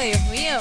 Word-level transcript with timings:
Dios 0.00 0.20
mío. 0.30 0.58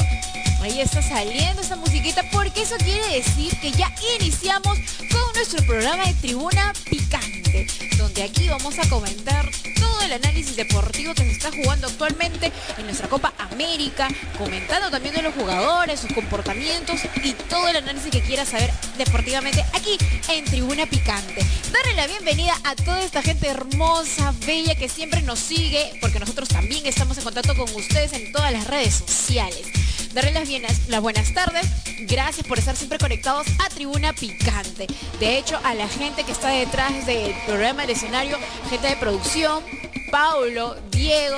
Ahí 0.61 0.79
está 0.79 1.01
saliendo 1.01 1.61
esa 1.61 1.75
musiquita 1.75 2.23
porque 2.31 2.61
eso 2.61 2.75
quiere 2.77 3.07
decir 3.15 3.57
que 3.59 3.71
ya 3.71 3.91
iniciamos 4.19 4.77
con 5.11 5.33
nuestro 5.33 5.65
programa 5.65 6.05
de 6.05 6.13
Tribuna 6.15 6.71
Picante, 6.89 7.65
donde 7.97 8.23
aquí 8.23 8.47
vamos 8.47 8.77
a 8.77 8.87
comentar 8.89 9.49
todo 9.79 10.01
el 10.01 10.13
análisis 10.13 10.55
deportivo 10.55 11.15
que 11.15 11.23
se 11.23 11.31
está 11.31 11.49
jugando 11.51 11.87
actualmente 11.87 12.51
en 12.77 12.85
nuestra 12.85 13.07
Copa 13.07 13.33
América, 13.39 14.07
comentando 14.37 14.91
también 14.91 15.15
de 15.15 15.23
los 15.23 15.33
jugadores, 15.33 15.99
sus 15.99 16.13
comportamientos 16.13 16.99
y 17.23 17.33
todo 17.33 17.67
el 17.67 17.77
análisis 17.77 18.11
que 18.11 18.21
quiera 18.21 18.45
saber 18.45 18.71
deportivamente 19.05 19.63
aquí 19.73 19.97
en 20.29 20.45
Tribuna 20.45 20.85
Picante. 20.85 21.45
Darle 21.71 21.95
la 21.95 22.07
bienvenida 22.07 22.53
a 22.63 22.75
toda 22.75 23.03
esta 23.03 23.21
gente 23.21 23.47
hermosa, 23.47 24.33
bella 24.45 24.75
que 24.75 24.89
siempre 24.89 25.21
nos 25.21 25.39
sigue, 25.39 25.97
porque 26.01 26.19
nosotros 26.19 26.49
también 26.49 26.85
estamos 26.85 27.17
en 27.17 27.23
contacto 27.23 27.55
con 27.55 27.73
ustedes 27.75 28.13
en 28.13 28.31
todas 28.31 28.51
las 28.51 28.67
redes 28.67 28.93
sociales 28.93 29.67
darle 30.13 30.31
las, 30.31 30.47
bienas, 30.47 30.87
las 30.87 31.01
buenas 31.01 31.33
tardes. 31.33 31.65
Gracias 32.01 32.45
por 32.45 32.59
estar 32.59 32.75
siempre 32.75 32.97
conectados 32.97 33.47
a 33.63 33.69
Tribuna 33.69 34.13
Picante. 34.13 34.87
De 35.19 35.37
hecho, 35.37 35.59
a 35.63 35.73
la 35.73 35.87
gente 35.87 36.23
que 36.23 36.31
está 36.31 36.49
detrás 36.49 37.05
del 37.05 37.33
programa 37.45 37.83
del 37.83 37.91
escenario, 37.91 38.37
gente 38.69 38.87
de 38.87 38.97
producción, 38.97 39.63
Paulo, 40.11 40.75
Diego 40.91 41.37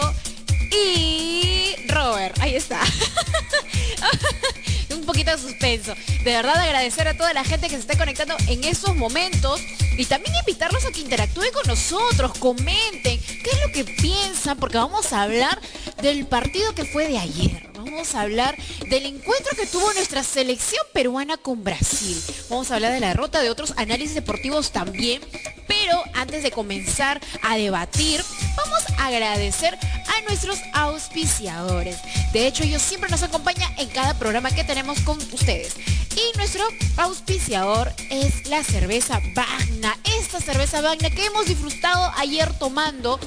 y 0.71 1.75
Robert. 1.87 2.37
Ahí 2.39 2.55
está. 2.55 2.81
Un 5.03 5.07
poquito 5.07 5.31
de 5.31 5.37
suspenso. 5.37 5.93
De 6.23 6.31
verdad 6.31 6.57
agradecer 6.57 7.09
a 7.09 7.17
toda 7.17 7.33
la 7.33 7.43
gente 7.43 7.67
que 7.67 7.75
se 7.75 7.81
está 7.81 7.97
conectando 7.97 8.37
en 8.47 8.63
esos 8.63 8.95
momentos 8.95 9.59
y 9.97 10.05
también 10.05 10.33
invitarlos 10.37 10.85
a 10.85 10.91
que 10.93 11.01
interactúen 11.01 11.51
con 11.51 11.67
nosotros, 11.67 12.31
comenten 12.39 13.19
qué 13.19 13.49
es 13.51 13.59
lo 13.67 13.73
que 13.73 13.83
piensan, 13.83 14.57
porque 14.57 14.77
vamos 14.77 15.11
a 15.11 15.23
hablar 15.23 15.59
del 16.01 16.25
partido 16.25 16.73
que 16.73 16.85
fue 16.85 17.09
de 17.09 17.17
ayer 17.17 17.72
vamos 17.93 18.15
a 18.15 18.21
hablar 18.21 18.57
del 18.89 19.05
encuentro 19.05 19.55
que 19.55 19.67
tuvo 19.67 19.93
nuestra 19.93 20.23
selección 20.23 20.83
peruana 20.93 21.37
con 21.37 21.63
Brasil. 21.63 22.19
Vamos 22.49 22.71
a 22.71 22.75
hablar 22.75 22.91
de 22.91 22.99
la 22.99 23.09
derrota, 23.09 23.41
de 23.41 23.51
otros 23.51 23.73
análisis 23.77 24.15
deportivos 24.15 24.71
también. 24.71 25.21
Pero 25.67 26.01
antes 26.15 26.41
de 26.41 26.49
comenzar 26.49 27.21
a 27.43 27.55
debatir, 27.55 28.23
vamos 28.57 28.79
a 28.97 29.05
agradecer 29.05 29.77
a 30.07 30.21
nuestros 30.27 30.57
auspiciadores. 30.73 31.97
De 32.33 32.47
hecho, 32.47 32.63
ellos 32.63 32.81
siempre 32.81 33.11
nos 33.11 33.21
acompañan 33.21 33.71
en 33.77 33.89
cada 33.89 34.17
programa 34.17 34.49
que 34.49 34.63
tenemos 34.63 34.99
con 35.01 35.19
ustedes. 35.31 35.75
Y 36.15 36.37
nuestro 36.37 36.67
auspiciador 36.97 37.93
es 38.09 38.47
la 38.47 38.63
cerveza 38.63 39.21
Bagna. 39.35 39.97
Esta 40.19 40.39
cerveza 40.39 40.81
Bagna 40.81 41.11
que 41.11 41.25
hemos 41.25 41.45
disfrutado 41.45 42.11
ayer 42.17 42.51
tomando 42.57 43.19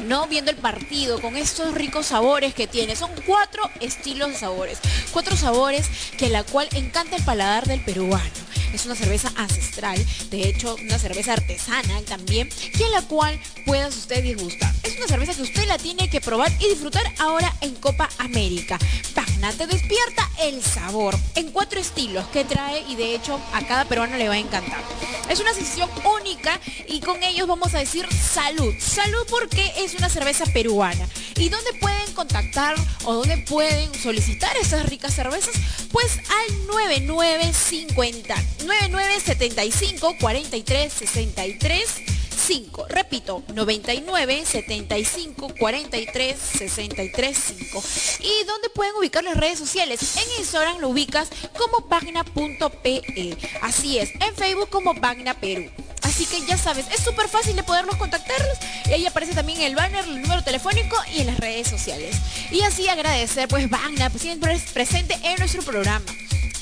¿no? 0.00 0.26
Viendo 0.26 0.50
el 0.50 0.56
partido 0.56 1.20
con 1.20 1.36
estos 1.36 1.74
ricos 1.74 2.06
sabores 2.06 2.54
que 2.54 2.66
tiene. 2.66 2.96
Son 2.96 3.10
cuatro 3.26 3.62
estilos 3.80 4.30
de 4.30 4.36
sabores. 4.36 4.78
Cuatro 5.12 5.36
sabores 5.36 5.88
que 6.16 6.28
la 6.28 6.44
cual 6.44 6.68
encanta 6.72 7.16
el 7.16 7.24
paladar 7.24 7.66
del 7.66 7.80
peruano. 7.80 8.48
Es 8.72 8.84
una 8.84 8.94
cerveza 8.94 9.32
ancestral, 9.36 10.04
de 10.30 10.46
hecho 10.46 10.76
una 10.82 10.98
cerveza 10.98 11.32
artesana 11.32 12.02
también, 12.06 12.50
que 12.76 12.88
la 12.90 13.00
cual 13.02 13.40
puedas 13.64 13.96
usted 13.96 14.22
disgustar. 14.22 14.72
Es 14.82 14.96
una 14.98 15.06
cerveza 15.06 15.34
que 15.34 15.42
usted 15.42 15.66
la 15.66 15.78
tiene 15.78 16.10
que 16.10 16.20
probar 16.20 16.52
y 16.60 16.68
disfrutar 16.68 17.02
ahora 17.18 17.54
en 17.62 17.74
Copa 17.76 18.08
América. 18.18 18.78
Pagna 19.14 19.52
te 19.52 19.66
despierta 19.66 20.28
el 20.40 20.62
sabor 20.62 21.16
en 21.34 21.50
cuatro 21.50 21.80
estilos 21.80 22.26
que 22.28 22.44
trae 22.44 22.84
y 22.88 22.96
de 22.96 23.14
hecho 23.14 23.40
a 23.54 23.66
cada 23.66 23.86
peruano 23.86 24.18
le 24.18 24.28
va 24.28 24.34
a 24.34 24.38
encantar. 24.38 24.82
Es 25.30 25.40
una 25.40 25.52
sesión 25.52 25.90
única 26.20 26.58
y 26.86 27.00
con 27.00 27.22
ellos 27.22 27.46
vamos 27.46 27.74
a 27.74 27.78
decir 27.78 28.06
salud. 28.12 28.74
Salud 28.80 29.26
porque 29.30 29.72
es 29.78 29.87
una 29.94 30.08
cerveza 30.08 30.44
peruana. 30.46 31.08
¿Y 31.36 31.48
dónde 31.48 31.72
pueden 31.80 32.12
contactar 32.14 32.74
o 33.04 33.14
dónde 33.14 33.38
pueden 33.38 33.94
solicitar 33.94 34.56
esas 34.56 34.86
ricas 34.86 35.14
cervezas? 35.14 35.54
Pues 35.92 36.18
al 36.18 36.66
9950 36.66 38.34
9975 38.66 40.16
43 40.20 40.92
63 40.92 42.17
5. 42.48 42.86
Repito, 42.88 43.42
99 43.52 44.42
75 44.46 45.52
43 45.60 46.36
63 46.38 47.38
5. 47.58 47.82
¿Y 48.20 48.46
dónde 48.46 48.70
pueden 48.70 48.94
ubicar 48.96 49.22
las 49.22 49.36
redes 49.36 49.58
sociales? 49.58 50.16
En 50.16 50.40
Instagram 50.40 50.78
lo 50.78 50.88
ubicas 50.88 51.28
como 51.58 51.86
pagna.pe. 51.88 53.36
Así 53.60 53.98
es, 53.98 54.12
en 54.14 54.34
Facebook 54.34 54.70
como 54.70 54.94
Pagna 54.94 55.38
Perú. 55.38 55.70
Así 56.02 56.24
que 56.24 56.40
ya 56.46 56.56
sabes, 56.56 56.86
es 56.90 57.04
súper 57.04 57.28
fácil 57.28 57.54
de 57.54 57.62
poderlos 57.64 57.96
contactarlos. 57.96 58.56
Y 58.86 58.94
ahí 58.94 59.06
aparece 59.06 59.34
también 59.34 59.60
el 59.60 59.74
banner, 59.74 60.06
el 60.06 60.22
número 60.22 60.42
telefónico 60.42 60.96
y 61.14 61.20
en 61.20 61.26
las 61.26 61.38
redes 61.38 61.68
sociales. 61.68 62.16
Y 62.50 62.62
así 62.62 62.88
agradecer 62.88 63.46
pues 63.48 63.68
Bagna, 63.68 64.08
siempre 64.08 64.54
es 64.54 64.62
presente 64.72 65.18
en 65.22 65.38
nuestro 65.38 65.60
programa. 65.60 66.06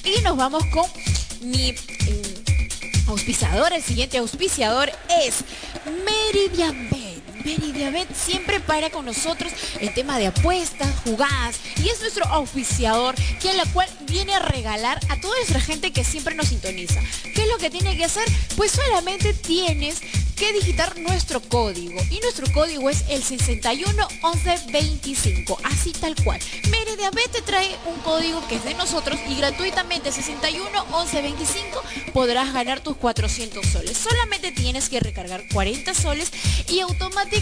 Y 0.02 0.20
nos 0.22 0.36
vamos 0.36 0.64
con 0.66 0.84
mi 1.42 1.70
mm, 1.70 2.35
auspiciador. 3.08 3.72
El 3.72 3.82
siguiente 3.82 4.18
auspiciador 4.18 4.90
es 5.24 5.44
Meridian 6.04 6.88
Meridiabet 7.46 8.12
siempre 8.12 8.58
para 8.58 8.90
con 8.90 9.06
nosotros 9.06 9.52
el 9.80 9.94
tema 9.94 10.18
de 10.18 10.26
apuestas, 10.26 10.92
jugadas 11.04 11.60
y 11.76 11.88
es 11.88 12.00
nuestro 12.00 12.24
oficiador 12.40 13.14
que 13.40 13.54
la 13.54 13.64
cual 13.66 13.88
viene 14.08 14.34
a 14.34 14.40
regalar 14.40 14.98
a 15.08 15.20
toda 15.20 15.36
nuestra 15.36 15.60
gente 15.60 15.92
que 15.92 16.02
siempre 16.02 16.34
nos 16.34 16.48
sintoniza. 16.48 17.00
¿Qué 17.36 17.42
es 17.42 17.48
lo 17.48 17.58
que 17.58 17.70
tiene 17.70 17.96
que 17.96 18.04
hacer? 18.04 18.24
Pues 18.56 18.72
solamente 18.72 19.32
tienes 19.32 20.00
que 20.34 20.52
digitar 20.52 20.98
nuestro 20.98 21.40
código 21.40 21.94
y 22.10 22.18
nuestro 22.20 22.52
código 22.52 22.90
es 22.90 23.04
el 23.08 23.22
611125, 23.22 25.58
así 25.62 25.92
tal 25.92 26.16
cual. 26.16 26.40
Meridiabet 26.68 27.30
te 27.30 27.42
trae 27.42 27.76
un 27.86 28.00
código 28.00 28.44
que 28.46 28.56
es 28.56 28.64
de 28.64 28.74
nosotros 28.74 29.20
y 29.30 29.36
gratuitamente 29.36 30.10
611125 30.12 31.82
podrás 32.12 32.52
ganar 32.52 32.80
tus 32.80 32.96
400 32.96 33.64
soles. 33.66 33.96
Solamente 33.96 34.52
tienes 34.52 34.90
que 34.90 35.00
recargar 35.00 35.44
40 35.52 35.94
soles 35.94 36.30
y 36.68 36.80
automáticamente 36.80 37.35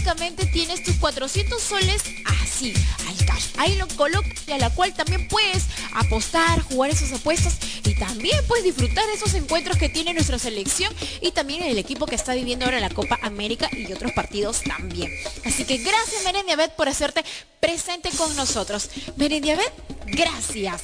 tienes 0.55 0.83
tus 0.83 0.95
400 0.95 1.61
soles 1.61 2.01
así, 2.41 2.73
al 3.07 3.25
cash. 3.25 3.47
Ahí 3.57 3.75
lo 3.75 3.87
colocas 3.89 4.31
y 4.47 4.51
a 4.51 4.57
la 4.57 4.69
cual 4.69 4.93
también 4.93 5.27
puedes 5.27 5.65
apostar, 5.93 6.61
jugar 6.61 6.91
esos 6.91 7.11
apuestas 7.11 7.57
y 7.83 7.93
también 7.95 8.39
puedes 8.47 8.63
disfrutar 8.63 9.03
esos 9.13 9.33
encuentros 9.33 9.77
que 9.77 9.89
tiene 9.89 10.13
nuestra 10.13 10.39
selección 10.39 10.93
y 11.21 11.31
también 11.31 11.63
el 11.63 11.77
equipo 11.77 12.05
que 12.05 12.15
está 12.15 12.33
viviendo 12.33 12.65
ahora 12.65 12.79
la 12.79 12.89
Copa 12.89 13.19
América 13.21 13.69
y 13.71 13.91
otros 13.91 14.13
partidos 14.13 14.61
también. 14.63 15.11
Así 15.43 15.65
que 15.65 15.77
gracias 15.77 16.23
Merendiabet 16.23 16.73
por 16.75 16.87
hacerte 16.87 17.23
presente 17.59 18.09
con 18.11 18.33
nosotros. 18.35 18.89
Merendiabet, 19.17 19.73
gracias. 20.05 20.83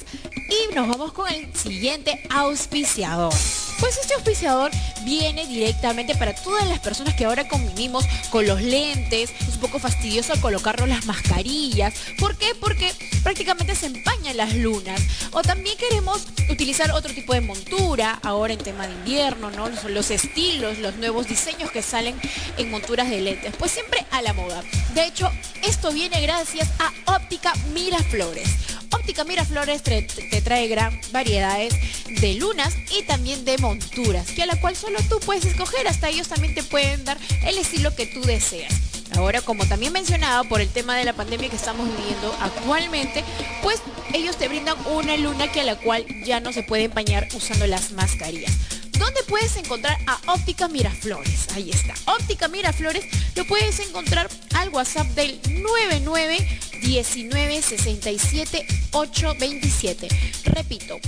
Y 0.52 0.74
nos 0.74 0.86
vamos 0.86 1.12
con 1.12 1.32
el 1.32 1.54
siguiente 1.54 2.22
auspiciador. 2.28 3.32
Pues 3.80 3.96
este 3.96 4.14
auspiciador 4.14 4.70
viene 5.02 5.46
directamente 5.46 6.14
para 6.14 6.34
todas 6.34 6.68
las 6.68 6.78
personas 6.78 7.14
que 7.14 7.24
ahora 7.24 7.48
convivimos 7.48 8.04
con 8.30 8.46
los 8.46 8.60
lentes. 8.60 9.32
Es 9.40 9.54
un 9.54 9.60
poco 9.60 9.78
fastidioso 9.78 10.34
colocarnos 10.42 10.88
las 10.90 11.06
mascarillas. 11.06 11.94
¿Por 12.18 12.36
qué? 12.36 12.54
Porque 12.60 12.92
prácticamente 13.22 13.74
se 13.74 13.86
empañan 13.86 14.36
las 14.36 14.54
lunas. 14.54 15.00
O 15.30 15.40
también 15.40 15.76
queremos 15.78 16.26
utilizar 16.50 16.90
otro 16.90 17.14
tipo 17.14 17.32
de 17.32 17.40
montura, 17.40 18.20
ahora 18.22 18.52
en 18.52 18.60
tema 18.60 18.86
de 18.86 18.92
invierno, 18.92 19.50
¿no? 19.52 19.70
Los, 19.70 19.84
los 19.84 20.10
estilos, 20.10 20.78
los 20.78 20.96
nuevos 20.96 21.28
diseños 21.28 21.70
que 21.70 21.80
salen 21.80 22.14
en 22.58 22.70
monturas 22.70 23.08
de 23.08 23.22
lentes. 23.22 23.54
Pues 23.58 23.72
siempre 23.72 24.04
a 24.10 24.20
la 24.20 24.34
moda. 24.34 24.62
De 24.94 25.06
hecho, 25.06 25.30
esto 25.62 25.92
viene 25.92 26.20
gracias 26.20 26.68
a 26.78 27.16
Óptica 27.16 27.54
Miraflores. 27.72 28.81
Óptica 28.92 29.24
Miraflores 29.24 29.82
te, 29.82 30.02
te 30.02 30.42
trae 30.42 30.68
gran 30.68 30.98
variedades 31.12 31.74
de 32.20 32.34
lunas 32.34 32.74
y 32.96 33.02
también 33.02 33.44
de 33.44 33.58
monturas, 33.58 34.30
que 34.30 34.42
a 34.42 34.46
la 34.46 34.60
cual 34.60 34.76
solo 34.76 34.98
tú 35.08 35.18
puedes 35.20 35.44
escoger, 35.44 35.88
hasta 35.88 36.08
ellos 36.08 36.28
también 36.28 36.54
te 36.54 36.62
pueden 36.62 37.04
dar 37.04 37.18
el 37.44 37.58
estilo 37.58 37.94
que 37.94 38.06
tú 38.06 38.20
deseas. 38.22 38.72
Ahora, 39.16 39.42
como 39.42 39.66
también 39.66 39.92
mencionado 39.92 40.44
por 40.44 40.60
el 40.60 40.68
tema 40.68 40.96
de 40.96 41.04
la 41.04 41.12
pandemia 41.12 41.50
que 41.50 41.56
estamos 41.56 41.86
viviendo 41.96 42.34
actualmente, 42.40 43.24
pues 43.62 43.82
ellos 44.12 44.36
te 44.36 44.48
brindan 44.48 44.76
una 44.86 45.16
luna 45.16 45.50
que 45.50 45.60
a 45.60 45.64
la 45.64 45.76
cual 45.76 46.06
ya 46.24 46.40
no 46.40 46.52
se 46.52 46.62
puede 46.62 46.84
empañar 46.84 47.28
usando 47.34 47.66
las 47.66 47.92
mascarillas. 47.92 48.52
¿Dónde 48.98 49.22
puedes 49.24 49.56
encontrar 49.56 49.98
a 50.06 50.32
Óptica 50.32 50.68
Miraflores? 50.68 51.48
Ahí 51.54 51.70
está. 51.70 51.94
Óptica 52.12 52.48
Miraflores 52.48 53.04
lo 53.34 53.44
puedes 53.46 53.80
encontrar 53.80 54.28
al 54.54 54.68
WhatsApp 54.68 55.08
del 55.08 55.40
99 55.48 56.60
19 56.82 57.62
67 57.62 58.66
827. 58.92 60.08
Repito, 60.44 60.98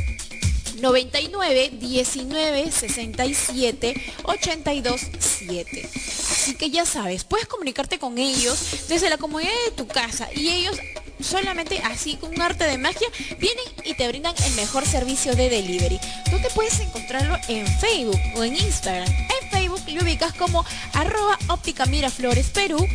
99 0.80 1.70
19 1.80 2.70
67 2.70 3.94
82 4.24 5.00
7. 5.18 5.90
Así 5.92 6.54
que 6.54 6.70
ya 6.70 6.84
sabes, 6.84 7.24
puedes 7.24 7.46
comunicarte 7.46 7.98
con 7.98 8.18
ellos 8.18 8.86
desde 8.88 9.10
la 9.10 9.18
comodidad 9.18 9.52
de 9.66 9.76
tu 9.76 9.86
casa 9.86 10.28
y 10.34 10.48
ellos 10.48 10.76
solamente 11.20 11.78
así 11.84 12.16
con 12.16 12.30
un 12.30 12.42
arte 12.42 12.64
de 12.64 12.78
magia 12.78 13.08
vienen 13.38 13.64
y 13.84 13.94
te 13.94 14.08
brindan 14.08 14.34
el 14.44 14.52
mejor 14.54 14.86
servicio 14.86 15.34
de 15.34 15.48
delivery. 15.48 15.98
Tú 16.30 16.38
te 16.42 16.50
puedes 16.54 16.78
encontrarlo 16.80 17.36
en 17.48 17.66
Facebook 17.78 18.20
o 18.36 18.44
en 18.44 18.56
Instagram. 18.56 19.08
En 19.08 19.50
Facebook 19.50 19.82
lo 19.88 20.02
ubicas 20.02 20.34
como 20.34 20.64
arroba 20.92 21.38
óptica 21.48 21.86
Miraflores 21.86 22.50
Perú 22.50 22.86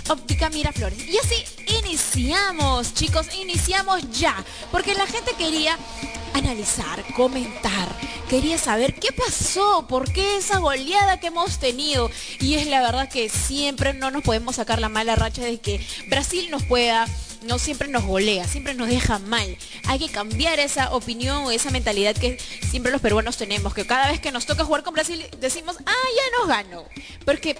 Óptica 0.09 0.49
Miraflores. 0.49 0.99
Y 1.07 1.17
así 1.17 1.45
iniciamos, 1.79 2.93
chicos, 2.93 3.27
iniciamos 3.41 4.01
ya. 4.11 4.35
Porque 4.71 4.93
la 4.93 5.07
gente 5.07 5.31
quería 5.37 5.76
analizar, 6.33 7.03
comentar, 7.15 7.87
quería 8.29 8.57
saber 8.57 8.95
qué 8.95 9.11
pasó, 9.11 9.85
por 9.87 10.11
qué 10.11 10.37
esa 10.37 10.59
goleada 10.59 11.19
que 11.19 11.27
hemos 11.27 11.59
tenido. 11.59 12.09
Y 12.39 12.55
es 12.55 12.67
la 12.67 12.81
verdad 12.81 13.09
que 13.09 13.29
siempre 13.29 13.93
no 13.93 14.11
nos 14.11 14.23
podemos 14.23 14.55
sacar 14.55 14.79
la 14.79 14.89
mala 14.89 15.15
racha 15.15 15.43
de 15.43 15.59
que 15.59 15.85
Brasil 16.07 16.49
nos 16.49 16.63
pueda 16.63 17.07
no 17.43 17.59
siempre 17.59 17.87
nos 17.87 18.03
golea, 18.03 18.47
siempre 18.47 18.73
nos 18.73 18.89
deja 18.89 19.19
mal. 19.19 19.57
Hay 19.85 19.99
que 19.99 20.09
cambiar 20.09 20.59
esa 20.59 20.93
opinión 20.93 21.51
esa 21.51 21.71
mentalidad 21.71 22.15
que 22.15 22.37
siempre 22.69 22.91
los 22.91 23.01
peruanos 23.01 23.37
tenemos, 23.37 23.73
que 23.73 23.85
cada 23.85 24.09
vez 24.09 24.19
que 24.19 24.31
nos 24.31 24.45
toca 24.45 24.65
jugar 24.65 24.83
con 24.83 24.93
Brasil 24.93 25.25
decimos, 25.39 25.77
ah, 25.85 26.07
ya 26.15 26.39
nos 26.39 26.47
ganó. 26.47 26.85
Porque 27.25 27.57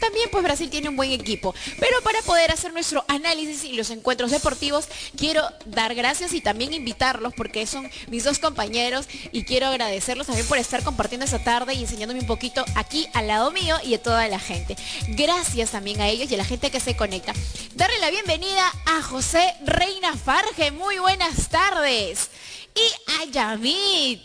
también 0.00 0.28
pues 0.30 0.44
Brasil 0.44 0.70
tiene 0.70 0.88
un 0.88 0.96
buen 0.96 1.10
equipo. 1.12 1.54
Pero 1.78 2.00
para 2.02 2.20
poder 2.22 2.50
hacer 2.50 2.72
nuestro 2.72 3.04
análisis 3.08 3.64
y 3.64 3.74
los 3.74 3.90
encuentros 3.90 4.30
deportivos, 4.30 4.88
quiero 5.16 5.42
dar 5.66 5.94
gracias 5.94 6.32
y 6.32 6.40
también 6.40 6.72
invitarlos 6.72 7.34
porque 7.34 7.66
son 7.66 7.90
mis 8.08 8.24
dos 8.24 8.38
compañeros 8.38 9.08
y 9.32 9.44
quiero 9.44 9.66
agradecerlos 9.66 10.26
también 10.26 10.46
por 10.46 10.58
estar 10.58 10.82
compartiendo 10.82 11.24
esta 11.24 11.42
tarde 11.42 11.74
y 11.74 11.82
enseñándome 11.82 12.20
un 12.20 12.26
poquito 12.26 12.64
aquí 12.74 13.08
al 13.14 13.28
lado 13.28 13.50
mío 13.50 13.76
y 13.84 13.94
a 13.94 14.02
toda 14.02 14.28
la 14.28 14.38
gente. 14.38 14.76
Gracias 15.08 15.70
también 15.70 16.00
a 16.00 16.08
ellos 16.08 16.30
y 16.30 16.34
a 16.34 16.38
la 16.38 16.44
gente 16.44 16.70
que 16.70 16.80
se 16.80 16.96
conecta. 16.96 17.32
Darle 17.74 17.98
la 17.98 18.10
bienvenida 18.10 18.72
a 18.86 19.02
José 19.02 19.54
Reina 19.64 20.14
Farge. 20.16 20.70
Muy 20.70 20.98
buenas 20.98 21.48
tardes. 21.48 22.30
Y 22.74 23.12
a 23.20 23.24
Yamit. 23.26 24.20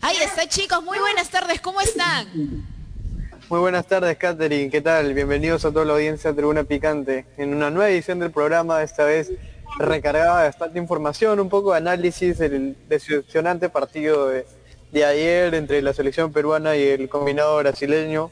Ahí 0.00 0.16
está 0.18 0.48
chicos, 0.48 0.82
muy 0.84 0.98
buenas 0.98 1.28
tardes, 1.30 1.60
¿cómo 1.60 1.80
están? 1.80 2.77
Muy 3.50 3.60
buenas 3.60 3.86
tardes, 3.86 4.18
Katherine. 4.18 4.68
¿Qué 4.68 4.82
tal? 4.82 5.14
Bienvenidos 5.14 5.64
a 5.64 5.72
toda 5.72 5.86
la 5.86 5.94
audiencia 5.94 6.30
de 6.30 6.36
Tribuna 6.36 6.64
Picante. 6.64 7.24
En 7.38 7.54
una 7.54 7.70
nueva 7.70 7.88
edición 7.88 8.18
del 8.18 8.30
programa, 8.30 8.82
esta 8.82 9.06
vez 9.06 9.32
recargada 9.78 10.40
de 10.42 10.48
bastante 10.48 10.78
información, 10.78 11.40
un 11.40 11.48
poco 11.48 11.72
de 11.72 11.78
análisis 11.78 12.36
del 12.36 12.76
decepcionante 12.90 13.70
partido 13.70 14.28
de, 14.28 14.44
ayer 15.02 15.54
entre 15.54 15.80
la 15.80 15.94
selección 15.94 16.30
peruana 16.30 16.76
y 16.76 16.88
el 16.88 17.08
combinado 17.08 17.56
brasileño. 17.56 18.30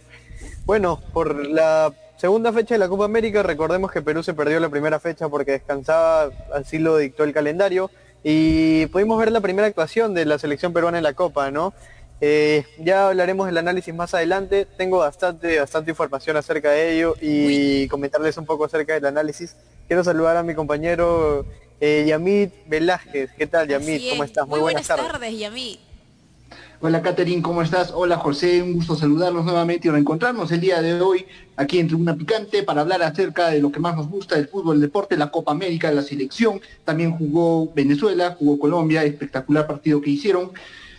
Bueno, 0.67 1.01
por 1.15 1.47
la 1.47 1.95
segunda 2.19 2.53
fecha 2.53 2.75
de 2.75 2.79
la 2.79 2.89
Copa 2.89 3.07
América, 3.07 3.43
recordemos 3.43 3.91
que 3.91 4.03
Perú 4.03 4.23
se 4.23 4.35
perdió 4.35 4.61
la 4.61 4.69
primera 4.69 5.01
fecha 5.01 5.31
porque 5.31 5.53
descansaba, 5.53 6.29
así 6.53 6.79
lo 6.79 6.99
dictó 6.99 7.25
el 7.25 7.33
calendario, 7.33 7.91
y 8.23 8.85
pudimos 8.87 9.19
ver 9.19 9.33
la 9.33 9.41
primera 9.41 9.67
actuación 9.67 10.13
de 10.13 10.27
la 10.27 10.39
selección 10.39 10.75
peruana 10.75 10.99
en 10.99 11.05
la 11.05 11.15
Copa, 11.15 11.51
¿no? 11.51 11.73
Eh, 12.21 12.65
ya 12.79 13.09
hablaremos 13.09 13.47
del 13.47 13.59
análisis 13.59 13.95
más 13.95 14.15
adelante. 14.15 14.67
Tengo 14.77 14.99
bastante, 14.99 15.61
bastante 15.61 15.91
información 15.91 16.37
acerca 16.37 16.71
de 16.71 16.97
ello 16.97 17.15
y 17.21 17.89
comentarles 17.89 18.37
un 18.39 18.47
poco 18.47 18.65
acerca 18.65 18.95
del 18.95 19.07
análisis. 19.07 19.55
Quiero 19.87 20.03
saludar 20.03 20.37
a 20.37 20.43
mi 20.43 20.55
compañero 20.55 21.45
eh, 21.81 22.05
Yamit 22.07 22.53
Velázquez. 22.67 23.31
¿Qué 23.37 23.47
tal, 23.47 23.69
Yamit? 23.69 24.11
¿Cómo 24.11 24.25
estás? 24.25 24.49
Muy, 24.49 24.61
buenas, 24.61 24.87
tardes. 24.87 25.39
Yamit. 25.39 25.81
Hola, 26.81 27.01
Catherine, 27.01 27.41
¿cómo 27.41 27.63
estás? 27.63 27.91
Hola, 27.91 28.19
José, 28.19 28.63
un 28.63 28.75
gusto 28.75 28.97
saludarlos 28.97 29.47
nuevamente 29.47 29.89
y 29.89 29.91
reencontrarnos 29.91 30.53
el 30.53 30.61
día 30.61 30.83
de 30.83 31.01
hoy 31.01 31.25
aquí 31.57 31.79
en 31.79 31.87
Tribuna 31.87 32.15
Picante 32.15 32.63
para 32.63 32.83
hablar 32.83 33.03
acerca 33.03 33.49
de 33.49 33.61
lo 33.61 33.73
que 33.73 33.81
más 33.81 33.97
nos 33.97 34.11
gusta, 34.11 34.37
del 34.37 34.47
fútbol, 34.49 34.77
el 34.77 34.83
deporte, 34.83 35.17
la 35.17 35.31
Copa 35.31 35.53
América, 35.53 35.91
la 35.91 36.03
selección. 36.03 36.61
También 36.85 37.13
jugó 37.13 37.73
Venezuela, 37.75 38.37
jugó 38.39 38.59
Colombia, 38.59 39.05
espectacular 39.05 39.67
partido 39.67 40.03
que 40.03 40.11
hicieron. 40.11 40.53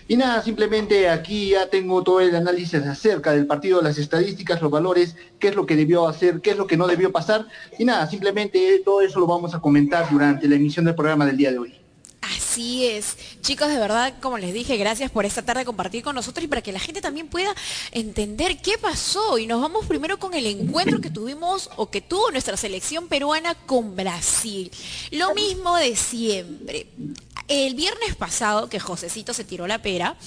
Y 0.07 0.15
nada, 0.15 0.41
simplemente 0.41 1.09
aquí 1.09 1.49
ya 1.49 1.69
tengo 1.69 2.01
todo 2.01 2.21
el 2.21 2.33
análisis 2.35 2.75
acerca 2.75 3.33
del 3.33 3.45
partido, 3.45 3.81
las 3.81 3.97
estadísticas, 3.97 4.61
los 4.61 4.71
valores, 4.71 5.15
qué 5.37 5.49
es 5.49 5.55
lo 5.55 5.65
que 5.65 5.75
debió 5.75 6.07
hacer, 6.07 6.39
qué 6.39 6.51
es 6.51 6.57
lo 6.57 6.65
que 6.65 6.77
no 6.77 6.87
debió 6.87 7.11
pasar. 7.11 7.47
Y 7.77 7.83
nada, 7.83 8.07
simplemente 8.09 8.81
todo 8.85 9.01
eso 9.01 9.19
lo 9.19 9.27
vamos 9.27 9.53
a 9.53 9.59
comentar 9.59 10.09
durante 10.09 10.47
la 10.47 10.55
emisión 10.55 10.85
del 10.85 10.95
programa 10.95 11.25
del 11.25 11.35
día 11.35 11.51
de 11.51 11.59
hoy. 11.59 11.73
Así 12.21 12.85
es. 12.87 13.17
Chicos, 13.41 13.67
de 13.67 13.77
verdad, 13.77 14.15
como 14.19 14.37
les 14.37 14.53
dije, 14.53 14.77
gracias 14.77 15.11
por 15.11 15.25
esta 15.25 15.43
tarde 15.43 15.65
compartir 15.65 16.03
con 16.03 16.15
nosotros 16.15 16.43
y 16.43 16.47
para 16.47 16.61
que 16.61 16.71
la 16.71 16.79
gente 16.79 17.01
también 17.01 17.27
pueda 17.27 17.53
entender 17.91 18.57
qué 18.61 18.77
pasó. 18.77 19.37
Y 19.37 19.45
nos 19.45 19.61
vamos 19.61 19.85
primero 19.85 20.17
con 20.17 20.33
el 20.33 20.45
encuentro 20.45 20.99
que 20.99 21.09
tuvimos 21.09 21.69
o 21.75 21.89
que 21.91 22.01
tuvo 22.01 22.31
nuestra 22.31 22.57
selección 22.57 23.07
peruana 23.07 23.55
con 23.55 23.95
Brasil. 23.95 24.71
Lo 25.11 25.35
mismo 25.35 25.75
de 25.75 25.95
siempre. 25.95 26.87
El 27.47 27.75
viernes 27.75 28.15
pasado, 28.15 28.69
que 28.69 28.79
Josecito 28.79 29.33
se 29.33 29.45
tiró 29.45 29.67
la 29.67 29.81
pera, 29.81 30.17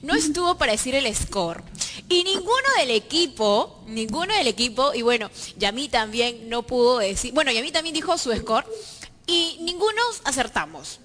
no 0.00 0.14
estuvo 0.14 0.56
para 0.56 0.72
decir 0.72 0.94
el 0.94 1.14
score. 1.14 1.62
Y 2.08 2.24
ninguno 2.24 2.68
del 2.78 2.90
equipo, 2.90 3.82
ninguno 3.86 4.34
del 4.34 4.46
equipo, 4.46 4.94
y 4.94 5.02
bueno, 5.02 5.30
Yami 5.58 5.88
también 5.88 6.48
no 6.48 6.62
pudo 6.62 6.98
decir, 6.98 7.32
bueno, 7.34 7.52
Yami 7.52 7.70
también 7.70 7.94
dijo 7.94 8.16
su 8.16 8.34
score, 8.34 8.66
y 9.26 9.58
ninguno 9.60 10.00
acertamos. 10.24 11.00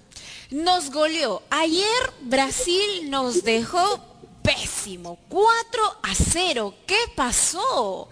Nos 0.50 0.90
goleó. 0.90 1.42
Ayer 1.50 2.12
Brasil 2.22 3.10
nos 3.10 3.42
dejó 3.44 4.00
pésimo. 4.42 5.18
4 5.28 5.98
a 6.02 6.14
0. 6.14 6.74
¿Qué 6.86 6.98
pasó? 7.14 8.08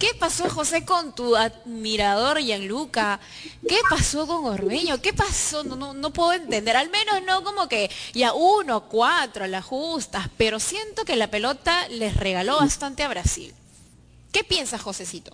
¿Qué 0.00 0.14
pasó, 0.18 0.48
José, 0.48 0.86
con 0.86 1.14
tu 1.14 1.36
admirador 1.36 2.38
Gianluca? 2.38 3.20
¿Qué 3.68 3.76
pasó 3.90 4.26
con 4.26 4.46
Ormeño? 4.46 4.98
¿Qué 5.02 5.12
pasó? 5.12 5.62
No, 5.62 5.92
no, 5.92 6.10
puedo 6.10 6.32
entender. 6.32 6.74
Al 6.74 6.88
menos 6.88 7.22
no 7.26 7.44
como 7.44 7.68
que 7.68 7.90
ya 8.14 8.32
uno, 8.32 8.88
cuatro, 8.88 9.46
las 9.46 9.62
justas, 9.62 10.30
pero 10.38 10.58
siento 10.58 11.04
que 11.04 11.16
la 11.16 11.30
pelota 11.30 11.86
les 11.90 12.16
regaló 12.16 12.56
bastante 12.56 13.02
a 13.02 13.08
Brasil. 13.08 13.52
¿Qué 14.32 14.42
piensas, 14.42 14.80
Josecito? 14.80 15.32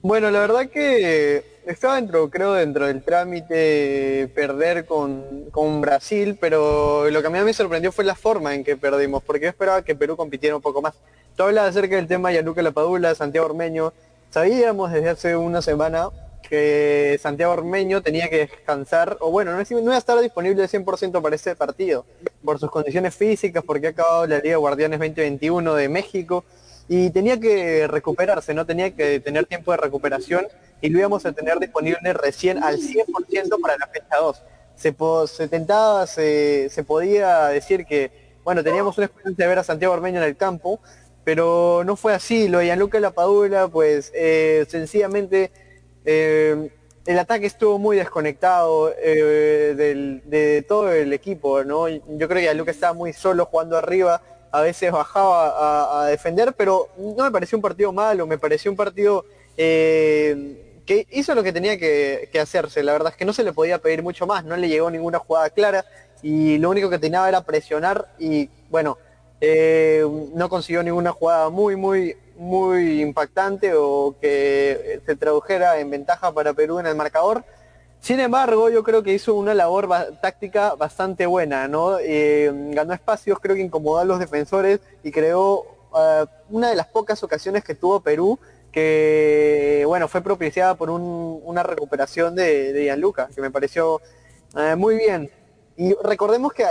Bueno, 0.00 0.30
la 0.30 0.38
verdad 0.38 0.70
que 0.70 1.60
estaba 1.66 1.96
dentro, 1.96 2.30
creo, 2.30 2.52
dentro 2.52 2.86
del 2.86 3.02
trámite 3.02 4.30
perder 4.32 4.86
con, 4.86 5.46
con, 5.50 5.80
Brasil, 5.80 6.38
pero 6.40 7.10
lo 7.10 7.20
que 7.20 7.26
a 7.26 7.30
mí 7.30 7.40
me 7.40 7.52
sorprendió 7.52 7.90
fue 7.90 8.04
la 8.04 8.14
forma 8.14 8.54
en 8.54 8.62
que 8.62 8.76
perdimos, 8.76 9.24
porque 9.24 9.46
yo 9.46 9.48
esperaba 9.48 9.82
que 9.82 9.96
Perú 9.96 10.16
compitiera 10.16 10.54
un 10.54 10.62
poco 10.62 10.80
más. 10.80 10.94
Tú 11.36 11.42
hablas 11.42 11.70
acerca 11.70 11.96
del 11.96 12.06
tema 12.06 12.28
de 12.28 12.36
Yanuca 12.36 12.62
Lapadula, 12.62 13.14
Santiago 13.14 13.46
Ormeño. 13.46 13.92
Sabíamos 14.34 14.90
desde 14.90 15.10
hace 15.10 15.36
una 15.36 15.62
semana 15.62 16.08
que 16.42 17.20
Santiago 17.22 17.52
Ormeño 17.52 18.02
tenía 18.02 18.28
que 18.28 18.38
descansar, 18.38 19.16
o 19.20 19.30
bueno, 19.30 19.52
no, 19.52 19.62
iba 19.62 19.94
a 19.94 19.96
estar 19.96 20.18
disponible 20.18 20.64
100% 20.64 21.22
para 21.22 21.36
ese 21.36 21.54
partido, 21.54 22.04
por 22.44 22.58
sus 22.58 22.68
condiciones 22.68 23.14
físicas, 23.14 23.62
porque 23.64 23.86
ha 23.86 23.90
acabado 23.90 24.26
la 24.26 24.40
Liga 24.40 24.56
Guardianes 24.56 24.98
2021 24.98 25.74
de 25.76 25.88
México, 25.88 26.44
y 26.88 27.10
tenía 27.10 27.38
que 27.38 27.86
recuperarse, 27.86 28.54
no 28.54 28.66
tenía 28.66 28.90
que 28.96 29.20
tener 29.20 29.46
tiempo 29.46 29.70
de 29.70 29.76
recuperación, 29.76 30.48
y 30.80 30.88
lo 30.88 30.98
íbamos 30.98 31.24
a 31.26 31.30
tener 31.30 31.60
disponible 31.60 32.12
recién 32.12 32.60
al 32.60 32.78
100% 32.78 33.60
para 33.62 33.76
la 33.78 33.86
fecha 33.86 34.16
2. 34.16 34.42
Se, 34.74 34.96
se 35.28 35.46
tentaba, 35.46 36.08
se, 36.08 36.70
se 36.70 36.82
podía 36.82 37.46
decir 37.46 37.86
que, 37.86 38.10
bueno, 38.42 38.64
teníamos 38.64 38.98
una 38.98 39.04
esperanza 39.04 39.40
de 39.40 39.48
ver 39.48 39.60
a 39.60 39.62
Santiago 39.62 39.94
Ormeño 39.94 40.18
en 40.18 40.26
el 40.26 40.36
campo, 40.36 40.80
pero 41.24 41.82
no 41.84 41.96
fue 41.96 42.14
así. 42.14 42.48
Lo 42.48 42.58
de 42.58 42.66
Gianluca 42.66 43.00
Lapadula, 43.00 43.68
pues 43.68 44.12
eh, 44.14 44.66
sencillamente 44.68 45.50
eh, 46.04 46.70
el 47.06 47.18
ataque 47.18 47.46
estuvo 47.46 47.78
muy 47.78 47.96
desconectado 47.96 48.92
eh, 48.96 49.74
de 50.24 50.64
todo 50.68 50.92
el 50.92 51.12
equipo, 51.12 51.64
¿no? 51.64 51.88
Yo 51.88 52.28
creo 52.28 52.28
que 52.28 52.42
Gianluca 52.42 52.70
estaba 52.70 52.92
muy 52.92 53.12
solo 53.12 53.46
jugando 53.46 53.76
arriba, 53.76 54.22
a 54.52 54.60
veces 54.60 54.92
bajaba 54.92 56.02
a, 56.02 56.06
defender, 56.06 56.52
pero 56.56 56.88
no 56.96 57.24
me 57.24 57.30
pareció 57.30 57.58
un 57.58 57.62
partido 57.62 57.92
malo, 57.92 58.26
me 58.26 58.38
pareció 58.38 58.70
un 58.70 58.76
partido 58.76 59.24
que 59.56 61.06
hizo 61.10 61.34
lo 61.34 61.42
que 61.42 61.52
tenía 61.52 61.78
que, 61.78 62.28
que, 62.30 62.40
hacerse. 62.40 62.82
La 62.82 62.92
verdad 62.92 63.12
es 63.12 63.16
que 63.16 63.24
no 63.24 63.32
se 63.32 63.42
le 63.42 63.52
podía 63.52 63.78
pedir 63.78 64.02
mucho 64.02 64.26
más, 64.26 64.44
no 64.44 64.56
le 64.56 64.68
llegó 64.68 64.90
ninguna 64.90 65.18
jugada 65.18 65.50
clara 65.50 65.84
y 66.22 66.58
lo 66.58 66.70
único 66.70 66.88
que 66.88 66.98
tenía 66.98 67.28
era 67.28 67.42
presionar 67.42 68.14
y 68.18 68.48
bueno, 68.70 68.96
eh, 69.40 70.04
no 70.34 70.48
consiguió 70.48 70.82
ninguna 70.82 71.12
jugada 71.12 71.50
muy, 71.50 71.76
muy, 71.76 72.16
muy 72.36 73.02
impactante 73.02 73.72
o 73.74 74.14
que 74.20 75.00
se 75.04 75.16
tradujera 75.16 75.78
en 75.78 75.90
ventaja 75.90 76.32
para 76.32 76.52
Perú 76.52 76.78
en 76.78 76.86
el 76.86 76.94
marcador. 76.94 77.44
Sin 78.00 78.20
embargo, 78.20 78.68
yo 78.68 78.84
creo 78.84 79.02
que 79.02 79.14
hizo 79.14 79.34
una 79.34 79.54
labor 79.54 79.88
táctica 80.20 80.74
bastante 80.74 81.24
buena, 81.24 81.68
¿no? 81.68 81.98
Eh, 82.00 82.52
ganó 82.72 82.92
espacios, 82.92 83.38
creo 83.40 83.56
que 83.56 83.62
incomodó 83.62 83.98
a 83.98 84.04
los 84.04 84.18
defensores 84.18 84.80
y 85.02 85.10
creó 85.10 85.64
ah, 85.94 86.26
una 86.50 86.68
de 86.68 86.76
las 86.76 86.86
pocas 86.86 87.22
ocasiones 87.22 87.64
que 87.64 87.74
tuvo 87.74 88.00
Perú 88.00 88.38
que, 88.74 89.84
bueno, 89.86 90.08
fue 90.08 90.20
propiciada 90.20 90.74
por 90.74 90.90
una 90.90 91.62
recuperación 91.62 92.34
de, 92.34 92.72
de 92.72 92.82
Gianluca, 92.82 93.28
que 93.32 93.40
me 93.40 93.50
pareció 93.50 94.02
eh, 94.56 94.74
muy 94.74 94.96
bien. 94.96 95.30
Y 95.76 95.94
recordemos 96.02 96.52
que 96.52 96.64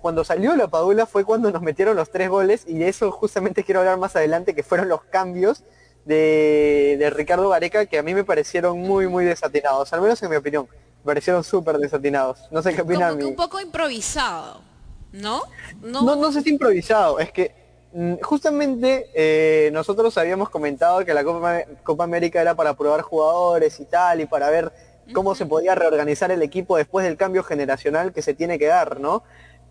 cuando 0.00 0.24
salió 0.24 0.54
la 0.56 0.68
Padula 0.68 1.06
fue 1.06 1.24
cuando 1.24 1.50
nos 1.50 1.62
metieron 1.62 1.96
los 1.96 2.10
tres 2.10 2.28
goles 2.28 2.64
y 2.66 2.74
de 2.74 2.88
eso 2.88 3.10
justamente 3.10 3.64
quiero 3.64 3.80
hablar 3.80 3.98
más 3.98 4.14
adelante, 4.14 4.54
que 4.54 4.62
fueron 4.62 4.88
los 4.88 5.02
cambios 5.04 5.64
de, 6.04 7.10
Ricardo 7.14 7.48
Gareca 7.48 7.86
que 7.86 7.98
a 7.98 8.02
mí 8.02 8.14
me 8.14 8.24
parecieron 8.24 8.78
muy, 8.78 9.08
muy 9.08 9.24
desatinados, 9.24 9.92
al 9.92 10.02
menos 10.02 10.22
en 10.22 10.30
mi 10.30 10.36
opinión. 10.36 10.68
Me 10.70 11.06
parecieron 11.06 11.42
súper 11.42 11.78
desatinados. 11.78 12.40
No 12.50 12.62
sé 12.62 12.74
qué 12.74 12.82
opinan. 12.82 13.22
un 13.22 13.36
poco 13.36 13.58
improvisado, 13.60 14.60
¿no? 15.12 15.42
No, 15.80 16.02
no, 16.02 16.16
no 16.16 16.30
sé 16.30 16.42
si 16.42 16.50
improvisado, 16.50 17.18
es 17.20 17.32
que 17.32 17.54
mm, 17.94 18.16
justamente 18.20 19.10
eh, 19.14 19.70
nosotros 19.72 20.16
habíamos 20.18 20.50
comentado 20.50 21.04
que 21.06 21.14
la 21.14 21.24
Copa, 21.24 21.62
Copa 21.82 22.04
América 22.04 22.40
era 22.40 22.54
para 22.54 22.74
probar 22.74 23.00
jugadores 23.00 23.80
y 23.80 23.86
tal, 23.86 24.20
y 24.20 24.26
para 24.26 24.50
ver 24.50 24.72
cómo 25.12 25.34
se 25.34 25.46
podía 25.46 25.74
reorganizar 25.74 26.30
el 26.30 26.42
equipo 26.42 26.76
después 26.76 27.04
del 27.04 27.16
cambio 27.16 27.42
generacional 27.42 28.12
que 28.12 28.22
se 28.22 28.34
tiene 28.34 28.58
que 28.58 28.66
dar, 28.66 29.00
¿no? 29.00 29.22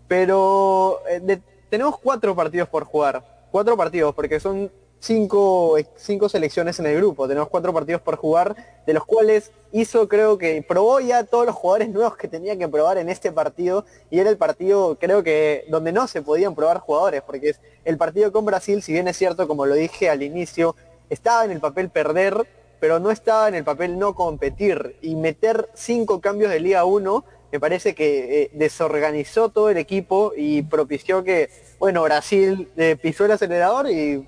Pero 0.08 1.00
eh, 1.08 1.40
tenemos 1.70 1.98
cuatro 1.98 2.34
partidos 2.36 2.68
por 2.68 2.84
jugar, 2.84 3.24
cuatro 3.50 3.76
partidos, 3.76 4.14
porque 4.14 4.40
son 4.40 4.70
cinco, 5.02 5.76
cinco 5.96 6.28
selecciones 6.28 6.78
en 6.78 6.86
el 6.86 6.96
grupo, 6.96 7.26
tenemos 7.26 7.48
cuatro 7.48 7.72
partidos 7.72 8.00
por 8.00 8.16
jugar, 8.16 8.54
de 8.86 8.92
los 8.94 9.04
cuales 9.04 9.50
hizo, 9.72 10.06
creo 10.06 10.38
que 10.38 10.64
probó 10.66 11.00
ya 11.00 11.24
todos 11.24 11.44
los 11.44 11.56
jugadores 11.56 11.88
nuevos 11.88 12.16
que 12.16 12.28
tenía 12.28 12.56
que 12.56 12.68
probar 12.68 12.98
en 12.98 13.08
este 13.08 13.32
partido, 13.32 13.84
y 14.10 14.20
era 14.20 14.30
el 14.30 14.36
partido, 14.36 14.96
creo 15.00 15.24
que, 15.24 15.64
donde 15.68 15.90
no 15.90 16.06
se 16.06 16.22
podían 16.22 16.54
probar 16.54 16.78
jugadores, 16.78 17.22
porque 17.22 17.50
es 17.50 17.60
el 17.84 17.98
partido 17.98 18.30
con 18.30 18.44
Brasil, 18.46 18.80
si 18.80 18.92
bien 18.92 19.08
es 19.08 19.16
cierto, 19.16 19.48
como 19.48 19.66
lo 19.66 19.74
dije 19.74 20.08
al 20.08 20.22
inicio, 20.22 20.76
estaba 21.10 21.44
en 21.44 21.50
el 21.50 21.60
papel 21.60 21.90
perder, 21.90 22.46
pero 22.82 22.98
no 22.98 23.12
estaba 23.12 23.46
en 23.46 23.54
el 23.54 23.62
papel 23.62 23.96
no 23.96 24.16
competir 24.16 24.96
y 25.02 25.14
meter 25.14 25.68
cinco 25.72 26.20
cambios 26.20 26.50
de 26.50 26.58
Liga 26.58 26.84
1 26.84 27.24
me 27.52 27.60
parece 27.60 27.94
que 27.94 28.42
eh, 28.42 28.50
desorganizó 28.54 29.50
todo 29.50 29.70
el 29.70 29.76
equipo 29.76 30.32
y 30.36 30.62
propició 30.62 31.22
que, 31.22 31.48
bueno, 31.78 32.02
Brasil 32.02 32.72
eh, 32.76 32.96
pisó 33.00 33.24
el 33.24 33.30
acelerador 33.30 33.88
y 33.88 34.26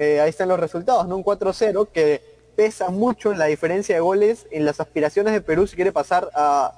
eh, 0.00 0.20
ahí 0.20 0.30
están 0.30 0.48
los 0.48 0.58
resultados, 0.58 1.06
¿no? 1.06 1.16
Un 1.16 1.22
4-0 1.22 1.90
que 1.92 2.20
pesa 2.56 2.90
mucho 2.90 3.30
en 3.30 3.38
la 3.38 3.44
diferencia 3.44 3.94
de 3.94 4.00
goles 4.00 4.48
en 4.50 4.64
las 4.64 4.80
aspiraciones 4.80 5.32
de 5.32 5.40
Perú 5.40 5.68
si 5.68 5.76
quiere 5.76 5.92
pasar 5.92 6.28
a, 6.34 6.72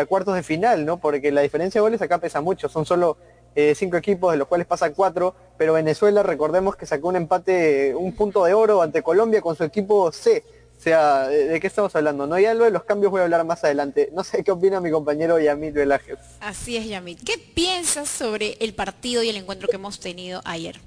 a 0.00 0.06
cuartos 0.06 0.34
de 0.34 0.42
final, 0.42 0.84
¿no? 0.84 0.96
Porque 0.96 1.30
la 1.30 1.42
diferencia 1.42 1.78
de 1.78 1.82
goles 1.82 2.02
acá 2.02 2.18
pesa 2.18 2.40
mucho, 2.40 2.68
son 2.68 2.84
solo 2.84 3.18
eh, 3.54 3.74
cinco 3.74 3.96
equipos, 3.96 4.32
de 4.32 4.38
los 4.38 4.48
cuales 4.48 4.66
pasan 4.66 4.92
cuatro, 4.94 5.34
pero 5.58 5.72
Venezuela, 5.72 6.22
recordemos 6.22 6.76
que 6.76 6.86
sacó 6.86 7.08
un 7.08 7.16
empate, 7.16 7.94
un 7.94 8.12
punto 8.12 8.44
de 8.44 8.54
oro 8.54 8.82
ante 8.82 9.02
Colombia 9.02 9.40
con 9.40 9.56
su 9.56 9.64
equipo 9.64 10.12
C. 10.12 10.44
O 10.80 10.82
sea, 10.82 11.28
¿de, 11.28 11.60
qué 11.60 11.66
estamos 11.66 11.94
hablando? 11.94 12.26
No, 12.26 12.38
ya 12.38 12.54
lo 12.54 12.64
de 12.64 12.70
los 12.70 12.84
cambios 12.84 13.10
voy 13.10 13.20
a 13.20 13.24
hablar 13.24 13.44
más 13.44 13.62
adelante. 13.64 14.08
No 14.14 14.24
sé 14.24 14.42
qué 14.42 14.50
opina 14.50 14.80
mi 14.80 14.90
compañero 14.90 15.38
Yamit 15.38 15.74
Velajes. 15.74 16.16
Así 16.40 16.78
es, 16.78 16.86
Yamit. 16.88 17.22
¿Qué 17.22 17.34
piensas 17.54 18.08
sobre 18.08 18.56
el 18.60 18.72
partido 18.72 19.22
y 19.22 19.28
el 19.28 19.36
encuentro 19.36 19.68
que 19.68 19.76
hemos 19.76 20.00
tenido 20.00 20.40
ayer? 20.44 20.80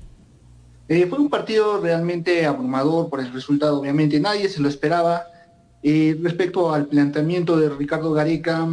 Eh, 0.88 1.06
fue 1.06 1.20
un 1.20 1.30
partido 1.30 1.80
realmente 1.80 2.46
abrumador 2.46 3.10
por 3.10 3.20
el 3.20 3.32
resultado, 3.32 3.80
obviamente. 3.82 4.20
Nadie 4.20 4.50
se 4.50 4.62
lo 4.62 4.68
esperaba. 4.68 5.28
Eh, 5.84 6.18
respecto 6.24 6.74
al 6.74 6.88
planteamiento 6.88 7.58
de 7.58 7.70
Ricardo 7.70 8.14
Gareca, 8.14 8.68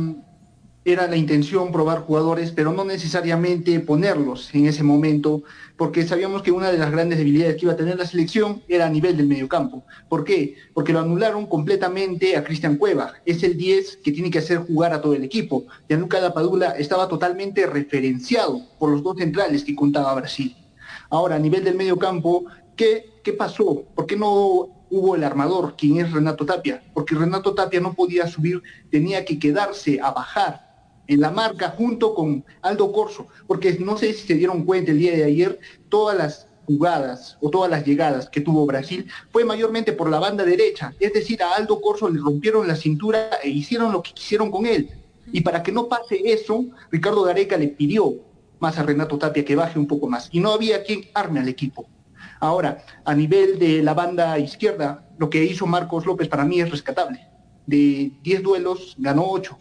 era 0.92 1.06
la 1.06 1.16
intención 1.16 1.73
probar 1.73 2.00
jugadores, 2.00 2.50
pero 2.50 2.73
no 2.73 2.85
necesariamente 2.85 3.80
ponerlos 3.80 4.54
en 4.54 4.66
ese 4.66 4.82
momento, 4.82 5.42
porque 5.76 6.06
sabíamos 6.06 6.42
que 6.42 6.52
una 6.52 6.70
de 6.70 6.78
las 6.78 6.90
grandes 6.90 7.18
debilidades 7.18 7.56
que 7.56 7.66
iba 7.66 7.73
a 7.73 7.76
tener 7.76 7.97
la 7.97 8.06
selección 8.06 8.62
era 8.68 8.87
a 8.87 8.90
nivel 8.90 9.16
del 9.16 9.26
mediocampo. 9.26 9.85
¿Por 10.09 10.25
qué? 10.25 10.56
Porque 10.75 10.92
lo 10.92 11.00
anularon 11.00 11.47
completamente 11.47 12.37
a 12.37 12.44
Cristian 12.44 12.76
Cueva. 12.76 13.14
Es 13.25 13.42
el 13.42 13.56
10 13.56 13.99
que 13.99 14.12
tiene 14.12 14.30
que 14.30 14.40
hacer 14.40 14.59
jugar 14.59 14.92
a 14.92 15.00
todo 15.00 15.14
el 15.14 15.25
equipo. 15.25 15.64
Gianluca 15.88 16.20
Lapadula 16.20 16.70
estaba 16.73 17.09
totalmente 17.09 17.66
referenciado 17.66 18.61
por 18.78 18.90
los 18.90 19.02
dos 19.02 19.16
centrales 19.18 19.64
que 19.64 19.75
contaba 19.76 20.14
Brasil. 20.14 20.56
Ahora, 21.09 21.37
a 21.37 21.38
nivel 21.38 21.64
del 21.64 21.76
mediocampo, 21.76 22.44
¿qué, 22.76 23.06
qué 23.23 23.32
pasó? 23.32 23.85
¿Por 23.94 24.06
qué 24.06 24.16
no 24.16 24.87
hubo 24.90 25.14
el 25.14 25.25
armador, 25.25 25.75
quien 25.76 25.99
es 26.00 26.12
Renato 26.12 26.44
Tapia? 26.44 26.82
Porque 26.94 27.14
Renato 27.14 27.54
Tapia 27.54 27.80
no 27.80 27.94
podía 27.94 28.26
subir, 28.26 28.62
tenía 28.90 29.25
que 29.25 29.38
quedarse 29.38 30.00
a 30.00 30.11
bajar 30.11 30.70
en 31.11 31.21
la 31.21 31.33
marca 31.33 31.75
junto 31.76 32.14
con 32.14 32.45
Aldo 32.62 32.93
Corso, 32.93 33.26
porque 33.49 33.76
no 33.81 33.99
sé 33.99 34.12
si 34.12 34.29
se 34.29 34.35
dieron 34.35 34.64
cuenta 34.64 34.93
el 34.93 34.99
día 34.99 35.11
de 35.11 35.25
ayer, 35.25 35.59
todas 35.88 36.17
las 36.17 36.47
jugadas 36.67 37.37
o 37.40 37.50
todas 37.50 37.69
las 37.69 37.85
llegadas 37.85 38.31
que 38.31 38.40
tuvo 38.40 38.64
Brasil 38.64 39.07
fue 39.33 39.45
mayormente 39.45 39.93
por 39.93 40.09
la 40.09 40.21
banda 40.21 40.45
derecha, 40.45 40.95
es 41.00 41.12
decir, 41.12 41.43
a 41.43 41.57
Aldo 41.57 41.81
Corso 41.81 42.09
le 42.09 42.21
rompieron 42.21 42.69
la 42.69 42.76
cintura 42.76 43.29
e 43.43 43.49
hicieron 43.49 43.90
lo 43.90 44.05
que 44.05 44.12
quisieron 44.12 44.52
con 44.52 44.67
él. 44.67 44.88
Y 45.33 45.40
para 45.40 45.64
que 45.64 45.73
no 45.73 45.88
pase 45.88 46.21
eso, 46.25 46.64
Ricardo 46.93 47.25
Gareca 47.25 47.57
le 47.57 47.69
pidió 47.69 48.14
más 48.61 48.79
a 48.79 48.85
Renato 48.85 49.19
Tapia 49.19 49.45
que 49.45 49.57
baje 49.57 49.81
un 49.81 49.88
poco 49.88 50.07
más. 50.07 50.29
Y 50.31 50.38
no 50.38 50.52
había 50.52 50.85
quien 50.85 51.07
arme 51.12 51.40
al 51.40 51.49
equipo. 51.49 51.88
Ahora, 52.38 52.85
a 53.05 53.14
nivel 53.17 53.59
de 53.59 53.83
la 53.83 53.95
banda 53.95 54.38
izquierda, 54.38 55.09
lo 55.19 55.29
que 55.29 55.43
hizo 55.43 55.67
Marcos 55.67 56.07
López 56.07 56.29
para 56.29 56.45
mí 56.45 56.61
es 56.61 56.71
rescatable. 56.71 57.26
De 57.67 58.12
10 58.23 58.43
duelos, 58.43 58.95
ganó 58.99 59.25
8 59.29 59.59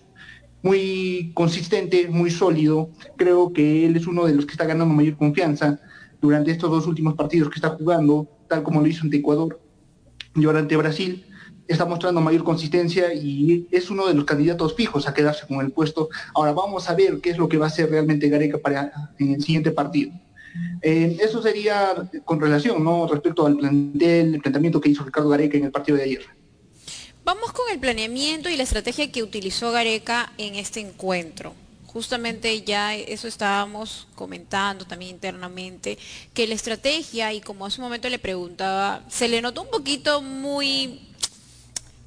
muy 0.61 1.31
consistente, 1.33 2.07
muy 2.07 2.31
sólido. 2.31 2.89
Creo 3.15 3.53
que 3.53 3.85
él 3.85 3.95
es 3.95 4.07
uno 4.07 4.25
de 4.25 4.35
los 4.35 4.45
que 4.45 4.51
está 4.51 4.65
ganando 4.65 4.93
mayor 4.93 5.17
confianza 5.17 5.79
durante 6.21 6.51
estos 6.51 6.69
dos 6.69 6.87
últimos 6.87 7.15
partidos 7.15 7.49
que 7.49 7.55
está 7.55 7.69
jugando, 7.69 8.27
tal 8.47 8.63
como 8.63 8.81
lo 8.81 8.87
hizo 8.87 9.03
ante 9.03 9.17
Ecuador 9.17 9.59
y 10.35 10.45
ahora 10.45 10.59
ante 10.59 10.75
Brasil. 10.77 11.25
Está 11.67 11.85
mostrando 11.85 12.19
mayor 12.19 12.43
consistencia 12.43 13.13
y 13.13 13.67
es 13.71 13.91
uno 13.91 14.07
de 14.07 14.15
los 14.15 14.25
candidatos 14.25 14.75
fijos 14.75 15.07
a 15.07 15.13
quedarse 15.13 15.45
con 15.47 15.61
el 15.61 15.71
puesto. 15.71 16.09
Ahora 16.33 16.51
vamos 16.51 16.89
a 16.89 16.95
ver 16.95 17.21
qué 17.21 17.29
es 17.29 17.37
lo 17.37 17.47
que 17.47 17.57
va 17.57 17.65
a 17.65 17.69
hacer 17.69 17.91
realmente 17.91 18.27
Gareca 18.27 18.57
para 18.57 18.91
en 19.19 19.35
el 19.35 19.43
siguiente 19.43 19.71
partido. 19.71 20.11
Eh, 20.81 21.17
eso 21.21 21.41
sería 21.43 22.09
con 22.25 22.41
relación, 22.41 22.83
¿no? 22.83 23.07
Respecto 23.07 23.45
al 23.45 23.55
plantel, 23.55 24.35
el 24.35 24.41
planteamiento 24.41 24.81
que 24.81 24.89
hizo 24.89 25.03
Ricardo 25.03 25.29
Gareca 25.29 25.57
en 25.57 25.65
el 25.65 25.71
partido 25.71 25.97
de 25.97 26.03
ayer. 26.05 26.38
Vamos 27.31 27.51
con 27.51 27.69
el 27.71 27.79
planeamiento 27.79 28.49
y 28.49 28.57
la 28.57 28.63
estrategia 28.63 29.11
que 29.11 29.21
utilizó 29.21 29.71
Gareca 29.71 30.33
en 30.39 30.55
este 30.55 30.79
encuentro. 30.79 31.53
Justamente 31.85 32.63
ya 32.63 32.95
eso 32.95 33.27
estábamos 33.27 34.07
comentando 34.15 34.83
también 34.87 35.11
internamente, 35.11 35.99
que 36.33 36.47
la 36.47 36.55
estrategia, 36.55 37.31
y 37.31 37.39
como 37.39 37.67
hace 37.67 37.81
un 37.81 37.83
momento 37.83 38.09
le 38.09 38.17
preguntaba, 38.17 39.03
se 39.09 39.27
le 39.27 39.43
notó 39.43 39.61
un 39.61 39.69
poquito 39.69 40.23
muy 40.23 41.01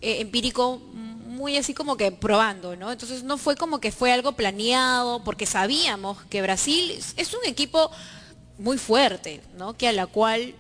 eh, 0.01 0.23
empírico, 0.23 0.79
muy 0.89 1.57
así 1.57 1.73
como 1.73 1.97
que 1.97 2.11
probando, 2.11 2.75
¿no? 2.75 2.91
Entonces 2.91 3.23
no 3.23 3.39
fue 3.39 3.55
como 3.55 3.79
que 3.79 3.93
fue 3.93 4.11
algo 4.11 4.33
planeado, 4.33 5.23
porque 5.23 5.47
sabíamos 5.47 6.19
que 6.31 6.43
Brasil 6.43 6.99
es 7.17 7.33
un 7.33 7.45
equipo 7.47 7.93
muy 8.59 8.77
fuerte, 8.77 9.41
¿no? 9.57 9.77
Que 9.77 9.87
a 9.87 9.93
la 9.93 10.09
cual 10.09 10.57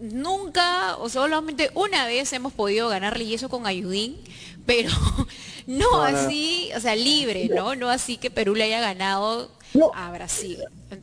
nunca 0.00 0.96
o 0.96 1.08
solamente 1.08 1.70
una 1.74 2.06
vez 2.06 2.32
hemos 2.32 2.52
podido 2.52 2.88
ganarle 2.88 3.24
y 3.24 3.34
eso 3.34 3.48
con 3.48 3.66
Ayudín, 3.66 4.16
pero 4.66 4.90
no, 5.66 6.02
así, 6.02 6.70
o 6.76 6.80
sea, 6.80 6.96
libre, 6.96 7.48
¿no? 7.48 7.74
No 7.74 7.90
así 7.90 8.16
que 8.16 8.30
Perú 8.30 8.54
le 8.54 8.64
haya 8.64 8.80
ganado 8.80 9.50
a 9.94 10.12
Brasil. 10.12 10.58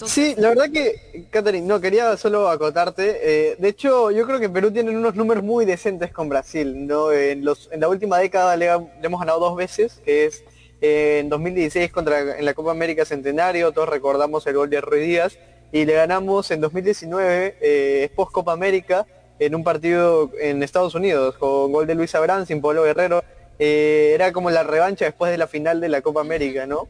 Sí, 0.05 0.36
la 0.38 0.50
verdad 0.50 0.69
que, 0.72 1.27
Catherine, 1.31 1.65
no, 1.65 1.81
quería 1.81 2.15
solo 2.17 2.50
acotarte. 2.50 3.19
Eh, 3.22 3.55
de 3.58 3.67
hecho, 3.67 4.12
yo 4.12 4.25
creo 4.25 4.39
que 4.39 4.50
Perú 4.50 4.72
tiene 4.72 4.91
unos 4.91 5.15
números 5.15 5.43
muy 5.43 5.65
decentes 5.65 6.12
con 6.12 6.29
Brasil, 6.29 6.86
¿no? 6.86 7.12
En, 7.12 7.43
los, 7.43 7.69
en 7.72 7.79
la 7.79 7.89
última 7.89 8.19
década 8.19 8.55
le, 8.55 8.69
hemos 9.01 9.19
ganado 9.19 9.39
dos 9.39 9.55
veces, 9.55 10.01
que 10.05 10.25
es 10.25 10.43
eh, 10.81 11.19
en 11.22 11.29
2016 11.29 11.91
contra, 11.91 12.38
en 12.38 12.46
la 12.46 12.53
Copa 12.53 12.72
América 12.72 13.05
Centenario, 13.05 13.72
todos 13.72 13.89
recordamos 13.89 14.46
el 14.48 14.55
gol 14.55 14.69
de 14.69 14.81
Ruiz 14.81 15.05
Díaz, 15.05 15.38
y 15.72 15.86
le 15.86 15.94
ganamos 15.94 16.50
en 16.52 16.62
2019, 16.62 17.58
eh, 17.62 18.12
post 18.16 18.32
Copa 18.32 18.54
América, 18.54 19.06
en 19.38 19.56
un 19.56 19.64
partido 19.64 20.32
en 20.40 20.64
Estados 20.64 20.96
Unidos, 20.96 21.38
con 21.38 21.72
gol 21.72 21.88
de 21.88 21.96
Luis 21.96 22.14
Abrán, 22.16 22.46
sin 22.46 22.62
Pablo 22.62 22.84
Guerrero. 22.84 23.24
Eh, 23.60 24.12
era 24.14 24.32
como 24.32 24.50
la 24.50 24.64
revancha 24.64 25.06
después 25.06 25.32
de 25.32 25.38
la 25.38 25.48
final 25.48 25.80
de 25.80 25.90
la 25.90 26.02
Copa 26.02 26.22
América, 26.22 26.66
¿no? 26.66 26.88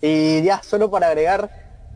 Y 0.00 0.42
ya, 0.42 0.62
solo 0.62 0.90
para 0.90 1.08
agregar, 1.08 1.50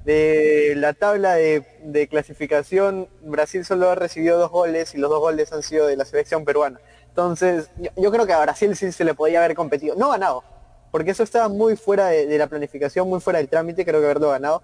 de 0.05 0.75
la 0.77 0.93
tabla 0.93 1.35
de, 1.35 2.09
clasificación, 2.11 3.09
Brasil 3.23 3.65
solo 3.65 3.91
ha 3.91 3.95
recibido 3.95 4.39
dos 4.39 4.51
goles 4.51 4.95
y 4.95 4.99
los 4.99 5.11
dos 5.11 5.21
goles 5.21 5.53
han 5.53 5.63
sido 5.63 5.87
de 5.87 5.97
la 5.97 6.05
selección 6.05 6.45
peruana. 6.45 6.81
Entonces, 7.09 7.69
yo, 7.97 8.11
creo 8.11 8.27
que 8.27 8.33
a 8.33 8.41
Brasil 8.41 8.75
sí 8.75 8.91
se 8.91 9.05
le 9.05 9.15
podía 9.15 9.45
haber 9.45 9.55
competido. 9.55 9.95
No 9.97 10.11
ganado, 10.11 10.43
porque 10.91 11.11
eso 11.13 11.23
estaba 11.23 11.49
muy 11.49 11.77
fuera 11.77 12.09
de, 12.09 12.27
de 12.27 12.39
la 12.39 12.47
planificación, 12.49 13.09
muy 13.09 13.21
fuera 13.21 13.39
del 13.39 13.49
trámite, 13.49 13.85
creo 13.85 14.01
que 14.01 14.07
haberlo 14.07 14.31
ganado 14.31 14.63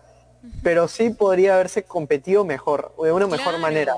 pero 0.63 0.89
sí 0.89 1.11
podría 1.11 1.55
haberse 1.55 1.83
competido 1.83 2.45
mejor, 2.45 2.93
de 3.03 3.13
una 3.13 3.27
mejor 3.27 3.59
manera, 3.59 3.95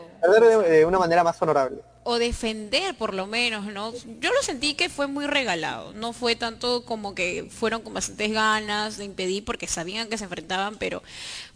de, 0.68 0.84
una 0.84 0.98
manera 0.98 1.22
más 1.22 1.40
honorable. 1.42 1.78
O 2.02 2.18
defender 2.18 2.96
por 2.96 3.12
lo 3.12 3.26
menos, 3.26 3.66
¿no? 3.66 3.92
Yo 4.20 4.32
lo 4.32 4.42
sentí 4.42 4.74
que 4.74 4.88
fue 4.88 5.06
muy 5.06 5.26
regalado, 5.26 5.92
no 5.92 6.12
fue 6.12 6.36
tanto 6.36 6.84
como 6.84 7.14
que 7.14 7.46
fueron 7.50 7.82
con 7.82 7.92
bastantes 7.92 8.32
ganas 8.32 8.96
de 8.96 9.04
impedir 9.04 9.44
porque 9.44 9.66
sabían 9.66 10.08
que 10.08 10.16
se 10.16 10.24
enfrentaban, 10.24 10.76
pero 10.76 11.02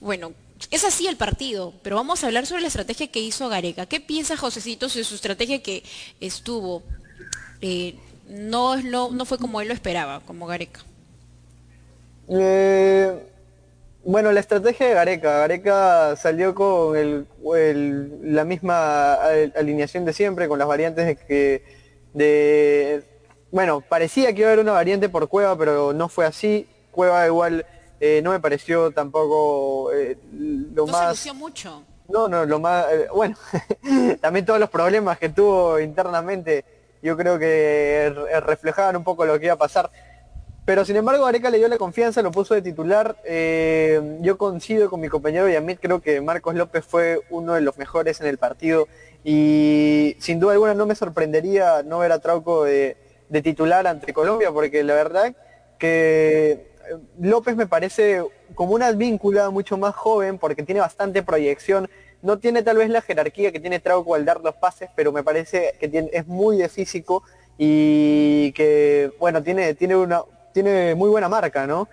bueno, 0.00 0.32
es 0.70 0.84
así 0.84 1.06
el 1.06 1.16
partido, 1.16 1.72
pero 1.82 1.96
vamos 1.96 2.22
a 2.22 2.26
hablar 2.26 2.46
sobre 2.46 2.62
la 2.62 2.68
estrategia 2.68 3.06
que 3.06 3.20
hizo 3.20 3.48
Gareca. 3.48 3.86
¿Qué 3.86 4.00
piensa 4.00 4.36
Josecito 4.36 4.88
sobre 4.88 5.04
su 5.04 5.14
estrategia 5.14 5.62
que 5.62 5.82
estuvo? 6.20 6.82
Eh, 7.62 7.96
no, 8.28 8.76
no, 8.76 9.10
no 9.10 9.24
fue 9.24 9.38
como 9.38 9.60
él 9.60 9.68
lo 9.68 9.74
esperaba, 9.74 10.20
como 10.20 10.46
Gareca. 10.46 10.80
Eh 12.28 13.33
Bueno, 14.04 14.32
la 14.32 14.40
estrategia 14.40 14.88
de 14.88 14.94
Gareca. 14.94 15.38
Gareca 15.38 16.16
salió 16.16 16.54
con 16.54 17.26
la 18.22 18.44
misma 18.44 19.14
alineación 19.56 20.04
de 20.04 20.12
siempre, 20.12 20.48
con 20.48 20.58
las 20.58 20.68
variantes 20.68 21.06
de 21.06 21.16
que... 21.16 21.84
De, 22.12 23.02
bueno, 23.50 23.80
parecía 23.80 24.32
que 24.32 24.40
iba 24.40 24.48
a 24.48 24.52
haber 24.52 24.62
una 24.62 24.72
variante 24.72 25.08
por 25.08 25.28
Cueva, 25.28 25.56
pero 25.56 25.92
no 25.92 26.08
fue 26.08 26.26
así. 26.26 26.68
Cueva 26.90 27.26
igual 27.26 27.64
eh, 28.00 28.20
no 28.22 28.32
me 28.32 28.40
pareció 28.40 28.90
tampoco 28.90 29.90
eh, 29.92 30.18
lo 30.32 30.86
más... 30.86 31.26
mucho. 31.34 31.82
No, 32.08 32.28
no, 32.28 32.44
lo 32.44 32.60
más... 32.60 32.86
Eh, 32.92 33.08
bueno, 33.14 33.36
también 34.20 34.44
todos 34.44 34.60
los 34.60 34.68
problemas 34.68 35.18
que 35.18 35.30
tuvo 35.30 35.80
internamente, 35.80 36.64
yo 37.02 37.16
creo 37.16 37.38
que 37.38 38.12
reflejaban 38.44 38.96
un 38.96 39.04
poco 39.04 39.24
lo 39.24 39.38
que 39.38 39.46
iba 39.46 39.54
a 39.54 39.58
pasar. 39.58 39.90
Pero 40.64 40.86
sin 40.86 40.96
embargo, 40.96 41.26
Areca 41.26 41.50
le 41.50 41.58
dio 41.58 41.68
la 41.68 41.76
confianza, 41.76 42.22
lo 42.22 42.30
puso 42.30 42.54
de 42.54 42.62
titular. 42.62 43.16
Eh, 43.24 44.18
yo 44.22 44.38
coincido 44.38 44.88
con 44.88 44.98
mi 45.00 45.08
compañero 45.08 45.48
Yamit, 45.48 45.78
creo 45.78 46.00
que 46.00 46.22
Marcos 46.22 46.54
López 46.54 46.86
fue 46.86 47.20
uno 47.28 47.52
de 47.52 47.60
los 47.60 47.76
mejores 47.76 48.20
en 48.22 48.28
el 48.28 48.38
partido. 48.38 48.88
Y 49.24 50.16
sin 50.20 50.40
duda 50.40 50.52
alguna 50.52 50.72
no 50.72 50.86
me 50.86 50.94
sorprendería 50.94 51.82
no 51.82 51.98
ver 51.98 52.12
a 52.12 52.18
Trauco 52.18 52.64
de, 52.64 52.96
titular 53.42 53.86
ante 53.86 54.14
Colombia, 54.14 54.52
porque 54.52 54.82
la 54.84 54.94
verdad 54.94 55.34
que 55.78 56.52
eh, 56.52 56.96
López 57.20 57.56
me 57.56 57.66
parece 57.66 58.22
como 58.54 58.74
una 58.74 58.90
víncula 58.92 59.50
mucho 59.50 59.76
más 59.76 59.94
joven, 59.94 60.38
porque 60.38 60.62
tiene 60.62 60.80
bastante 60.80 61.22
proyección. 61.22 61.90
No 62.22 62.38
tiene 62.38 62.62
tal 62.62 62.78
vez 62.78 62.88
la 62.88 63.02
jerarquía 63.02 63.52
que 63.52 63.60
tiene 63.60 63.80
Trauco 63.80 64.14
al 64.14 64.24
dar 64.24 64.40
los 64.40 64.54
pases, 64.54 64.88
pero 64.96 65.12
me 65.12 65.22
parece 65.22 65.74
que 65.78 66.08
es 66.10 66.26
muy 66.26 66.56
de 66.56 66.70
físico 66.70 67.22
y 67.58 68.52
que, 68.52 69.12
bueno, 69.18 69.42
tiene, 69.42 69.74
tiene 69.74 69.94
una, 69.96 70.22
tiene 70.54 70.94
muy 70.94 71.10
buena 71.10 71.28
marca, 71.28 71.66
¿no? 71.66 71.88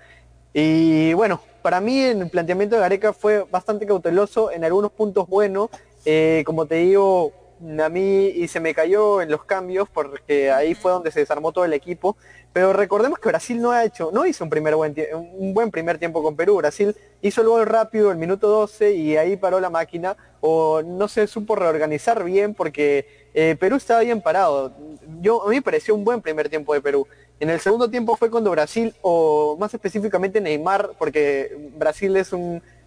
Y 0.54 1.14
bueno, 1.14 1.42
para 1.62 1.82
mí 1.82 2.00
el 2.02 2.30
planteamiento 2.30 2.76
de 2.76 2.82
Gareca 2.82 3.12
fue 3.12 3.46
bastante 3.50 3.86
cauteloso, 3.86 4.52
en 4.52 4.64
algunos 4.64 4.92
puntos 4.92 5.28
bueno, 5.28 5.70
eh, 6.06 6.44
como 6.46 6.68
te 6.68 6.76
digo, 6.76 7.34
a 7.80 7.90
mí 7.90 8.28
y 8.28 8.48
se 8.48 8.60
me 8.60 8.74
cayó 8.74 9.22
en 9.22 9.30
los 9.30 9.44
cambios 9.44 9.88
porque 9.90 10.52
ahí 10.52 10.74
fue 10.74 10.92
donde 10.92 11.12
se 11.12 11.20
desarmó 11.20 11.52
todo 11.52 11.66
el 11.66 11.74
equipo. 11.74 12.18
Pero 12.54 12.74
recordemos 12.74 13.20
que 13.20 13.30
Brasil 13.30 13.62
no 13.62 13.72
ha 13.72 13.86
hecho, 13.86 14.10
no 14.12 14.26
hizo 14.26 14.44
un, 14.44 14.50
primer 14.50 14.76
buen, 14.76 14.94
un 15.14 15.54
buen 15.54 15.72
primer 15.72 15.98
tiempo 15.98 16.22
con 16.22 16.36
Perú. 16.36 16.58
Brasil 16.58 16.96
hizo 17.22 17.42
el 17.42 17.48
gol 17.48 17.66
rápido 17.66 18.12
el 18.12 18.18
minuto 18.18 18.48
12 18.48 18.94
y 18.94 19.16
ahí 19.16 19.38
paró 19.38 19.60
la 19.60 19.70
máquina 19.70 20.18
o 20.42 20.82
no 20.82 21.08
se 21.08 21.28
supo 21.28 21.56
reorganizar 21.56 22.24
bien 22.24 22.54
porque 22.54 23.06
eh, 23.34 23.56
Perú 23.58 23.78
estaba 23.78 24.02
bien 24.02 24.22
parado. 24.22 24.74
Yo, 25.22 25.46
a 25.46 25.50
mí 25.50 25.56
me 25.56 25.62
pareció 25.62 25.96
un 25.96 26.04
buen 26.04 26.22
primer 26.22 26.50
tiempo 26.50 26.74
de 26.74 26.82
Perú. 26.82 27.08
En 27.42 27.50
el 27.50 27.60
segundo 27.60 27.90
tiempo 27.90 28.16
fue 28.16 28.30
cuando 28.30 28.52
Brasil, 28.52 28.94
o 29.02 29.58
más 29.60 29.74
específicamente 29.74 30.40
Neymar, 30.40 30.92
porque 31.00 31.72
Brasil 31.76 32.16
es 32.16 32.30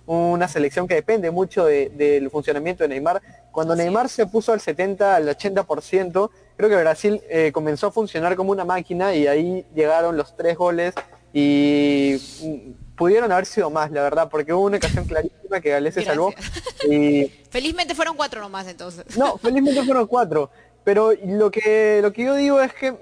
una 0.06 0.46
selección 0.46 0.86
que 0.86 0.94
depende 0.94 1.32
mucho 1.32 1.64
del 1.64 2.30
funcionamiento 2.30 2.84
de 2.84 2.88
Neymar, 2.90 3.20
cuando 3.50 3.74
Neymar 3.74 4.08
se 4.08 4.26
puso 4.26 4.52
al 4.52 4.60
70, 4.60 5.16
al 5.16 5.26
80%, 5.26 6.30
creo 6.56 6.70
que 6.70 6.76
Brasil 6.76 7.20
eh, 7.28 7.50
comenzó 7.52 7.88
a 7.88 7.90
funcionar 7.90 8.36
como 8.36 8.52
una 8.52 8.64
máquina 8.64 9.12
y 9.12 9.26
ahí 9.26 9.66
llegaron 9.74 10.16
los 10.16 10.36
tres 10.36 10.56
goles 10.56 10.94
y 11.32 12.14
mm, 12.44 12.94
pudieron 12.94 13.32
haber 13.32 13.46
sido 13.46 13.70
más, 13.70 13.90
la 13.90 14.02
verdad, 14.02 14.28
porque 14.30 14.52
hubo 14.52 14.66
una 14.66 14.76
ocasión 14.76 15.04
clarísima 15.04 15.60
que 15.60 15.70
Gales 15.70 15.94
se 15.94 16.04
salvó. 16.04 16.32
Y... 16.88 17.26
Felizmente 17.50 17.94
fueron 17.96 18.14
cuatro 18.14 18.40
nomás 18.40 18.68
entonces. 18.68 19.16
No, 19.16 19.36
felizmente 19.38 19.82
fueron 19.82 20.06
cuatro. 20.06 20.50
Pero 20.84 21.12
lo 21.24 21.50
que, 21.50 22.00
lo 22.02 22.12
que 22.12 22.24
yo 22.24 22.34
digo 22.34 22.60
es 22.60 22.72
que 22.74 22.94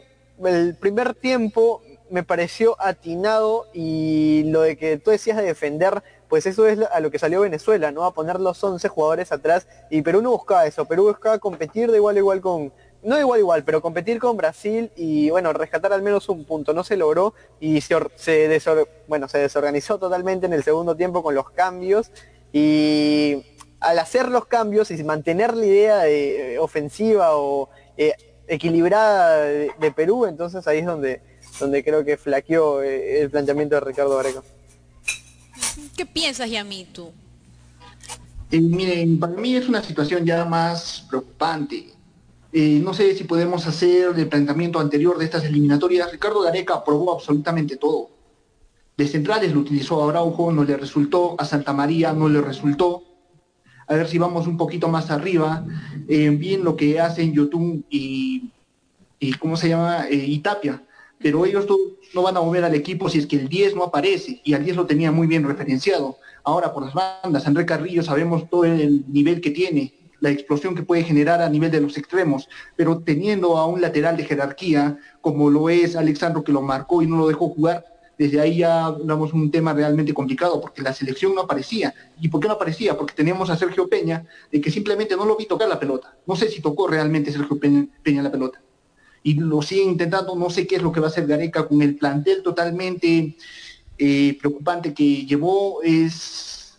el 0.47 0.75
primer 0.77 1.15
tiempo 1.15 1.83
me 2.11 2.23
pareció 2.23 2.77
atinado 2.79 3.67
y 3.73 4.45
lo 4.47 4.61
de 4.61 4.77
que 4.77 4.99
tú 4.99 5.11
decías 5.11 5.39
de 5.39 5.45
defender, 5.45 6.03
pues 6.29 6.45
eso 6.47 6.67
es 6.67 6.79
a 6.93 7.01
lo 7.01 7.11
que 7.11 7.19
salió 7.19 7.41
Venezuela, 7.41 7.91
¿no? 7.91 8.05
A 8.05 8.13
poner 8.13 8.39
los 8.39 8.63
11 8.63 8.87
jugadores 8.89 9.33
atrás 9.33 9.67
y 9.89 10.03
Perú 10.03 10.21
no 10.21 10.31
buscaba 10.31 10.67
eso, 10.67 10.85
Perú 10.85 11.05
buscaba 11.05 11.39
competir 11.39 11.91
de 11.91 11.97
igual 11.97 12.17
a 12.17 12.19
igual 12.19 12.41
con, 12.43 12.73
no 13.03 13.19
igual 13.19 13.41
igual, 13.41 13.65
pero 13.65 13.81
competir 13.81 14.19
con 14.19 14.37
Brasil 14.37 14.93
y 14.95 15.31
bueno, 15.31 15.55
rescatar 15.55 15.93
al 15.95 16.03
menos 16.03 16.29
un 16.29 16.45
punto, 16.45 16.75
no 16.75 16.85
se 16.85 16.99
logró 16.99 17.33
y 17.61 17.81
se 17.81 18.49
desorganizó 18.49 19.99
totalmente 19.99 20.45
en 20.45 20.53
el 20.53 20.63
segundo 20.63 20.95
tiempo 20.95 21.23
con 21.23 21.35
los 21.35 21.51
cambios 21.51 22.11
y 22.53 23.43
al 23.81 23.99
hacer 23.99 24.29
los 24.29 24.45
cambios 24.45 24.91
y 24.91 25.03
mantener 25.03 25.57
la 25.57 25.67
idea 25.67 25.99
de, 26.01 26.55
eh, 26.55 26.59
ofensiva 26.59 27.37
o... 27.37 27.71
Eh, 27.97 28.15
equilibrada 28.55 29.45
de, 29.45 29.93
Perú, 29.95 30.27
entonces 30.27 30.67
ahí 30.67 30.79
es 30.79 30.87
donde, 30.87 31.21
donde 31.59 31.83
creo 31.83 32.05
que 32.05 32.17
flaqueó 32.17 32.83
eh, 32.83 33.23
el 33.23 33.31
planteamiento 33.31 33.75
de 33.75 33.81
Ricardo 33.81 34.17
Vareca. 34.17 34.43
¿Qué 35.97 36.07
piensas, 36.07 36.51
Yami, 36.51 36.87
tú? 36.93 37.11
Eh, 38.51 38.61
miren, 38.61 39.19
para 39.19 39.33
mí 39.33 39.57
es 39.57 39.69
una 39.69 39.83
situación 39.83 40.25
ya 40.25 40.45
más 40.45 41.07
preocupante. 41.09 41.95
Eh, 42.53 42.81
no 42.85 42.93
sé 42.93 43.15
si 43.15 43.25
podemos 43.25 43.67
hacer 43.67 44.13
el 44.15 44.29
planteamiento 44.29 44.79
anterior 44.79 45.17
de 45.17 45.25
estas 45.25 45.45
eliminatorias. 45.45 46.13
Ricardo 46.13 46.43
Gareca 46.43 46.85
probó 46.85 47.13
absolutamente 47.15 47.77
todo. 47.77 48.11
De 48.97 49.09
centrales 49.09 49.55
lo 49.55 49.61
utilizó 49.61 50.05
a 50.05 50.11
Araujo, 50.11 50.53
no 50.53 50.65
le 50.65 50.77
resultó, 50.77 51.35
a 51.39 51.47
Santa 51.47 51.73
María 51.73 52.13
no 52.13 52.29
le 52.29 52.43
resultó, 52.43 53.03
a 53.93 53.97
ver 53.97 54.09
si 54.09 54.17
vamos 54.17 54.47
un 54.47 54.57
poquito 54.57 54.89
más 54.89 55.11
arriba, 55.11 55.67
eh, 56.09 56.31
bien 56.31 56.65
lo 56.65 56.77
que 56.77 56.99
hacen 56.99 57.35
YouTube 57.35 57.85
y, 57.91 58.51
y 59.19 59.35
¿cómo 59.35 59.57
se 59.57 59.69
llama? 59.69 60.07
Eh, 60.09 60.15
y 60.17 60.39
Tapia. 60.39 60.83
Pero 61.19 61.45
ellos 61.45 61.67
no 62.15 62.23
van 62.23 62.37
a 62.39 62.41
mover 62.41 62.65
al 62.65 62.75
equipo 62.75 63.11
si 63.11 63.19
es 63.19 63.27
que 63.27 63.37
el 63.37 63.49
10 63.49 63.77
no 63.77 63.85
aparece, 63.85 64.41
y 64.45 64.55
al 64.55 64.65
10 64.65 64.77
lo 64.77 64.87
tenía 64.87 65.13
muy 65.13 65.27
bien 65.27 65.47
referenciado. 65.47 66.17
Ahora 66.43 66.73
por 66.73 66.87
las 66.87 66.95
bandas, 66.95 67.47
André 67.47 67.67
Carrillo 67.67 68.03
sabemos 68.03 68.49
todo 68.49 68.65
el 68.65 69.05
nivel 69.13 69.43
que 69.43 69.51
tiene, 69.51 69.93
la 70.21 70.31
explosión 70.31 70.75
que 70.75 70.83
puede 70.83 71.05
generar 71.05 71.43
a 71.43 71.51
nivel 71.51 71.71
de 71.71 71.83
los 71.83 71.99
extremos, 71.99 72.49
pero 72.77 73.01
teniendo 73.01 73.59
a 73.59 73.67
un 73.67 73.83
lateral 73.83 74.17
de 74.17 74.25
jerarquía, 74.25 74.99
como 75.21 75.51
lo 75.51 75.69
es 75.69 75.97
Alexandro 75.97 76.43
que 76.43 76.53
lo 76.53 76.63
marcó 76.63 77.03
y 77.03 77.07
no 77.07 77.19
lo 77.19 77.29
dejó 77.29 77.51
jugar, 77.51 77.85
desde 78.23 78.41
ahí 78.41 78.59
ya 78.59 78.95
damos 79.03 79.33
un 79.33 79.51
tema 79.51 79.73
realmente 79.73 80.15
complicado, 80.15 80.61
porque 80.61 80.81
la 80.81 80.93
selección 80.93 81.35
no 81.35 81.41
aparecía. 81.41 81.93
¿Y 82.21 82.29
por 82.29 82.41
qué 82.41 82.47
no 82.47 82.55
aparecía? 82.55 82.97
Porque 82.97 83.15
teníamos 83.15 83.51
a 83.51 83.57
Sergio 83.57 83.89
Peña, 83.89 84.25
de 84.53 84.61
que 84.61 84.71
simplemente 84.71 85.17
no 85.17 85.25
lo 85.25 85.37
vi 85.37 85.47
tocar 85.47 85.69
la 85.69 85.81
pelota. 85.81 86.17
No 86.25 86.37
sé 86.37 86.49
si 86.49 86.63
tocó 86.63 86.87
realmente 86.87 87.33
Sergio 87.33 87.59
Peña, 87.59 88.23
la 88.23 88.31
pelota. 88.31 88.63
Y 89.25 89.35
lo 89.35 89.61
sigue 89.61 89.83
intentando, 89.83 90.37
no 90.37 90.51
sé 90.51 90.69
qué 90.69 90.77
es 90.77 90.83
lo 90.83 90.93
que 90.93 91.01
va 91.01 91.07
a 91.07 91.11
hacer 91.11 91.27
Gareca 91.27 91.67
con 91.67 91.83
el 91.83 91.97
plantel 91.97 92.45
totalmente 92.45 93.37
eh, 93.99 94.39
preocupante 94.39 94.95
que 94.95 95.27
llevó, 95.27 95.83
es 95.83 96.79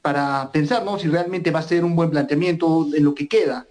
para 0.00 0.50
pensar 0.52 0.84
¿no? 0.84 0.96
si 0.96 1.08
realmente 1.08 1.50
va 1.50 1.58
a 1.58 1.62
ser 1.62 1.84
un 1.84 1.96
buen 1.96 2.10
planteamiento 2.10 2.88
en 2.94 3.02
lo 3.02 3.16
que 3.16 3.26
queda 3.26 3.66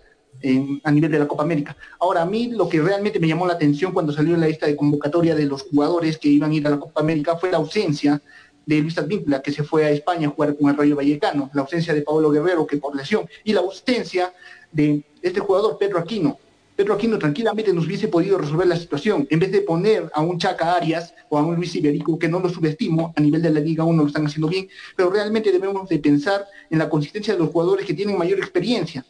a 0.84 0.92
nivel 0.92 1.12
de 1.12 1.20
la 1.20 1.28
Copa 1.28 1.44
América. 1.44 1.76
Ahora, 2.00 2.22
a 2.22 2.26
mí 2.26 2.52
lo 2.52 2.70
que 2.70 2.82
realmente 2.82 3.20
me 3.20 3.28
llamó 3.28 3.48
la 3.48 3.54
atención 3.54 3.92
cuando 3.92 4.14
salió 4.14 4.38
la 4.38 4.48
lista 4.48 4.68
de 4.68 4.76
convocatoria 4.76 5.36
de 5.36 5.46
los 5.46 5.64
jugadores 5.64 6.18
que 6.18 6.30
iban 6.30 6.52
a 6.52 6.54
ir 6.54 6.68
a 6.68 6.72
la 6.72 6.80
Copa 6.80 7.02
América 7.02 7.38
fue 7.38 7.52
la 7.52 7.58
ausencia 7.58 8.22
de 8.66 8.80
Luis 8.82 8.98
Advíncula, 8.98 9.42
que 9.42 9.52
se 9.52 9.64
fue 9.64 9.86
a 9.86 9.92
España 9.92 10.28
a 10.28 10.32
jugar 10.32 10.56
con 10.58 10.70
el 10.70 10.78
Rayo 10.78 10.96
Vallecano, 10.96 11.50
la 11.54 11.62
ausencia 11.62 11.94
de 11.94 12.02
Pablo 12.02 12.30
Guerrero, 12.30 12.68
que 12.68 12.78
por 12.78 12.96
lesión, 12.96 13.28
y 13.44 13.54
la 13.54 13.62
ausencia 13.62 14.34
de 14.72 15.04
este 15.22 15.40
jugador, 15.40 15.78
Pedro 15.78 16.00
Aquino. 16.00 16.38
Pedro 16.76 16.94
Aquino 16.94 17.18
tranquilamente 17.18 17.74
nos 17.74 17.86
hubiese 17.86 18.10
podido 18.10 18.38
resolver 18.38 18.68
la 18.68 18.76
situación, 18.76 19.26
en 19.30 19.40
vez 19.40 19.52
de 19.54 19.62
poner 19.62 20.12
a 20.14 20.22
un 20.22 20.38
Chaca 20.38 20.76
Arias 20.76 21.14
o 21.30 21.38
a 21.38 21.44
un 21.44 21.56
Luis 21.56 21.74
Iberico, 21.76 22.20
que 22.20 22.28
no 22.28 22.40
lo 22.40 22.50
subestimo, 22.50 23.14
a 23.16 23.22
nivel 23.22 23.42
de 23.42 23.52
la 23.52 23.62
Liga 23.62 23.86
1 23.86 24.04
lo 24.04 24.08
están 24.08 24.28
haciendo 24.28 24.50
bien, 24.50 24.68
pero 24.96 25.10
realmente 25.10 25.52
debemos 25.52 25.88
de 25.88 25.98
pensar 26.00 26.46
en 26.70 26.78
la 26.78 26.90
consistencia 26.90 27.34
de 27.34 27.40
los 27.40 27.50
jugadores 27.50 27.86
que 27.86 27.94
tienen 27.94 28.18
mayor 28.18 28.38
experiencia 28.38 29.04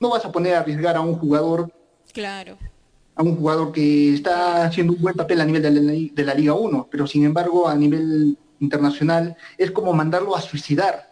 no 0.00 0.10
vas 0.10 0.24
a 0.24 0.32
poner 0.32 0.54
a 0.54 0.60
arriesgar 0.60 0.96
a 0.96 1.00
un 1.00 1.16
jugador. 1.16 1.72
Claro. 2.12 2.56
A 3.14 3.22
un 3.22 3.36
jugador 3.36 3.72
que 3.72 4.14
está 4.14 4.64
haciendo 4.64 4.92
un 4.92 5.00
buen 5.00 5.14
papel 5.14 5.40
a 5.40 5.44
nivel 5.44 5.62
de 6.14 6.24
la, 6.24 6.34
Liga 6.34 6.54
1, 6.54 6.88
pero 6.90 7.06
sin 7.06 7.24
embargo 7.24 7.68
a 7.68 7.74
nivel 7.74 8.38
internacional 8.60 9.36
es 9.56 9.70
como 9.70 9.92
mandarlo 9.92 10.36
a 10.36 10.40
suicidar, 10.40 11.10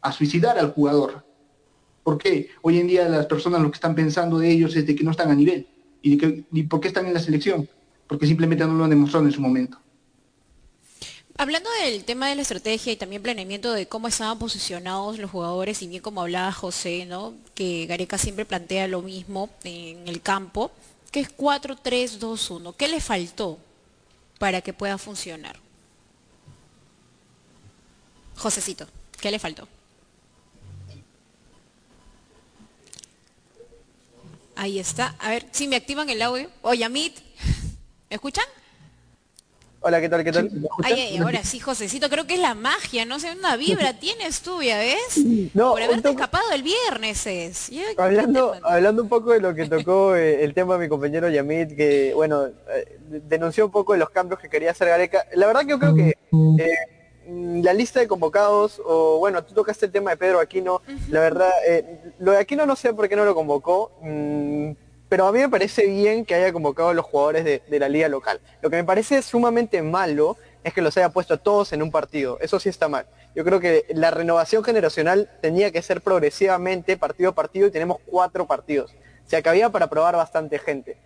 a 0.00 0.12
suicidar 0.12 0.58
al 0.58 0.72
jugador. 0.72 1.24
¿Por 2.02 2.18
qué? 2.18 2.50
Hoy 2.62 2.78
en 2.78 2.86
día 2.86 3.08
las 3.08 3.26
personas 3.26 3.60
lo 3.62 3.70
que 3.70 3.76
están 3.76 3.94
pensando 3.94 4.38
de 4.38 4.50
ellos 4.50 4.76
es 4.76 4.86
de 4.86 4.94
que 4.94 5.04
no 5.04 5.10
están 5.10 5.30
a 5.30 5.34
nivel. 5.34 5.66
¿Y, 6.02 6.16
de 6.16 6.18
que, 6.18 6.44
¿y 6.52 6.62
por 6.64 6.80
qué 6.80 6.88
están 6.88 7.06
en 7.06 7.14
la 7.14 7.20
selección? 7.20 7.68
Porque 8.06 8.26
simplemente 8.26 8.64
no 8.66 8.74
lo 8.74 8.84
han 8.84 8.90
demostrado 8.90 9.24
en 9.24 9.32
su 9.32 9.40
momento. 9.40 9.78
Hablando 11.36 11.68
del 11.82 12.04
tema 12.04 12.28
de 12.28 12.36
la 12.36 12.42
estrategia 12.42 12.92
y 12.92 12.96
también 12.96 13.20
planeamiento 13.20 13.72
de 13.72 13.88
cómo 13.88 14.06
estaban 14.06 14.38
posicionados 14.38 15.18
los 15.18 15.32
jugadores, 15.32 15.82
y 15.82 15.88
bien 15.88 16.00
como 16.00 16.22
hablaba 16.22 16.52
José, 16.52 17.08
que 17.54 17.86
Gareca 17.86 18.18
siempre 18.18 18.44
plantea 18.44 18.86
lo 18.86 19.02
mismo 19.02 19.50
en 19.64 20.06
el 20.06 20.22
campo, 20.22 20.70
que 21.10 21.20
es 21.20 21.36
4-3-2-1. 21.36 22.76
¿Qué 22.76 22.86
le 22.86 23.00
faltó 23.00 23.58
para 24.38 24.60
que 24.60 24.72
pueda 24.72 24.96
funcionar? 24.96 25.58
Josecito, 28.36 28.86
¿qué 29.20 29.32
le 29.32 29.40
faltó? 29.40 29.66
Ahí 34.54 34.78
está. 34.78 35.16
A 35.18 35.30
ver, 35.30 35.48
si 35.50 35.66
me 35.66 35.74
activan 35.74 36.08
el 36.10 36.22
audio. 36.22 36.48
Oye, 36.62 36.84
Amit, 36.84 37.18
¿me 38.08 38.14
escuchan? 38.14 38.44
Hola, 39.86 40.00
¿qué 40.00 40.08
tal? 40.08 40.24
¿Qué 40.24 40.32
tal? 40.32 40.50
Ay, 40.82 40.94
ay, 40.94 41.18
ahora 41.18 41.44
sí, 41.44 41.60
Josecito, 41.60 42.08
creo 42.08 42.26
que 42.26 42.34
es 42.34 42.40
la 42.40 42.54
magia, 42.54 43.04
no 43.04 43.20
sé, 43.20 43.30
una 43.38 43.54
vibra 43.56 43.92
tienes 44.00 44.40
tú, 44.40 44.62
ya 44.62 44.78
ves. 44.78 45.22
No, 45.52 45.72
Por 45.72 45.82
haberte 45.82 46.08
escapado 46.08 46.52
el 46.54 46.62
viernes 46.62 47.26
es. 47.26 47.68
Ya, 47.68 47.82
Hablando, 47.98 48.54
hablando 48.62 49.02
un 49.02 49.10
poco 49.10 49.32
de 49.32 49.40
lo 49.40 49.54
que 49.54 49.68
tocó 49.68 50.16
eh, 50.16 50.42
el 50.42 50.54
tema 50.54 50.78
de 50.78 50.84
mi 50.84 50.88
compañero 50.88 51.28
Yamit, 51.28 51.76
que 51.76 52.12
bueno, 52.14 52.46
eh, 52.46 52.98
denunció 53.28 53.66
un 53.66 53.72
poco 53.72 53.92
de 53.92 53.98
los 53.98 54.08
cambios 54.08 54.40
que 54.40 54.48
quería 54.48 54.70
hacer 54.70 54.88
Gareca. 54.88 55.26
La 55.34 55.46
verdad 55.46 55.60
que 55.60 55.68
yo 55.68 55.78
creo 55.78 55.94
que 55.94 56.16
eh, 56.58 56.76
la 57.26 57.74
lista 57.74 58.00
de 58.00 58.08
convocados, 58.08 58.80
o 58.84 59.18
bueno, 59.18 59.44
tú 59.44 59.52
tocaste 59.52 59.84
el 59.84 59.92
tema 59.92 60.12
de 60.12 60.16
Pedro 60.16 60.40
Aquino, 60.40 60.80
la 61.10 61.20
verdad, 61.20 61.50
eh, 61.68 62.12
lo 62.20 62.32
de 62.32 62.38
Aquino 62.38 62.64
no 62.64 62.74
sé 62.74 62.94
por 62.94 63.06
qué 63.06 63.16
no 63.16 63.24
lo 63.26 63.34
convocó, 63.34 63.92
mm, 64.02 64.70
pero 65.14 65.28
a 65.28 65.32
mí 65.32 65.38
me 65.38 65.48
parece 65.48 65.86
bien 65.86 66.24
que 66.24 66.34
haya 66.34 66.52
convocado 66.52 66.88
a 66.88 66.92
los 66.92 67.04
jugadores 67.04 67.44
de, 67.44 67.78
la 67.78 67.88
liga 67.88 68.08
local. 68.08 68.40
Lo 68.60 68.68
que 68.68 68.74
me 68.74 68.82
parece 68.82 69.22
sumamente 69.22 69.80
malo 69.80 70.36
es 70.64 70.74
que 70.74 70.82
los 70.82 70.96
haya 70.96 71.08
puesto 71.08 71.34
a 71.34 71.36
todos 71.36 71.72
en 71.72 71.84
un 71.84 71.92
partido. 71.92 72.36
Eso 72.40 72.58
sí 72.58 72.68
está 72.68 72.88
mal. 72.88 73.06
Yo 73.32 73.44
creo 73.44 73.60
que 73.60 73.84
la 73.90 74.10
renovación 74.10 74.64
generacional 74.64 75.30
tenía 75.40 75.70
que 75.70 75.82
ser 75.82 76.00
progresivamente 76.00 76.96
partido 76.96 77.30
a 77.30 77.32
partido 77.32 77.68
y 77.68 77.70
tenemos 77.70 77.98
cuatro 78.06 78.48
partidos. 78.48 78.92
O 79.24 79.30
sea 79.30 79.40
que 79.40 79.48
había 79.48 79.70
para 79.70 79.86
probar 79.86 80.16
bastante 80.16 80.58
gente. 80.58 80.96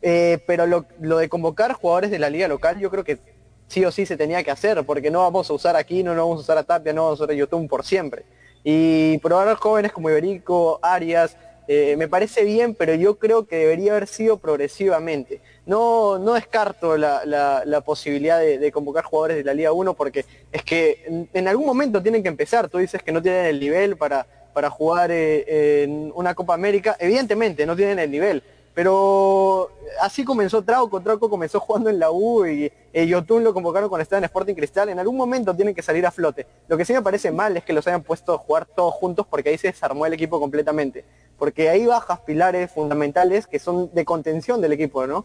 Eh, 0.00 0.38
pero 0.46 0.68
lo, 0.68 0.86
lo 1.00 1.18
de 1.18 1.28
convocar 1.28 1.72
jugadores 1.72 2.12
de 2.12 2.20
la 2.20 2.30
liga 2.30 2.46
local 2.46 2.78
yo 2.78 2.88
creo 2.88 3.02
que 3.02 3.18
sí 3.66 3.84
o 3.84 3.90
sí 3.90 4.06
se 4.06 4.16
tenía 4.16 4.44
que 4.44 4.52
hacer, 4.52 4.84
porque 4.86 5.10
no 5.10 5.22
vamos 5.22 5.50
a 5.50 5.54
usar 5.54 5.74
aquí, 5.74 6.04
no, 6.04 6.14
no 6.14 6.22
vamos 6.22 6.38
a 6.38 6.42
usar 6.42 6.58
a 6.58 6.62
Tapia, 6.62 6.92
no 6.92 7.02
vamos 7.02 7.18
a 7.18 7.24
usar 7.24 7.34
a 7.34 7.36
YouTube 7.36 7.68
por 7.68 7.84
siempre. 7.84 8.26
Y 8.62 9.18
probar 9.18 9.48
a 9.48 9.56
jóvenes 9.56 9.90
como 9.90 10.08
Iberico, 10.08 10.78
Arias, 10.82 11.36
eh, 11.68 11.96
me 11.96 12.08
parece 12.08 12.44
bien, 12.44 12.74
pero 12.74 12.94
yo 12.94 13.18
creo 13.18 13.46
que 13.46 13.56
debería 13.56 13.92
haber 13.92 14.06
sido 14.06 14.38
progresivamente. 14.38 15.40
No, 15.66 16.18
no 16.18 16.34
descarto 16.34 16.96
la, 16.96 17.82
posibilidad 17.84 18.40
de, 18.40 18.72
convocar 18.72 19.04
jugadores 19.04 19.38
de 19.38 19.44
la 19.44 19.54
Liga 19.54 19.72
1 19.72 19.94
porque 19.94 20.24
es 20.52 20.62
que 20.62 21.02
en, 21.06 21.28
en 21.32 21.48
algún 21.48 21.66
momento 21.66 22.02
tienen 22.02 22.22
que 22.22 22.28
empezar. 22.28 22.68
Tú 22.68 22.78
dices 22.78 23.02
que 23.02 23.12
no 23.12 23.20
tienen 23.20 23.46
el 23.46 23.58
nivel 23.58 23.96
para, 23.96 24.26
para 24.56 24.70
jugar 24.70 25.10
eh, 25.10 25.82
en 25.82 26.10
una 26.14 26.34
Copa 26.34 26.54
América. 26.54 26.96
Evidentemente 26.98 27.66
no 27.66 27.76
tienen 27.76 27.98
el 27.98 28.10
nivel, 28.10 28.42
pero 28.76 29.70
así 30.02 30.22
comenzó 30.22 30.60
Trauco. 30.60 31.00
Trauco 31.00 31.30
comenzó 31.30 31.60
jugando 31.60 31.88
en 31.88 31.98
la 31.98 32.10
U 32.10 32.44
y 32.44 32.70
eh, 32.92 33.06
Yotun 33.06 33.42
lo 33.42 33.54
convocaron 33.54 33.88
cuando 33.88 34.02
estaba 34.02 34.18
en 34.18 34.24
Sporting 34.24 34.54
Cristal. 34.54 34.90
En 34.90 34.98
algún 34.98 35.16
momento 35.16 35.56
tienen 35.56 35.74
que 35.74 35.80
salir 35.80 36.04
a 36.04 36.10
flote. 36.10 36.46
Lo 36.68 36.76
que 36.76 36.84
sí 36.84 36.92
me 36.92 37.00
parece 37.00 37.30
mal 37.30 37.56
es 37.56 37.64
que 37.64 37.72
los 37.72 37.86
hayan 37.86 38.02
puesto 38.02 38.34
a 38.34 38.38
jugar 38.38 38.66
todos 38.66 38.92
juntos 38.92 39.26
porque 39.30 39.48
ahí 39.48 39.56
se 39.56 39.68
desarmó 39.68 40.04
el 40.04 40.12
equipo 40.12 40.38
completamente. 40.38 41.06
Porque 41.38 41.70
ahí 41.70 41.86
bajas 41.86 42.20
pilares 42.20 42.70
fundamentales 42.70 43.46
que 43.46 43.58
son 43.58 43.88
de 43.94 44.04
contención 44.04 44.60
del 44.60 44.74
equipo, 44.74 45.06
¿no? 45.06 45.24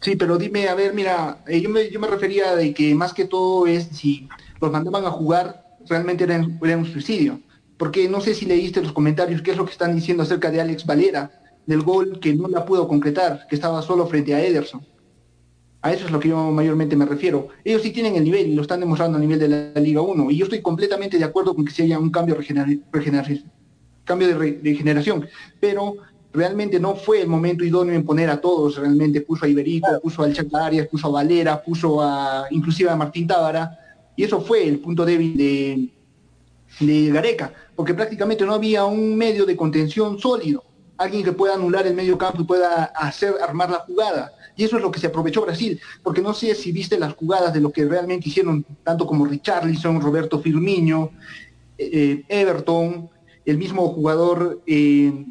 Sí, 0.00 0.14
pero 0.14 0.38
dime, 0.38 0.68
a 0.68 0.76
ver, 0.76 0.94
mira, 0.94 1.38
eh, 1.48 1.60
yo, 1.60 1.68
me, 1.68 1.90
yo 1.90 1.98
me 1.98 2.06
refería 2.06 2.54
de 2.54 2.72
que 2.72 2.94
más 2.94 3.12
que 3.12 3.24
todo 3.24 3.66
es 3.66 3.88
si 3.88 4.28
los 4.60 4.70
mandaban 4.70 5.04
a 5.04 5.10
jugar, 5.10 5.66
realmente 5.88 6.22
era, 6.22 6.36
era 6.36 6.76
un 6.76 6.86
suicidio. 6.86 7.40
Porque 7.76 8.08
no 8.08 8.20
sé 8.20 8.36
si 8.36 8.46
leíste 8.46 8.82
los 8.82 8.92
comentarios, 8.92 9.42
qué 9.42 9.50
es 9.50 9.56
lo 9.56 9.64
que 9.64 9.72
están 9.72 9.96
diciendo 9.96 10.22
acerca 10.22 10.52
de 10.52 10.60
Alex 10.60 10.86
Valera, 10.86 11.41
del 11.66 11.82
gol 11.82 12.18
que 12.20 12.34
no 12.34 12.48
la 12.48 12.64
pudo 12.64 12.88
concretar, 12.88 13.46
que 13.48 13.54
estaba 13.54 13.82
solo 13.82 14.06
frente 14.06 14.34
a 14.34 14.42
Ederson. 14.44 14.84
A 15.84 15.92
eso 15.92 16.06
es 16.06 16.12
lo 16.12 16.20
que 16.20 16.28
yo 16.28 16.50
mayormente 16.52 16.94
me 16.96 17.04
refiero. 17.06 17.48
Ellos 17.64 17.82
sí 17.82 17.90
tienen 17.90 18.14
el 18.16 18.24
nivel 18.24 18.48
y 18.48 18.54
lo 18.54 18.62
están 18.62 18.78
demostrando 18.80 19.18
a 19.18 19.20
nivel 19.20 19.38
de 19.40 19.48
la, 19.48 19.80
Liga 19.80 20.00
1. 20.00 20.30
Y 20.30 20.36
yo 20.36 20.44
estoy 20.44 20.60
completamente 20.62 21.18
de 21.18 21.24
acuerdo 21.24 21.54
con 21.54 21.64
que 21.64 21.72
se 21.72 21.82
haya 21.82 21.98
un 21.98 22.10
cambio, 22.10 22.36
regener- 22.36 22.80
regener- 22.92 23.44
cambio 24.04 24.28
de, 24.28 24.34
re- 24.34 24.58
de 24.62 24.74
generación. 24.76 25.26
Pero 25.58 25.96
realmente 26.32 26.78
no 26.78 26.94
fue 26.94 27.20
el 27.22 27.26
momento 27.28 27.64
idóneo 27.64 27.94
en 27.96 28.04
poner 28.04 28.30
a 28.30 28.40
todos. 28.40 28.76
Realmente 28.76 29.22
puso 29.22 29.44
a 29.44 29.48
Iberico, 29.48 29.88
puso 30.00 30.22
al 30.22 30.32
Chaca 30.32 30.66
Arias, 30.66 30.86
puso 30.86 31.08
a 31.08 31.10
Valera, 31.10 31.60
puso 31.62 32.00
a 32.00 32.46
inclusive 32.52 32.88
a 32.88 32.94
Martín 32.96 33.26
Tábara. 33.26 33.76
Y 34.16 34.22
eso 34.22 34.40
fue 34.40 34.68
el 34.68 34.78
punto 34.78 35.04
débil 35.04 35.36
de, 35.36 35.88
de 36.78 37.10
Gareca, 37.10 37.52
porque 37.74 37.92
prácticamente 37.94 38.46
no 38.46 38.54
había 38.54 38.84
un 38.84 39.16
medio 39.16 39.44
de 39.46 39.56
contención 39.56 40.18
sólido, 40.18 40.62
alguien 40.96 41.24
que 41.24 41.32
pueda 41.32 41.54
anular 41.54 41.86
el 41.86 41.94
medio 41.94 42.18
campo 42.18 42.42
y 42.42 42.44
pueda 42.44 42.84
hacer 42.84 43.34
armar 43.42 43.70
la 43.70 43.80
jugada. 43.80 44.32
Y 44.56 44.64
eso 44.64 44.76
es 44.76 44.82
lo 44.82 44.90
que 44.90 45.00
se 45.00 45.06
aprovechó 45.06 45.42
Brasil, 45.42 45.80
porque 46.02 46.20
no 46.20 46.34
sé 46.34 46.54
si 46.54 46.72
viste 46.72 46.98
las 46.98 47.14
jugadas 47.14 47.52
de 47.54 47.60
lo 47.60 47.72
que 47.72 47.84
realmente 47.84 48.28
hicieron, 48.28 48.64
tanto 48.84 49.06
como 49.06 49.24
Richarlison, 49.24 50.00
Roberto 50.00 50.40
Firmino, 50.40 51.10
eh, 51.78 52.22
Everton, 52.28 53.08
el 53.44 53.58
mismo 53.58 53.88
jugador, 53.88 54.62
eh, 54.66 55.24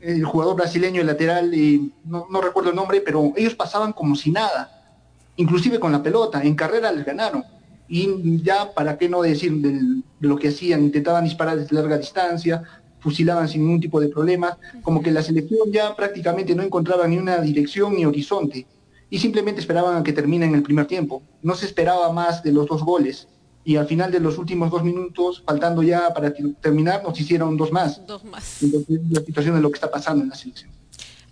el 0.00 0.24
jugador 0.24 0.56
brasileño, 0.56 1.00
el 1.00 1.06
lateral, 1.06 1.52
eh, 1.52 1.80
no, 2.04 2.40
recuerdo 2.40 2.70
el 2.70 2.76
nombre, 2.76 3.00
pero 3.00 3.32
ellos 3.36 3.54
pasaban 3.54 3.92
como 3.92 4.16
si 4.16 4.30
nada, 4.30 4.98
inclusive 5.36 5.78
con 5.78 5.92
la 5.92 6.02
pelota, 6.02 6.42
en 6.42 6.54
carrera 6.54 6.90
les 6.92 7.04
ganaron. 7.04 7.44
Y 7.88 8.42
ya, 8.42 8.72
¿para 8.72 8.98
qué 8.98 9.08
no 9.08 9.22
decir 9.22 9.52
de 9.52 10.02
lo 10.20 10.36
que 10.36 10.48
hacían? 10.48 10.82
Intentaban 10.82 11.22
disparar 11.22 11.56
desde 11.56 11.76
larga 11.76 11.98
distancia, 11.98 12.62
fusilaban 13.06 13.46
sin 13.48 13.62
ningún 13.62 13.80
tipo 13.80 14.00
de 14.00 14.08
problema, 14.08 14.58
como 14.82 15.00
que 15.00 15.12
la 15.12 15.22
selección 15.22 15.70
ya 15.70 15.94
prácticamente 15.94 16.56
no 16.56 16.64
encontraba 16.64 17.06
ni 17.06 17.16
una 17.18 17.38
dirección 17.38 17.94
ni 17.94 18.04
horizonte, 18.04 18.66
y 19.08 19.16
simplemente 19.20 19.60
esperaban 19.60 19.96
a 19.96 20.02
que 20.02 20.12
termine 20.12 20.44
en 20.46 20.56
el 20.56 20.64
primer 20.64 20.86
tiempo. 20.86 21.22
No 21.40 21.54
se 21.54 21.66
esperaba 21.66 22.12
más 22.12 22.42
de 22.42 22.50
los 22.50 22.66
dos 22.66 22.82
goles, 22.82 23.28
y 23.64 23.76
al 23.76 23.86
final 23.86 24.10
de 24.10 24.18
los 24.18 24.38
últimos 24.38 24.72
dos 24.72 24.82
minutos, 24.82 25.44
faltando 25.46 25.84
ya 25.84 26.12
para 26.12 26.32
ter- 26.32 26.54
terminar, 26.60 27.04
nos 27.04 27.20
hicieron 27.20 27.56
dos 27.56 27.70
más. 27.70 28.04
Dos 28.04 28.24
más. 28.24 28.60
Entonces, 28.60 28.98
la 29.08 29.20
situación 29.20 29.54
de 29.54 29.60
lo 29.60 29.70
que 29.70 29.76
está 29.76 29.88
pasando 29.88 30.24
en 30.24 30.30
la 30.30 30.34
selección. 30.34 30.70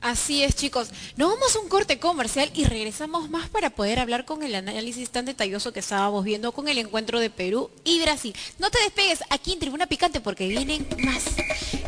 Así 0.05 0.43
es, 0.43 0.55
chicos. 0.55 0.91
Nos 1.17 1.31
vamos 1.31 1.57
a 1.57 1.61
un 1.61 1.69
corte 1.71 1.99
comercial 1.99 2.51
y 2.55 2.65
regresamos 2.65 3.31
más 3.31 3.49
para 3.49 3.71
poder 3.71 3.99
hablar 3.99 4.27
con 4.27 4.43
el 4.43 4.55
análisis 4.55 5.09
tan 5.09 5.25
detalloso 5.25 5.73
que 5.73 5.81
estábamos 5.81 6.25
viendo 6.25 6.53
con 6.53 6.69
el 6.69 6.77
encuentro 6.77 7.21
de 7.21 7.31
Perú 7.31 7.71
y 7.85 8.03
Brasil. 8.03 8.37
No 8.59 8.71
te 8.71 8.81
despegues 8.81 9.25
aquí 9.31 9.55
en 9.55 9.61
Tribuna 9.61 9.87
Picante 9.87 10.21
porque 10.21 10.47
vienen 10.47 10.87
más 10.99 11.25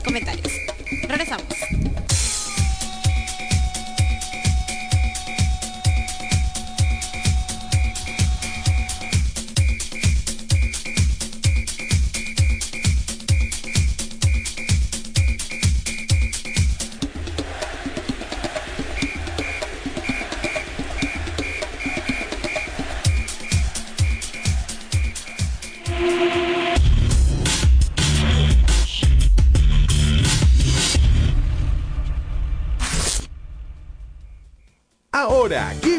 comentarios. 0.02 0.50
Regresamos. 1.07 1.44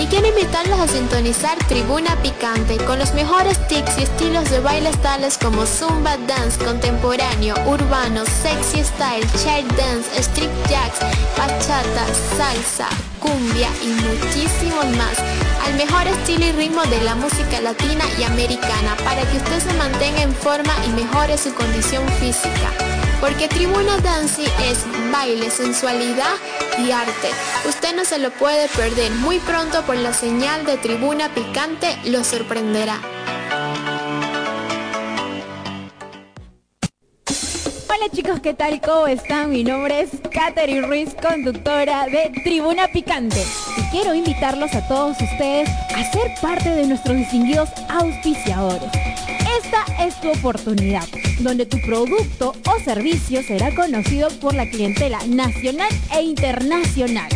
Y 0.00 0.06
quiero 0.06 0.26
invitarlos 0.26 0.78
a 0.78 0.88
sintonizar 0.88 1.56
Tribuna 1.68 2.14
Picante 2.22 2.76
con 2.78 2.98
los 2.98 3.14
mejores 3.14 3.56
tics 3.68 3.98
y 3.98 4.02
estilos 4.02 4.50
de 4.50 4.60
bailes 4.60 5.00
tales 5.00 5.38
como 5.38 5.64
Zumba 5.64 6.16
Dance, 6.26 6.62
contemporáneo, 6.64 7.54
urbano, 7.66 8.24
sexy 8.24 8.82
style, 8.84 9.26
child 9.38 9.70
dance, 9.76 10.08
street 10.20 10.50
jacks, 10.68 11.00
bachata, 11.36 12.06
salsa, 12.36 12.88
cumbia 13.20 13.68
y 13.82 13.88
muchísimos 13.88 14.86
más 14.96 15.18
al 15.64 15.74
mejor 15.74 16.06
estilo 16.06 16.46
y 16.46 16.52
ritmo 16.52 16.82
de 16.82 17.00
la 17.02 17.14
música 17.14 17.60
latina 17.60 18.04
y 18.18 18.24
americana 18.24 18.96
para 19.04 19.22
que 19.30 19.38
usted 19.38 19.60
se 19.60 19.72
mantenga 19.74 20.22
en 20.22 20.34
forma 20.34 20.74
y 20.86 20.90
mejore 20.90 21.38
su 21.38 21.54
condición 21.54 22.06
física. 22.20 22.70
Porque 23.20 23.48
Tribuna 23.48 23.96
Dancing 23.98 24.48
es 24.62 24.84
baile, 25.10 25.50
sensualidad 25.50 26.34
y 26.78 26.90
arte. 26.90 27.30
Usted 27.68 27.94
no 27.96 28.04
se 28.04 28.18
lo 28.18 28.30
puede 28.30 28.68
perder. 28.68 29.10
Muy 29.12 29.38
pronto 29.38 29.82
por 29.82 29.96
la 29.96 30.12
señal 30.12 30.64
de 30.66 30.76
Tribuna 30.76 31.28
Picante 31.34 31.96
lo 32.04 32.22
sorprenderá. 32.24 33.00
Hola 37.88 38.08
chicos, 38.12 38.40
¿qué 38.40 38.54
tal? 38.54 38.80
¿Cómo 38.80 39.06
están? 39.06 39.50
Mi 39.50 39.64
nombre 39.64 40.00
es 40.00 40.10
Katherine 40.30 40.86
Ruiz, 40.86 41.14
conductora 41.14 42.06
de 42.06 42.30
Tribuna 42.44 42.88
Picante. 42.88 43.42
Y 43.78 43.82
quiero 43.90 44.14
invitarlos 44.14 44.74
a 44.74 44.86
todos 44.86 45.16
ustedes 45.20 45.68
a 45.68 46.12
ser 46.12 46.34
parte 46.42 46.70
de 46.70 46.86
nuestros 46.86 47.16
distinguidos 47.16 47.70
auspiciadores. 47.88 48.90
Esta 49.66 50.04
es 50.04 50.20
tu 50.20 50.30
oportunidad, 50.30 51.02
donde 51.40 51.66
tu 51.66 51.80
producto 51.80 52.54
o 52.68 52.84
servicio 52.84 53.42
será 53.42 53.74
conocido 53.74 54.28
por 54.40 54.54
la 54.54 54.70
clientela 54.70 55.18
nacional 55.26 55.88
e 56.14 56.22
internacional. 56.22 57.28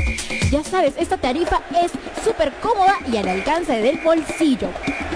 Ya 0.52 0.62
sabes, 0.62 0.94
esta 0.96 1.16
tarifa 1.16 1.60
es 1.82 1.90
súper 2.24 2.52
cómoda 2.62 2.98
y 3.12 3.16
al 3.16 3.26
alcance 3.26 3.72
del 3.82 3.98
bolsillo. 3.98 4.68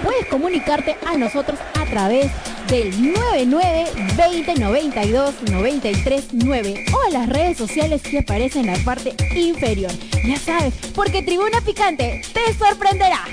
Puedes 0.03 0.25
comunicarte 0.25 0.97
a 1.05 1.15
nosotros 1.15 1.57
a 1.79 1.85
través 1.85 2.29
del 2.67 3.13
99 3.13 3.85
20 4.17 4.55
92 4.55 5.35
93 5.49 6.27
9 6.33 6.85
o 6.91 7.11
las 7.13 7.29
redes 7.29 7.57
sociales 7.57 8.01
que 8.01 8.19
aparecen 8.19 8.67
en 8.67 8.77
la 8.77 8.83
parte 8.83 9.15
inferior. 9.33 9.91
Ya 10.27 10.37
sabes, 10.37 10.73
porque 10.93 11.21
Tribuna 11.21 11.61
Picante 11.61 12.23
te 12.33 12.53
sorprenderá. 12.55 13.25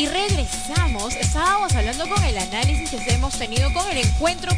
Y 0.00 0.06
regresamos. 0.06 1.14
Estábamos 1.16 1.74
hablando 1.74 2.08
con 2.08 2.24
el 2.24 2.38
análisis 2.38 2.88
que 2.88 3.12
hemos 3.12 3.38
tenido 3.38 3.70
con 3.74 3.86
el 3.90 3.98
encuentro 3.98 4.50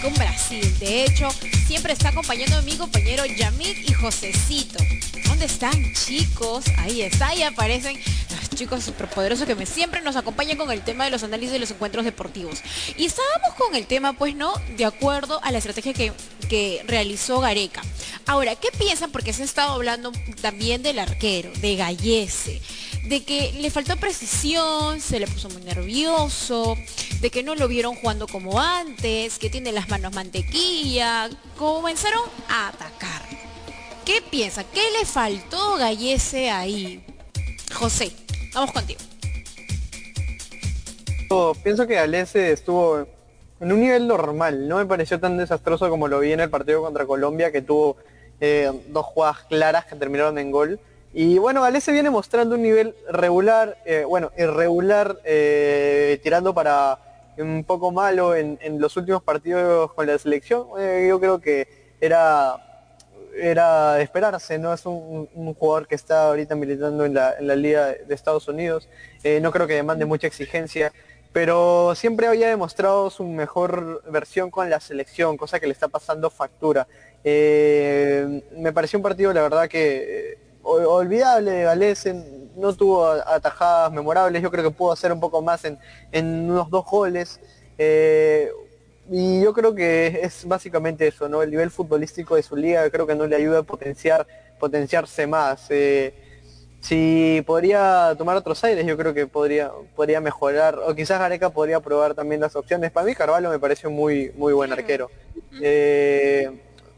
con 0.00 0.14
Brasil. 0.14 0.78
De 0.78 1.04
hecho, 1.04 1.28
siempre 1.66 1.92
está 1.92 2.08
acompañando 2.08 2.56
a 2.56 2.62
mi 2.62 2.74
compañero 2.78 3.26
Yamit 3.26 3.86
y 3.86 3.92
Josecito. 3.92 4.82
¿Dónde 5.26 5.44
están, 5.44 5.74
chicos? 5.92 6.64
Ahí 6.78 7.02
está, 7.02 7.28
ahí 7.28 7.42
aparecen 7.42 8.00
los 8.30 8.48
chicos 8.58 8.82
superpoderosos 8.82 9.46
que 9.46 9.54
me, 9.54 9.66
siempre 9.66 10.00
nos 10.00 10.16
acompañan 10.16 10.56
con 10.56 10.70
el 10.70 10.80
tema 10.80 11.04
de 11.04 11.10
los 11.10 11.22
análisis 11.22 11.52
de 11.52 11.58
los 11.58 11.70
encuentros 11.70 12.06
deportivos. 12.06 12.62
Y 12.96 13.04
estábamos 13.04 13.54
con 13.58 13.74
el 13.74 13.86
tema, 13.86 14.14
pues, 14.14 14.34
¿no? 14.34 14.54
De 14.78 14.86
acuerdo 14.86 15.38
a 15.42 15.52
la 15.52 15.58
estrategia 15.58 15.92
que, 15.92 16.14
que 16.48 16.82
realizó 16.86 17.40
Gareca. 17.40 17.82
Ahora, 18.24 18.56
¿qué 18.56 18.68
piensan? 18.78 19.10
Porque 19.10 19.34
se 19.34 19.42
ha 19.42 19.44
estado 19.44 19.72
hablando 19.74 20.12
también 20.40 20.82
del 20.82 20.98
arquero, 20.98 21.50
de 21.60 21.76
Gallese 21.76 22.62
de 23.04 23.24
que 23.24 23.52
le 23.60 23.70
faltó 23.70 23.96
precisión, 23.96 25.00
se 25.00 25.18
le 25.18 25.26
puso 25.26 25.48
muy 25.50 25.62
nervioso, 25.62 26.76
de 27.20 27.30
que 27.30 27.42
no 27.42 27.54
lo 27.54 27.68
vieron 27.68 27.94
jugando 27.94 28.26
como 28.26 28.60
antes, 28.60 29.38
que 29.38 29.50
tiene 29.50 29.72
las 29.72 29.88
manos 29.88 30.14
mantequilla, 30.14 31.28
comenzaron 31.58 32.22
a 32.48 32.68
atacar. 32.68 33.22
¿Qué 34.04 34.22
piensa? 34.22 34.64
¿Qué 34.64 34.82
le 34.98 35.04
faltó 35.04 35.76
Gallese 35.76 36.50
ahí? 36.50 37.04
José, 37.72 38.12
vamos 38.54 38.72
contigo. 38.72 39.00
Pienso 41.62 41.86
que 41.86 41.94
Galese 41.94 42.52
estuvo 42.52 43.06
en 43.60 43.72
un 43.72 43.80
nivel 43.80 44.06
normal, 44.06 44.68
no 44.68 44.76
me 44.76 44.86
pareció 44.86 45.18
tan 45.18 45.38
desastroso 45.38 45.88
como 45.88 46.06
lo 46.08 46.20
vi 46.20 46.32
en 46.32 46.40
el 46.40 46.50
partido 46.50 46.82
contra 46.82 47.06
Colombia, 47.06 47.50
que 47.50 47.62
tuvo 47.62 47.96
eh, 48.40 48.70
dos 48.88 49.06
jugadas 49.06 49.38
claras 49.48 49.86
que 49.86 49.96
terminaron 49.96 50.36
en 50.36 50.50
gol. 50.50 50.78
Y 51.14 51.36
bueno, 51.38 51.60
Galese 51.60 51.92
viene 51.92 52.08
mostrando 52.08 52.54
un 52.54 52.62
nivel 52.62 52.94
regular, 53.10 53.76
eh, 53.84 54.04
bueno, 54.08 54.32
irregular, 54.38 55.18
eh, 55.24 56.18
tirando 56.22 56.54
para 56.54 56.98
un 57.36 57.64
poco 57.64 57.92
malo 57.92 58.34
en, 58.34 58.58
los 58.80 58.96
últimos 58.96 59.22
partidos 59.22 59.92
con 59.92 60.06
la 60.06 60.18
selección. 60.18 60.68
Eh, 60.78 61.06
yo 61.08 61.20
creo 61.20 61.38
que 61.38 61.68
era, 62.00 62.56
era 63.36 64.00
esperarse, 64.00 64.58
¿no? 64.58 64.72
Es 64.72 64.86
un, 64.86 65.28
un, 65.34 65.54
jugador 65.54 65.86
que 65.86 65.96
está 65.96 66.28
ahorita 66.28 66.54
militando 66.54 67.04
en 67.04 67.12
la, 67.12 67.34
en 67.38 67.46
la 67.46 67.56
Liga 67.56 67.88
de 67.88 68.14
Estados 68.14 68.48
Unidos. 68.48 68.88
no 69.42 69.52
creo 69.52 69.66
que 69.66 69.74
demande 69.74 70.06
mucha 70.06 70.26
exigencia, 70.26 70.92
pero 71.30 71.94
siempre 71.94 72.26
había 72.26 72.48
demostrado 72.48 73.10
su 73.10 73.24
mejor 73.24 74.02
versión 74.10 74.50
con 74.50 74.70
la 74.70 74.80
selección, 74.80 75.36
cosa 75.36 75.60
que 75.60 75.66
le 75.66 75.72
está 75.74 75.88
pasando 75.88 76.30
factura. 76.30 76.86
me 77.22 78.72
pareció 78.72 78.98
un 78.98 79.02
partido, 79.02 79.32
la 79.34 79.42
verdad, 79.42 79.68
que 79.68 80.51
olvidable 80.62 81.50
de 81.50 81.62
Galese, 81.64 82.14
no 82.56 82.72
tuvo 82.74 83.06
atajadas 83.06 83.92
memorables, 83.92 84.42
yo 84.42 84.50
creo 84.50 84.64
que 84.64 84.70
pudo 84.70 84.92
hacer 84.92 85.12
un 85.12 85.20
poco 85.20 85.42
más 85.42 85.64
en, 85.64 85.78
en 86.10 86.50
unos 86.50 86.70
dos 86.70 86.84
goles. 86.84 87.40
Eh, 87.78 88.50
y 89.10 89.42
yo 89.42 89.52
creo 89.52 89.74
que 89.74 90.20
es 90.22 90.46
básicamente 90.46 91.06
eso, 91.06 91.28
¿no? 91.28 91.42
El 91.42 91.50
nivel 91.50 91.70
futbolístico 91.70 92.36
de 92.36 92.42
su 92.42 92.56
liga 92.56 92.88
creo 92.90 93.06
que 93.06 93.14
no 93.14 93.26
le 93.26 93.36
ayuda 93.36 93.60
a 93.60 93.62
potenciar, 93.62 94.26
potenciarse 94.58 95.26
más. 95.26 95.66
Eh, 95.70 96.14
si 96.80 97.42
podría 97.46 98.14
tomar 98.18 98.36
otros 98.36 98.62
aires, 98.64 98.84
yo 98.86 98.96
creo 98.96 99.14
que 99.14 99.26
podría, 99.26 99.70
podría 99.94 100.20
mejorar, 100.20 100.78
o 100.84 100.94
quizás 100.94 101.18
Gareca 101.18 101.50
podría 101.50 101.80
probar 101.80 102.14
también 102.14 102.40
las 102.40 102.56
opciones. 102.56 102.90
Para 102.90 103.06
mí 103.06 103.14
Carvalho 103.14 103.50
me 103.50 103.58
parece 103.58 103.86
un 103.86 103.94
muy, 103.94 104.32
muy 104.36 104.52
buen 104.52 104.72
arquero. 104.72 105.10
Eh, 105.60 106.50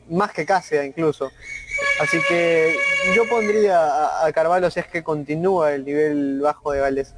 más 0.08 0.32
que 0.32 0.46
Cáceres 0.46 0.86
incluso. 0.86 1.30
Así 2.00 2.18
que 2.28 2.76
yo 3.14 3.28
pondría 3.28 4.24
a, 4.24 4.32
Carvalho 4.32 4.70
si 4.70 4.80
es 4.80 4.86
que 4.86 5.02
continúa 5.02 5.74
el 5.74 5.84
nivel 5.84 6.40
bajo 6.40 6.72
de 6.72 6.80
Gales. 6.80 7.14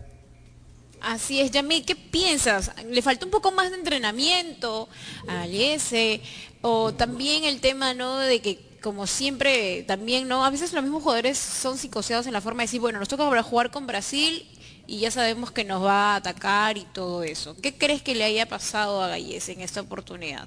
Así 1.00 1.40
es, 1.40 1.50
Yamil, 1.50 1.84
¿qué 1.84 1.94
piensas? 1.94 2.72
¿Le 2.88 3.02
falta 3.02 3.26
un 3.26 3.30
poco 3.30 3.52
más 3.52 3.70
de 3.70 3.76
entrenamiento 3.76 4.88
a 5.28 5.42
Aliese? 5.42 6.20
O 6.62 6.92
también 6.92 7.44
el 7.44 7.60
tema, 7.60 7.94
¿no? 7.94 8.18
De 8.18 8.40
que 8.40 8.66
como 8.82 9.06
siempre, 9.06 9.82
también, 9.82 10.28
¿no? 10.28 10.44
A 10.44 10.50
veces 10.50 10.72
los 10.72 10.82
mismos 10.82 11.02
jugadores 11.02 11.38
son 11.38 11.76
psicoseados 11.76 12.26
en 12.26 12.32
la 12.32 12.40
forma 12.40 12.62
de 12.62 12.66
decir, 12.66 12.80
bueno, 12.80 12.98
nos 12.98 13.08
toca 13.08 13.24
ahora 13.24 13.42
jugar 13.42 13.70
con 13.70 13.86
Brasil 13.86 14.46
y 14.86 15.00
ya 15.00 15.10
sabemos 15.10 15.50
que 15.50 15.64
nos 15.64 15.82
va 15.82 16.12
a 16.12 16.16
atacar 16.16 16.78
y 16.78 16.84
todo 16.92 17.24
eso. 17.24 17.56
¿Qué 17.60 17.74
crees 17.74 18.02
que 18.02 18.14
le 18.14 18.24
haya 18.24 18.46
pasado 18.46 19.02
a 19.02 19.08
Gallese 19.08 19.52
en 19.52 19.60
esta 19.60 19.80
oportunidad? 19.80 20.46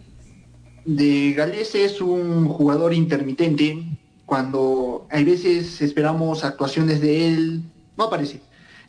De 0.86 1.34
Gallese 1.34 1.84
es 1.84 2.00
un 2.02 2.48
jugador 2.48 2.94
intermitente, 2.94 3.84
cuando 4.30 5.08
hay 5.10 5.24
veces 5.24 5.82
esperamos 5.82 6.44
actuaciones 6.44 7.02
de 7.02 7.28
él, 7.28 7.64
no 7.98 8.04
aparece. 8.04 8.42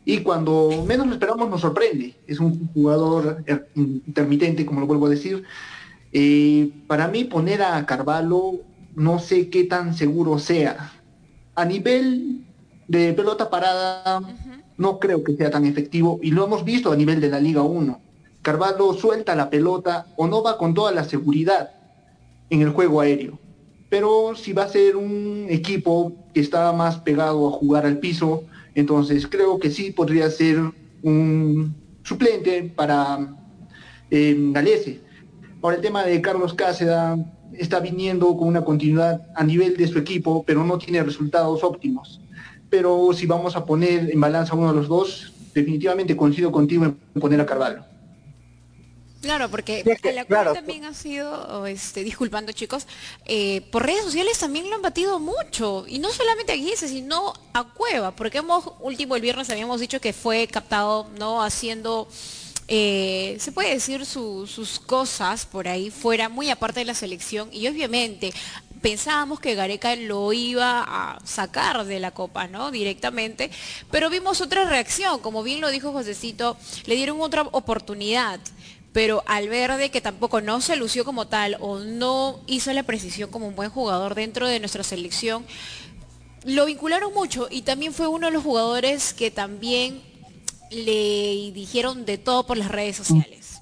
Y 0.04 0.18
cuando 0.18 0.84
menos 0.86 1.06
lo 1.06 1.14
esperamos 1.14 1.48
nos 1.48 1.62
sorprende. 1.62 2.14
Es 2.26 2.38
un 2.40 2.68
jugador 2.74 3.42
er, 3.46 3.66
intermitente, 3.74 4.66
como 4.66 4.80
lo 4.80 4.86
vuelvo 4.86 5.06
a 5.06 5.10
decir. 5.10 5.42
Eh, 6.12 6.70
para 6.86 7.08
mí 7.08 7.24
poner 7.24 7.62
a 7.62 7.86
Carvalho 7.86 8.60
no 8.94 9.18
sé 9.18 9.48
qué 9.48 9.64
tan 9.64 9.94
seguro 9.94 10.38
sea. 10.38 10.92
A 11.54 11.64
nivel 11.64 12.44
de 12.86 13.14
pelota 13.14 13.48
parada, 13.48 14.20
uh 14.20 14.22
-huh. 14.22 14.62
no 14.76 14.98
creo 14.98 15.24
que 15.24 15.36
sea 15.36 15.50
tan 15.50 15.64
efectivo. 15.64 16.20
Y 16.22 16.32
lo 16.32 16.44
hemos 16.44 16.64
visto 16.64 16.92
a 16.92 16.96
nivel 16.96 17.18
de 17.18 17.30
la 17.30 17.40
Liga 17.40 17.62
1. 17.62 17.98
Carvalho 18.42 18.92
suelta 18.92 19.34
la 19.34 19.48
pelota 19.48 20.06
o 20.16 20.26
no 20.26 20.42
va 20.42 20.58
con 20.58 20.74
toda 20.74 20.92
la 20.92 21.04
seguridad 21.04 21.70
en 22.50 22.60
el 22.60 22.70
juego 22.70 23.00
aéreo 23.00 23.38
pero 23.90 24.34
si 24.36 24.52
va 24.52 24.62
a 24.62 24.68
ser 24.68 24.96
un 24.96 25.46
equipo 25.50 26.14
que 26.32 26.40
está 26.40 26.72
más 26.72 26.98
pegado 26.98 27.48
a 27.48 27.50
jugar 27.50 27.84
al 27.84 27.98
piso, 27.98 28.44
entonces 28.74 29.26
creo 29.26 29.58
que 29.58 29.70
sí 29.70 29.90
podría 29.90 30.30
ser 30.30 30.58
un 31.02 31.74
suplente 32.04 32.72
para 32.74 33.36
eh, 34.10 34.36
Galese. 34.52 35.00
Ahora 35.60 35.76
el 35.76 35.82
tema 35.82 36.04
de 36.04 36.22
Carlos 36.22 36.54
Cáceda 36.54 37.18
está 37.52 37.80
viniendo 37.80 38.36
con 38.36 38.46
una 38.46 38.64
continuidad 38.64 39.26
a 39.34 39.42
nivel 39.42 39.76
de 39.76 39.88
su 39.88 39.98
equipo, 39.98 40.44
pero 40.46 40.64
no 40.64 40.78
tiene 40.78 41.02
resultados 41.02 41.64
óptimos. 41.64 42.20
Pero 42.70 43.12
si 43.12 43.26
vamos 43.26 43.56
a 43.56 43.66
poner 43.66 44.08
en 44.10 44.20
balanza 44.20 44.54
uno 44.54 44.68
de 44.68 44.74
los 44.74 44.86
dos, 44.86 45.32
definitivamente 45.52 46.16
coincido 46.16 46.52
contigo 46.52 46.84
en 46.84 47.20
poner 47.20 47.40
a 47.40 47.46
Carvalho. 47.46 47.89
Claro, 49.20 49.50
porque 49.50 49.82
Sí, 49.84 49.90
es 49.90 50.00
que, 50.00 50.08
a 50.08 50.12
la 50.12 50.24
cual 50.24 50.28
claro, 50.44 50.54
también 50.54 50.86
ha 50.86 50.94
sido, 50.94 51.66
este, 51.66 52.02
disculpando 52.04 52.52
chicos, 52.52 52.86
eh, 53.26 53.60
por 53.70 53.84
redes 53.84 54.04
sociales 54.04 54.38
también 54.38 54.70
lo 54.70 54.76
han 54.76 54.82
batido 54.82 55.18
mucho. 55.18 55.84
Y 55.86 55.98
no 55.98 56.10
solamente 56.10 56.52
a 56.52 56.56
Guise, 56.56 56.88
sino 56.88 57.34
a 57.52 57.64
Cueva, 57.64 58.12
porque 58.12 58.38
hemos, 58.38 58.64
último 58.80 59.16
el 59.16 59.22
viernes 59.22 59.50
habíamos 59.50 59.78
dicho 59.78 60.00
que 60.00 60.14
fue 60.14 60.46
captado, 60.46 61.06
¿no? 61.18 61.42
Haciendo, 61.42 62.08
eh, 62.66 63.36
se 63.40 63.52
puede 63.52 63.74
decir 63.74 64.06
su- 64.06 64.46
sus 64.46 64.78
cosas 64.80 65.44
por 65.44 65.68
ahí 65.68 65.90
fuera, 65.90 66.30
muy 66.30 66.48
aparte 66.48 66.80
de 66.80 66.86
la 66.86 66.94
selección. 66.94 67.50
Y 67.52 67.68
obviamente 67.68 68.32
pensábamos 68.80 69.38
que 69.40 69.54
Gareca 69.54 69.94
lo 69.96 70.32
iba 70.32 70.82
a 70.82 71.18
sacar 71.26 71.84
de 71.84 72.00
la 72.00 72.12
copa, 72.12 72.46
¿no? 72.46 72.70
Directamente, 72.70 73.50
pero 73.90 74.08
vimos 74.08 74.40
otra 74.40 74.64
reacción, 74.64 75.20
como 75.20 75.42
bien 75.42 75.60
lo 75.60 75.68
dijo 75.70 75.92
Josecito, 75.92 76.56
le 76.86 76.94
dieron 76.96 77.20
otra 77.20 77.42
oportunidad, 77.42 78.40
pero 78.92 79.22
al 79.26 79.48
ver 79.48 79.76
de 79.76 79.90
que 79.90 80.00
tampoco 80.00 80.40
no 80.40 80.60
se 80.60 80.76
lució 80.76 81.04
como 81.04 81.28
tal 81.28 81.56
o 81.60 81.78
no 81.78 82.40
hizo 82.46 82.72
la 82.72 82.82
precisión 82.82 83.30
como 83.30 83.46
un 83.46 83.54
buen 83.54 83.70
jugador 83.70 84.14
dentro 84.14 84.48
de 84.48 84.58
nuestra 84.58 84.82
selección, 84.82 85.46
lo 86.44 86.66
vincularon 86.66 87.12
mucho 87.12 87.48
y 87.50 87.62
también 87.62 87.92
fue 87.92 88.08
uno 88.08 88.26
de 88.26 88.32
los 88.32 88.42
jugadores 88.42 89.12
que 89.12 89.30
también 89.30 90.02
le 90.70 91.52
dijeron 91.52 92.04
de 92.04 92.18
todo 92.18 92.46
por 92.46 92.56
las 92.56 92.70
redes 92.70 92.96
sociales. 92.96 93.60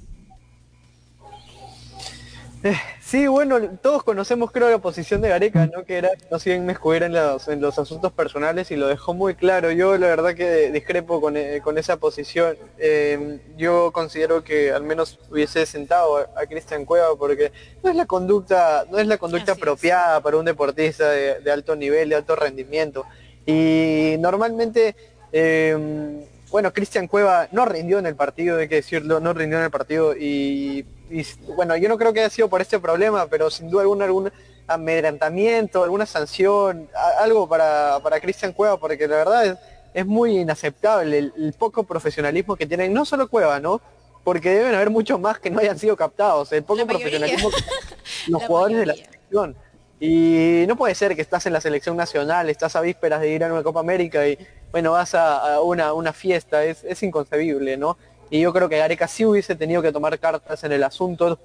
Eh, 2.62 2.77
Sí, 3.09 3.27
bueno, 3.27 3.59
todos 3.81 4.03
conocemos 4.03 4.53
creo 4.53 4.68
la 4.68 4.81
posición 4.81 5.23
de 5.23 5.31
Gareca, 5.31 5.66
¿no? 5.66 5.83
Que 5.83 5.97
era 5.97 6.11
no 6.31 6.38
se 6.38 6.55
inmiscuir 6.55 7.03
en 7.03 7.14
los, 7.14 7.49
en 7.49 7.59
los 7.59 7.79
asuntos 7.79 8.12
personales 8.12 8.71
y 8.71 8.77
lo 8.77 8.87
dejó 8.87 9.14
muy 9.14 9.35
claro. 9.35 9.73
Yo 9.73 9.97
la 9.97 10.09
verdad 10.09 10.35
que 10.35 10.71
discrepo 10.71 11.18
con, 11.18 11.35
eh, 11.38 11.62
con 11.64 11.79
esa 11.79 11.97
posición. 11.97 12.59
Eh, 12.77 13.40
yo 13.57 13.92
considero 13.92 14.44
que 14.44 14.73
al 14.73 14.83
menos 14.83 15.18
hubiese 15.31 15.64
sentado 15.64 16.18
a, 16.18 16.29
a 16.38 16.47
Cristian 16.47 16.85
Cueva 16.85 17.16
porque 17.16 17.51
no 17.83 17.88
es 17.88 17.97
la 17.97 18.05
conducta, 18.05 18.85
no 18.90 18.99
es 18.99 19.07
la 19.07 19.16
conducta 19.16 19.53
Así 19.53 19.61
es. 19.61 19.62
apropiada 19.62 20.21
para 20.21 20.37
un 20.37 20.44
deportista 20.44 21.09
de, 21.09 21.40
de 21.40 21.51
alto 21.51 21.77
nivel, 21.77 22.11
de 22.11 22.16
alto 22.16 22.37
rendimiento. 22.37 23.07
Y 23.47 24.16
normalmente 24.18 24.94
eh, 25.33 26.27
bueno, 26.51 26.73
Cristian 26.73 27.09
Cueva 27.09 27.49
no 27.53 27.64
rindió 27.66 27.99
en 27.99 28.07
el 28.07 28.16
partido, 28.16 28.59
hay 28.59 28.68
que 28.68 28.77
decirlo, 28.77 29.21
no 29.21 29.35
rindió 29.35 29.59
en 29.59 29.64
el 29.64 29.71
partido 29.71 30.16
y, 30.16 30.87
y, 31.11 31.25
bueno, 31.57 31.77
yo 31.77 31.88
no 31.88 31.97
creo 31.99 32.12
que 32.12 32.21
haya 32.21 32.31
sido 32.31 32.49
por 32.49 32.61
este 32.61 32.79
problema, 32.79 33.27
pero 33.27 33.51
sin 33.51 33.71
duda 33.71 33.83
alguna 33.83 34.05
algún 34.05 34.31
amedrentamiento, 34.66 35.83
alguna 35.85 36.07
sanción, 36.07 36.88
a- 36.94 37.23
algo 37.23 37.49
para, 37.49 37.99
para 38.03 38.21
Cristian 38.21 38.53
Cueva, 38.53 38.77
porque 38.79 39.07
la 39.07 39.16
verdad 39.16 39.47
es, 39.47 39.57
es 39.94 40.07
muy 40.07 40.38
inaceptable 40.38 41.18
el, 41.18 41.33
el 41.37 41.53
poco 41.53 41.85
profesionalismo 41.85 42.57
que 42.57 42.66
tienen, 42.66 42.92
no 42.92 43.05
solo 43.05 43.29
Cueva, 43.29 43.61
¿no? 43.61 43.81
Porque 44.25 44.51
deben 44.51 44.75
haber 44.75 44.90
muchos 44.90 45.18
más 45.21 45.38
que 45.38 45.51
no 45.51 45.61
hayan 45.61 45.79
sido 45.79 45.97
captados, 45.97 46.53
el 46.53 46.62
poco 46.64 46.87
profesionalismo 46.87 47.51
que 47.51 47.57
los 48.31 48.42
La 48.42 48.47
jugadores 48.47 48.79
de 48.79 48.87
la 48.87 48.94
selección. 48.94 49.57
Y 50.01 50.64
no 50.68 50.77
puede 50.77 50.94
ser 50.94 51.16
que 51.16 51.23
estás 51.23 51.47
en 51.47 51.53
la 51.53 51.61
selección 51.61 51.97
nacional, 51.97 52.49
estás 52.51 52.77
a 52.77 52.81
vísperas 52.81 53.21
de 53.21 53.31
ir 53.31 53.42
a 53.42 53.53
una 53.53 53.62
Copa 53.62 53.81
América 53.81 54.27
y 54.29 54.38
bueno, 54.71 54.92
vas 54.92 55.14
a, 55.14 55.55
a 55.55 55.61
una, 55.62 55.92
una 55.92 56.12
fiesta, 56.12 56.64
es, 56.64 56.85
es 56.85 57.03
inconcebible, 57.03 57.77
¿no? 57.77 57.97
Y 58.31 58.41
yo 58.41 58.53
creo 58.53 58.69
que 58.69 58.79
Gareca 58.79 59.09
sí 59.09 59.25
hubiese 59.25 59.55
tenido 59.57 59.83
que 59.83 59.93
tomar 59.93 60.19
cartas 60.19 60.62
en 60.64 60.73
el 60.73 60.85
asunto, 60.85 61.38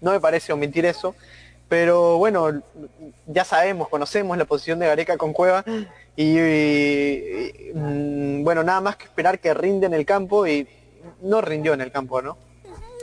no 0.00 0.12
me 0.12 0.20
parece 0.20 0.52
omitir 0.52 0.84
eso, 0.84 1.14
pero 1.68 2.18
bueno, 2.18 2.62
ya 3.26 3.44
sabemos, 3.44 3.88
conocemos 3.88 4.36
la 4.36 4.44
posición 4.44 4.78
de 4.78 4.86
Gareca 4.86 5.16
con 5.16 5.32
Cueva. 5.32 5.64
Y, 6.16 6.36
mm, 7.74 8.44
bueno, 8.44 8.62
nada 8.62 8.80
más 8.80 8.96
que 8.96 9.04
esperar 9.04 9.38
que 9.38 9.54
rinde 9.54 9.86
en 9.86 9.94
el 9.94 10.06
campo 10.06 10.46
y 10.46 10.68
no 11.22 11.40
rindió 11.40 11.74
en 11.74 11.80
el 11.80 11.90
campo, 11.90 12.22
¿no? 12.22 12.36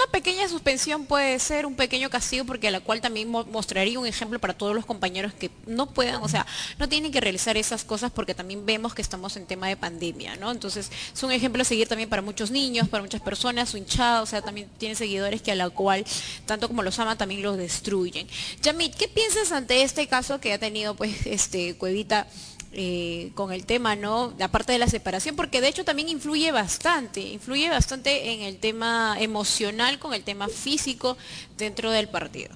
Una 0.03 0.11
pequeña 0.11 0.49
suspensión 0.49 1.05
puede 1.05 1.37
ser 1.37 1.67
un 1.67 1.75
pequeño 1.75 2.09
castigo 2.09 2.43
porque 2.43 2.69
a 2.69 2.71
la 2.71 2.79
cual 2.79 3.01
también 3.01 3.29
mo- 3.29 3.45
mostraría 3.45 3.99
un 3.99 4.07
ejemplo 4.07 4.39
para 4.39 4.55
todos 4.55 4.73
los 4.73 4.83
compañeros 4.83 5.31
que 5.31 5.51
no 5.67 5.85
puedan, 5.91 6.23
o 6.23 6.27
sea, 6.27 6.47
no 6.79 6.89
tienen 6.89 7.11
que 7.11 7.21
realizar 7.21 7.55
esas 7.55 7.83
cosas 7.83 8.09
porque 8.09 8.33
también 8.33 8.65
vemos 8.65 8.95
que 8.95 9.03
estamos 9.03 9.37
en 9.37 9.45
tema 9.45 9.67
de 9.67 9.77
pandemia, 9.77 10.37
¿no? 10.37 10.49
Entonces 10.49 10.89
es 11.13 11.21
un 11.23 11.31
ejemplo 11.31 11.61
a 11.61 11.65
seguir 11.65 11.87
también 11.87 12.09
para 12.09 12.23
muchos 12.23 12.49
niños, 12.49 12.89
para 12.89 13.03
muchas 13.03 13.21
personas, 13.21 13.69
su 13.69 13.77
hinchada, 13.77 14.23
o 14.23 14.25
sea, 14.25 14.41
también 14.41 14.67
tiene 14.79 14.95
seguidores 14.95 15.43
que 15.43 15.51
a 15.51 15.55
la 15.55 15.69
cual, 15.69 16.03
tanto 16.47 16.67
como 16.67 16.81
los 16.81 16.97
ama, 16.97 17.15
también 17.15 17.43
los 17.43 17.55
destruyen. 17.57 18.27
Yamit, 18.63 18.95
¿qué 18.95 19.07
piensas 19.07 19.51
ante 19.51 19.83
este 19.83 20.07
caso 20.07 20.39
que 20.39 20.53
ha 20.53 20.57
tenido 20.57 20.95
pues 20.95 21.27
este 21.27 21.75
Cuevita? 21.75 22.25
Eh, 22.73 23.31
con 23.35 23.51
el 23.51 23.65
tema, 23.65 23.95
¿no? 23.95 24.33
Aparte 24.39 24.71
de 24.71 24.79
la 24.79 24.87
separación, 24.87 25.35
porque 25.35 25.59
de 25.59 25.67
hecho 25.67 25.83
también 25.83 26.07
influye 26.07 26.51
bastante, 26.51 27.19
influye 27.19 27.69
bastante 27.69 28.33
en 28.33 28.41
el 28.41 28.57
tema 28.57 29.17
emocional 29.19 29.99
con 29.99 30.13
el 30.13 30.23
tema 30.23 30.47
físico 30.47 31.17
dentro 31.57 31.91
del 31.91 32.07
partido. 32.07 32.55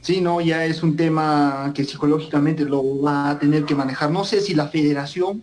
Sí, 0.00 0.20
no, 0.20 0.40
ya 0.40 0.64
es 0.64 0.82
un 0.82 0.96
tema 0.96 1.72
que 1.74 1.84
psicológicamente 1.84 2.64
lo 2.64 3.00
va 3.00 3.30
a 3.30 3.38
tener 3.38 3.64
que 3.64 3.74
manejar. 3.74 4.10
No 4.10 4.24
sé 4.24 4.40
si 4.40 4.54
la 4.54 4.68
federación, 4.68 5.42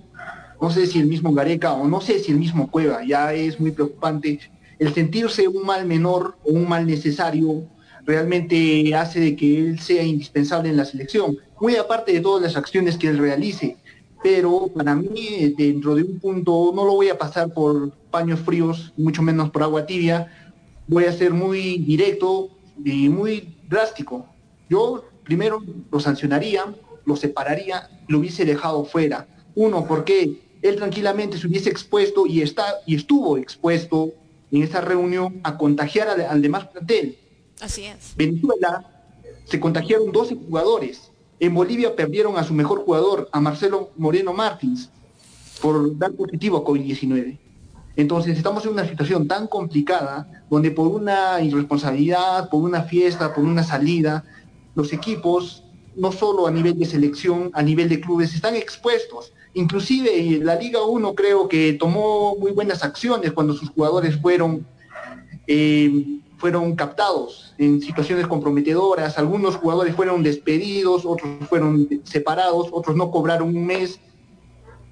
no 0.62 0.72
sé 0.72 0.88
si 0.88 1.00
el 1.00 1.08
mismo 1.08 1.34
Gareca 1.34 1.74
o 1.74 1.88
no 1.88 2.00
sé 2.00 2.20
si 2.20 2.32
el 2.32 2.40
mismo 2.40 2.72
Cueva, 2.72 3.04
ya 3.06 3.34
es 3.34 3.60
muy 3.60 3.72
preocupante. 3.72 4.40
El 4.80 4.94
sentirse 4.94 5.48
un 5.48 5.66
mal 5.66 5.86
menor 5.86 6.38
o 6.44 6.54
un 6.54 6.68
mal 6.68 6.88
necesario 6.88 7.68
realmente 8.06 8.94
hace 8.96 9.20
de 9.20 9.36
que 9.36 9.60
él 9.60 9.80
sea 9.80 10.04
indispensable 10.04 10.70
en 10.70 10.78
la 10.78 10.86
selección, 10.86 11.38
muy 11.60 11.76
aparte 11.76 12.14
de 12.14 12.22
todas 12.22 12.44
las 12.44 12.56
acciones 12.56 12.98
que 12.98 13.08
él 13.08 13.18
realice. 13.18 13.78
Pero 14.24 14.70
para 14.74 14.96
mí, 14.96 15.54
dentro 15.58 15.96
de 15.96 16.04
un 16.04 16.20
punto, 16.20 16.72
no 16.76 16.86
lo 16.86 16.94
voy 16.94 17.10
a 17.10 17.18
pasar 17.18 17.54
por 17.54 17.92
paños 18.10 18.40
fríos, 18.40 18.94
mucho 18.98 19.22
menos 19.22 19.50
por 19.52 19.64
agua 19.64 19.86
tibia, 19.86 20.32
voy 20.88 21.06
a 21.06 21.12
ser 21.12 21.32
muy 21.32 21.80
directo 21.80 22.50
y 22.84 23.10
muy 23.10 23.56
drástico. 23.70 24.26
Yo 24.70 25.06
primero 25.24 25.64
lo 25.92 26.00
sancionaría, 26.00 26.64
lo 27.06 27.16
separaría, 27.16 27.90
lo 28.08 28.20
hubiese 28.20 28.46
dejado 28.46 28.86
fuera. 28.86 29.28
Uno, 29.54 29.86
porque 29.88 30.42
él 30.62 30.76
tranquilamente 30.76 31.38
se 31.38 31.48
hubiese 31.48 31.70
expuesto 31.70 32.26
y, 32.26 32.42
está, 32.42 32.66
y 32.86 32.96
estuvo 32.96 33.38
expuesto 33.38 34.12
en 34.52 34.64
esa 34.64 34.82
reunión 34.82 35.40
a 35.44 35.58
contagiar 35.58 36.08
al, 36.08 36.22
al 36.22 36.42
demás 36.42 36.68
plantel. 36.68 37.18
Así 37.62 37.86
es. 37.86 38.14
Venezuela 38.16 38.86
se 39.46 39.60
contagiaron 39.60 40.12
12 40.12 40.36
jugadores. 40.36 41.12
En 41.40 41.54
Bolivia 41.54 41.96
perdieron 41.96 42.38
a 42.38 42.44
su 42.44 42.54
mejor 42.54 42.84
jugador, 42.86 43.30
a 43.32 43.40
Marcelo 43.40 43.92
Moreno 43.98 44.34
Martins, 44.34 44.90
por 45.62 45.98
dar 45.98 46.14
positivo 46.14 46.58
a 46.58 46.64
COVID-19. 46.64 47.38
Entonces 47.98 48.38
estamos 48.38 48.66
en 48.66 48.74
una 48.74 48.88
situación 48.88 49.28
tan 49.28 49.48
complicada 49.48 50.44
donde 50.50 50.72
por 50.72 50.88
una 50.88 51.42
irresponsabilidad, 51.42 52.50
por 52.50 52.64
una 52.64 52.84
fiesta, 52.84 53.34
por 53.34 53.44
una 53.44 53.64
salida, 53.64 54.24
los 54.76 54.92
equipos, 54.92 55.64
no 55.96 56.12
solo 56.12 56.46
a 56.48 56.52
nivel 56.52 56.78
de 56.78 56.86
selección, 56.86 57.52
a 57.54 57.62
nivel 57.62 57.88
de 57.88 58.02
clubes, 58.02 58.34
están 58.34 58.56
expuestos. 58.56 59.32
Inclusive 59.54 60.10
eh, 60.14 60.40
la 60.44 60.56
Liga 60.56 60.84
1 60.84 61.16
creo 61.16 61.48
que 61.48 61.74
tomó 61.74 62.36
muy 62.36 62.52
buenas 62.52 62.84
acciones 62.84 63.32
cuando 63.32 63.54
sus 63.54 63.70
jugadores 63.70 64.18
fueron 64.22 64.66
eh, 65.48 66.20
fueron 66.38 66.76
captados 66.76 67.54
en 67.58 67.82
situaciones 67.82 68.28
comprometedoras, 68.28 69.18
algunos 69.18 69.56
jugadores 69.56 69.96
fueron 69.96 70.24
despedidos, 70.24 71.06
otros 71.06 71.32
fueron 71.48 71.88
separados, 72.04 72.70
otros 72.72 72.96
no 72.96 73.12
cobraron 73.12 73.56
un 73.56 73.66
mes, 73.66 74.00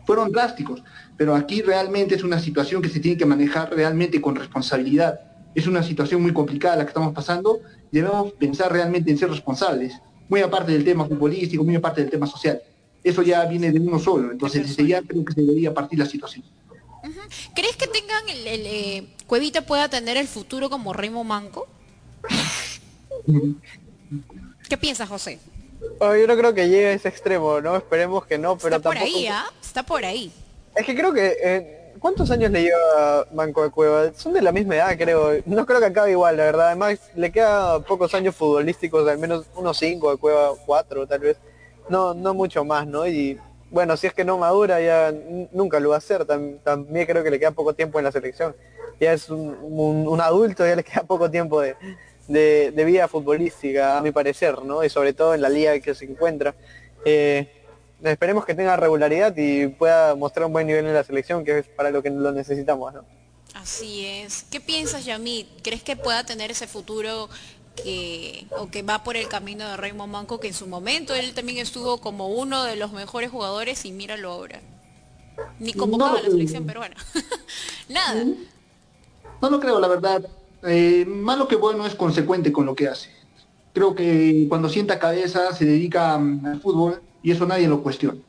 fueron 0.06 0.32
drásticos, 0.32 0.84
pero 1.18 1.36
aquí 1.36 1.62
realmente 1.62 2.16
es 2.16 2.24
una 2.24 2.39
situación 2.39 2.82
que 2.82 2.89
se 2.89 3.00
tiene 3.00 3.18
que 3.18 3.26
manejar 3.26 3.74
realmente 3.74 4.22
con 4.22 4.36
responsabilidad. 4.36 5.20
Es 5.56 5.68
una 5.68 5.84
situación 5.84 6.22
muy 6.22 6.34
complicada 6.34 6.78
la 6.78 6.84
que 6.84 6.89
estamos 6.89 7.14
pasando, 7.14 7.60
debemos 7.91 8.34
pensar 8.34 8.72
realmente 8.72 9.12
en 9.12 9.18
ser 9.18 9.30
responsables, 9.30 9.94
muy 10.30 10.41
aparte 10.41 10.72
del 10.72 10.84
tema 10.84 11.06
futbolístico, 11.06 11.64
muy 11.64 11.76
aparte 11.76 12.02
del 12.02 12.10
tema 12.10 12.26
social. 12.26 12.62
Eso 13.04 13.22
ya 13.22 13.46
viene 13.46 13.72
de 13.72 13.80
uno 13.80 14.00
solo, 14.00 14.32
entonces 14.32 14.68
desde 14.68 14.88
ya 14.88 15.02
creo 15.02 15.24
que 15.26 15.34
se 15.34 15.41
debería 15.41 15.74
partir 15.74 16.00
la 16.00 16.06
situación. 16.06 16.44
¿Crees 17.54 17.76
que 17.76 17.88
tengan 17.88 18.28
el, 18.30 18.47
el, 18.47 18.66
eh, 18.66 19.08
Cuevita 19.28 19.62
pueda 19.62 19.89
tener 19.89 20.18
el 20.18 20.28
futuro 20.28 20.70
como 20.70 20.93
Remo 20.93 21.24
Manco? 21.24 21.68
¿Qué 24.70 24.78
piensas, 24.78 25.10
José? 25.10 25.39
Oh, 25.99 26.16
yo 26.16 26.28
no 26.28 26.38
creo 26.38 26.54
que 26.54 26.70
llegue 26.70 26.88
a 26.88 26.93
ese 26.93 27.10
extremo, 27.10 27.60
¿no? 27.62 27.76
Esperemos 27.76 28.26
que 28.26 28.38
no, 28.38 28.58
pero 28.58 28.78
Está 28.78 28.89
por 28.89 28.95
tampoco... 28.95 29.18
ahí, 29.18 29.28
¿ah? 29.28 29.45
Está 29.62 29.84
por 29.84 30.06
ahí. 30.06 30.32
Es 30.76 30.86
que 30.86 30.95
creo 30.95 31.14
que... 31.14 31.36
eh, 31.43 31.80
¿Cuántos 31.99 32.30
años 32.32 32.51
le 32.51 32.64
lleva 32.64 33.26
Banco 33.32 33.64
de 33.64 33.70
Cueva? 33.70 34.12
Son 34.14 34.34
de 34.34 34.41
la 34.41 34.51
misma 34.51 34.76
edad, 34.76 34.97
creo. 34.97 35.41
No 35.45 35.66
creo 35.66 35.80
que 35.80 35.86
acabe 35.86 36.12
igual, 36.12 36.36
la 36.36 36.43
verdad. 36.45 36.68
Además, 36.68 36.99
le 37.16 37.32
queda 37.32 37.80
pocos 37.80 38.14
años 38.14 38.36
futbolísticos, 38.36 39.08
al 39.08 39.20
menos 39.20 39.45
unos 39.56 39.78
cinco 39.78 40.12
de 40.12 40.18
Cueva, 40.18 40.51
cuatro 40.66 41.08
tal 41.08 41.20
vez. 41.20 41.38
No, 41.88 42.14
no 42.14 42.34
mucho 42.34 42.66
más, 42.66 42.86
¿no? 42.88 43.08
Y 43.08 43.39
bueno, 43.74 43.98
si 43.98 44.08
es 44.08 44.14
que 44.14 44.24
no 44.24 44.38
madura, 44.38 44.80
ya 44.80 45.12
nunca 45.52 45.80
lo 45.80 45.90
va 45.90 45.96
a 45.96 45.98
hacer. 45.98 46.26
Tam- 46.26 46.60
también 46.64 47.06
creo 47.08 47.24
que 47.24 47.32
le 47.32 47.40
queda 47.40 47.52
poco 47.52 47.74
tiempo 47.74 47.98
en 48.00 48.06
la 48.06 48.12
selección. 48.12 48.56
Ya 49.00 49.12
es 49.12 49.30
un, 49.30 50.20
adulto, 50.22 50.66
ya 50.66 50.76
le 50.76 50.84
queda 50.84 51.04
poco 51.04 51.30
tiempo 51.30 51.60
de 51.60 52.72
vida 52.86 53.08
futbolística, 53.08 53.98
a 53.98 54.02
mi 54.02 54.12
parecer, 54.12 54.62
¿no? 54.64 54.84
Y 54.84 54.90
sobre 54.90 55.14
todo 55.14 55.34
en 55.34 55.42
la 55.42 55.50
liga 55.50 55.78
que 55.80 55.96
se 55.96 56.06
encuentra. 56.06 56.54
Eh, 57.04 57.52
esperemos 58.04 58.46
que 58.46 58.54
tenga 58.54 58.78
regularidad 58.78 59.34
y 59.36 59.68
pueda 59.68 60.14
mostrar 60.16 60.46
un 60.46 60.54
buen 60.54 60.68
nivel 60.68 60.86
en 60.86 60.94
la 60.94 61.04
selección, 61.04 61.44
que 61.44 61.60
es 61.60 61.68
para 61.68 61.90
lo 61.90 62.04
que 62.04 62.12
lo 62.12 62.32
necesitamos, 62.32 62.94
¿no? 62.94 63.04
Así 63.56 64.06
es. 64.06 64.44
¿Qué 64.52 64.60
piensas, 64.62 65.04
Yamit? 65.06 65.48
¿Crees 65.64 65.84
que 65.84 65.96
pueda 65.96 66.24
tener 66.24 66.52
ese 66.52 66.68
futuro 66.68 67.28
que, 67.76 68.46
o 68.58 68.70
que 68.70 68.84
va 68.84 69.04
por 69.04 69.18
el 69.18 69.28
camino 69.28 69.68
de 69.68 69.78
Raymond 69.78 70.12
Manco, 70.12 70.40
que 70.40 70.48
en 70.48 70.54
su 70.54 70.68
momento 70.68 71.16
él 71.16 71.34
también 71.34 71.58
estuvo 71.60 72.00
como 72.00 72.30
uno 72.30 72.64
de 72.64 72.76
los 72.76 72.92
mejores 72.92 73.32
jugadores 73.32 73.86
y 73.86 73.92
míralo 73.92 74.32
ahora? 74.32 74.62
Ni 75.60 75.74
convocado 75.74 76.18
a 76.18 76.22
la 76.22 76.30
selección 76.30 76.66
peruana. 76.66 76.96
Nada. 77.90 78.26
No 79.42 79.50
lo 79.50 79.60
creo, 79.60 79.80
la 79.80 79.88
verdad. 79.88 80.26
Eh, 80.64 81.06
malo 81.06 81.48
que 81.48 81.56
bueno 81.56 81.86
es 81.86 81.96
consecuente 81.96 82.52
con 82.52 82.66
lo 82.66 82.76
que 82.76 82.88
hace. 82.88 83.10
Creo 83.74 83.96
que 83.96 84.46
cuando 84.48 84.70
sienta 84.70 85.00
cabeza 85.00 85.54
se 85.54 85.66
dedica 85.66 86.18
mm, 86.18 86.46
al 86.46 86.62
fútbol 86.62 87.02
y 87.22 87.32
eso 87.32 87.46
nadie 87.46 87.68
lo 87.68 87.82
cuestiona. 87.82 88.20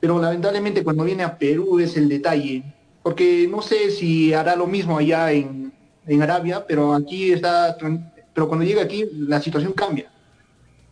Pero 0.00 0.20
lamentablemente 0.20 0.82
cuando 0.82 1.04
viene 1.04 1.22
a 1.22 1.38
Perú 1.38 1.78
es 1.78 1.96
el 1.96 2.08
detalle, 2.08 2.64
porque 3.02 3.46
no 3.50 3.62
sé 3.62 3.90
si 3.90 4.34
hará 4.34 4.56
lo 4.56 4.66
mismo 4.66 4.98
allá 4.98 5.30
en, 5.32 5.72
en 6.06 6.22
Arabia, 6.22 6.66
pero 6.66 6.94
aquí 6.94 7.32
está, 7.32 7.76
pero 8.34 8.48
cuando 8.48 8.64
llega 8.64 8.82
aquí 8.82 9.06
la 9.12 9.40
situación 9.40 9.72
cambia. 9.72 10.10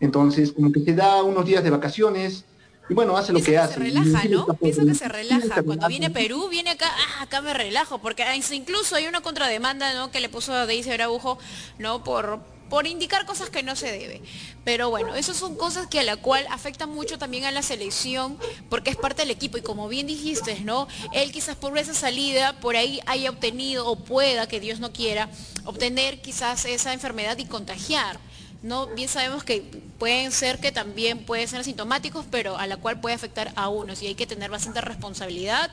Entonces, 0.01 0.53
como 0.53 0.71
que 0.73 0.81
se 0.85 0.95
da 0.95 1.23
unos 1.23 1.45
días 1.45 1.65
de 1.65 1.71
vacaciones, 1.71 2.45
y 2.89 2.95
bueno, 2.95 3.17
hace 3.17 3.33
lo 3.33 3.43
que, 3.43 3.59
hace. 3.59 3.75
Se 3.75 3.81
relaja, 3.81 4.25
¿no? 4.29 4.47
Pienso 4.55 4.87
que 4.87 4.95
se 4.95 5.09
relaja. 5.09 5.63
Cuando 5.63 5.89
viene 5.89 6.11
Perú, 6.11 6.49
viene 6.49 6.71
acá, 6.71 6.87
ah, 6.89 7.23
acá 7.23 7.43
me 7.43 7.53
relajo, 7.53 7.99
porque 7.99 8.25
incluso 8.53 8.97
hay 8.97 9.07
una 9.07 9.21
contrademanda, 9.21 9.93
¿no? 9.95 10.11
Que 10.11 10.21
le 10.21 10.29
puso 10.29 10.55
a 10.55 10.67
Daisy 10.67 10.91
Araujo, 10.91 11.39
¿no? 11.79 12.03
Por, 12.03 12.41
por 12.69 12.87
indicar 12.87 13.27
cosas 13.27 13.51
que 13.51 13.63
no 13.63 13.77
se 13.77 13.91
debe. 13.91 14.23
Pero 14.65 14.91
bueno, 14.91 15.15
esas 15.15 15.37
son 15.37 15.57
cosas 15.57 15.87
que 15.87 16.01
a 16.01 16.03
la 16.03 16.17
cual 16.17 16.47
afectan 16.51 16.91
mucho 16.91 17.19
también 17.19 17.45
a 17.45 17.51
la 17.51 17.63
selección, 17.63 18.39
porque 18.69 18.91
es 18.91 18.97
parte 18.97 19.23
del 19.23 19.31
equipo. 19.31 19.59
Y 19.59 19.63
como 19.63 19.89
bien 19.89 20.07
dijiste, 20.07 20.61
¿no? 20.61 20.89
Él 21.13 21.33
quizás 21.33 21.57
por 21.57 21.77
esa 21.79 21.95
salida, 21.95 22.61
por 22.61 22.77
ahí 22.77 23.01
haya 23.07 23.31
obtenido, 23.31 23.87
o 23.87 23.97
pueda, 23.97 24.47
que 24.47 24.61
Dios 24.61 24.81
no 24.81 24.93
quiera, 24.93 25.31
obtener 25.65 26.21
quizás 26.21 26.65
esa 26.65 26.93
enfermedad 26.93 27.39
y 27.39 27.47
contagiar. 27.47 28.21
¿no? 28.63 28.87
Bien 28.89 29.09
sabemos 29.09 29.45
que 29.45 29.61
pueden 29.99 30.33
ser 30.33 30.59
que 30.59 30.73
también 30.73 31.25
pueden 31.25 31.47
ser 31.49 31.61
asintomáticos, 31.61 32.27
pero 32.31 32.57
a 32.57 32.67
la 32.67 32.77
cual 32.77 33.01
puede 33.01 33.15
afectar 33.15 33.53
a 33.57 33.69
unos 33.69 34.03
y 34.03 34.09
hay 34.09 34.15
que 34.15 34.27
tener 34.27 34.51
bastante 34.51 34.81
responsabilidad 34.81 35.71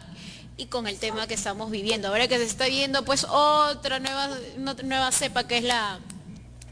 y 0.57 0.67
con 0.67 0.87
el 0.87 0.97
tema 0.97 1.27
que 1.27 1.33
estamos 1.33 1.71
viviendo. 1.71 2.07
Ahora 2.07 2.27
que 2.27 2.37
se 2.37 2.45
está 2.45 2.67
viendo 2.67 3.03
pues 3.03 3.25
otra 3.25 3.99
nueva, 3.99 4.29
nueva 4.83 5.11
cepa 5.11 5.47
que 5.47 5.57
es 5.57 5.63
la 5.63 5.99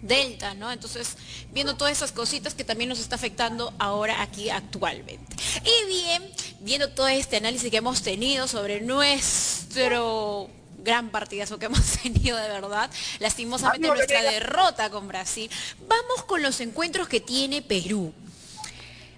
Delta, 0.04 0.54
¿no? 0.54 0.70
Entonces, 0.70 1.16
viendo 1.54 1.76
todas 1.76 1.94
esas 1.94 2.12
cositas 2.12 2.54
que 2.54 2.66
también 2.66 2.90
nos 2.90 3.00
está 3.00 3.16
afectando 3.16 3.74
ahora 3.80 4.22
aquí 4.22 4.50
actualmente. 4.50 5.36
Y 5.64 5.88
bien, 5.88 6.30
viendo 6.60 6.90
todo 6.90 7.08
este 7.08 7.38
análisis 7.38 7.72
que 7.72 7.78
hemos 7.78 8.02
tenido 8.02 8.48
sobre 8.48 8.82
nuestro 8.82 10.50
gran 10.80 11.10
partidazo 11.10 11.58
que 11.58 11.66
hemos 11.68 11.82
tenido 12.04 12.38
de 12.38 12.50
verdad. 12.50 12.92
Lastimosamente 13.20 13.88
nuestra 13.88 14.22
derrota 14.22 14.90
con 14.90 15.08
Brasil. 15.08 15.50
Vamos 15.88 16.26
con 16.26 16.42
los 16.42 16.60
encuentros 16.60 17.08
que 17.08 17.22
tiene 17.22 17.62
Perú. 17.62 18.14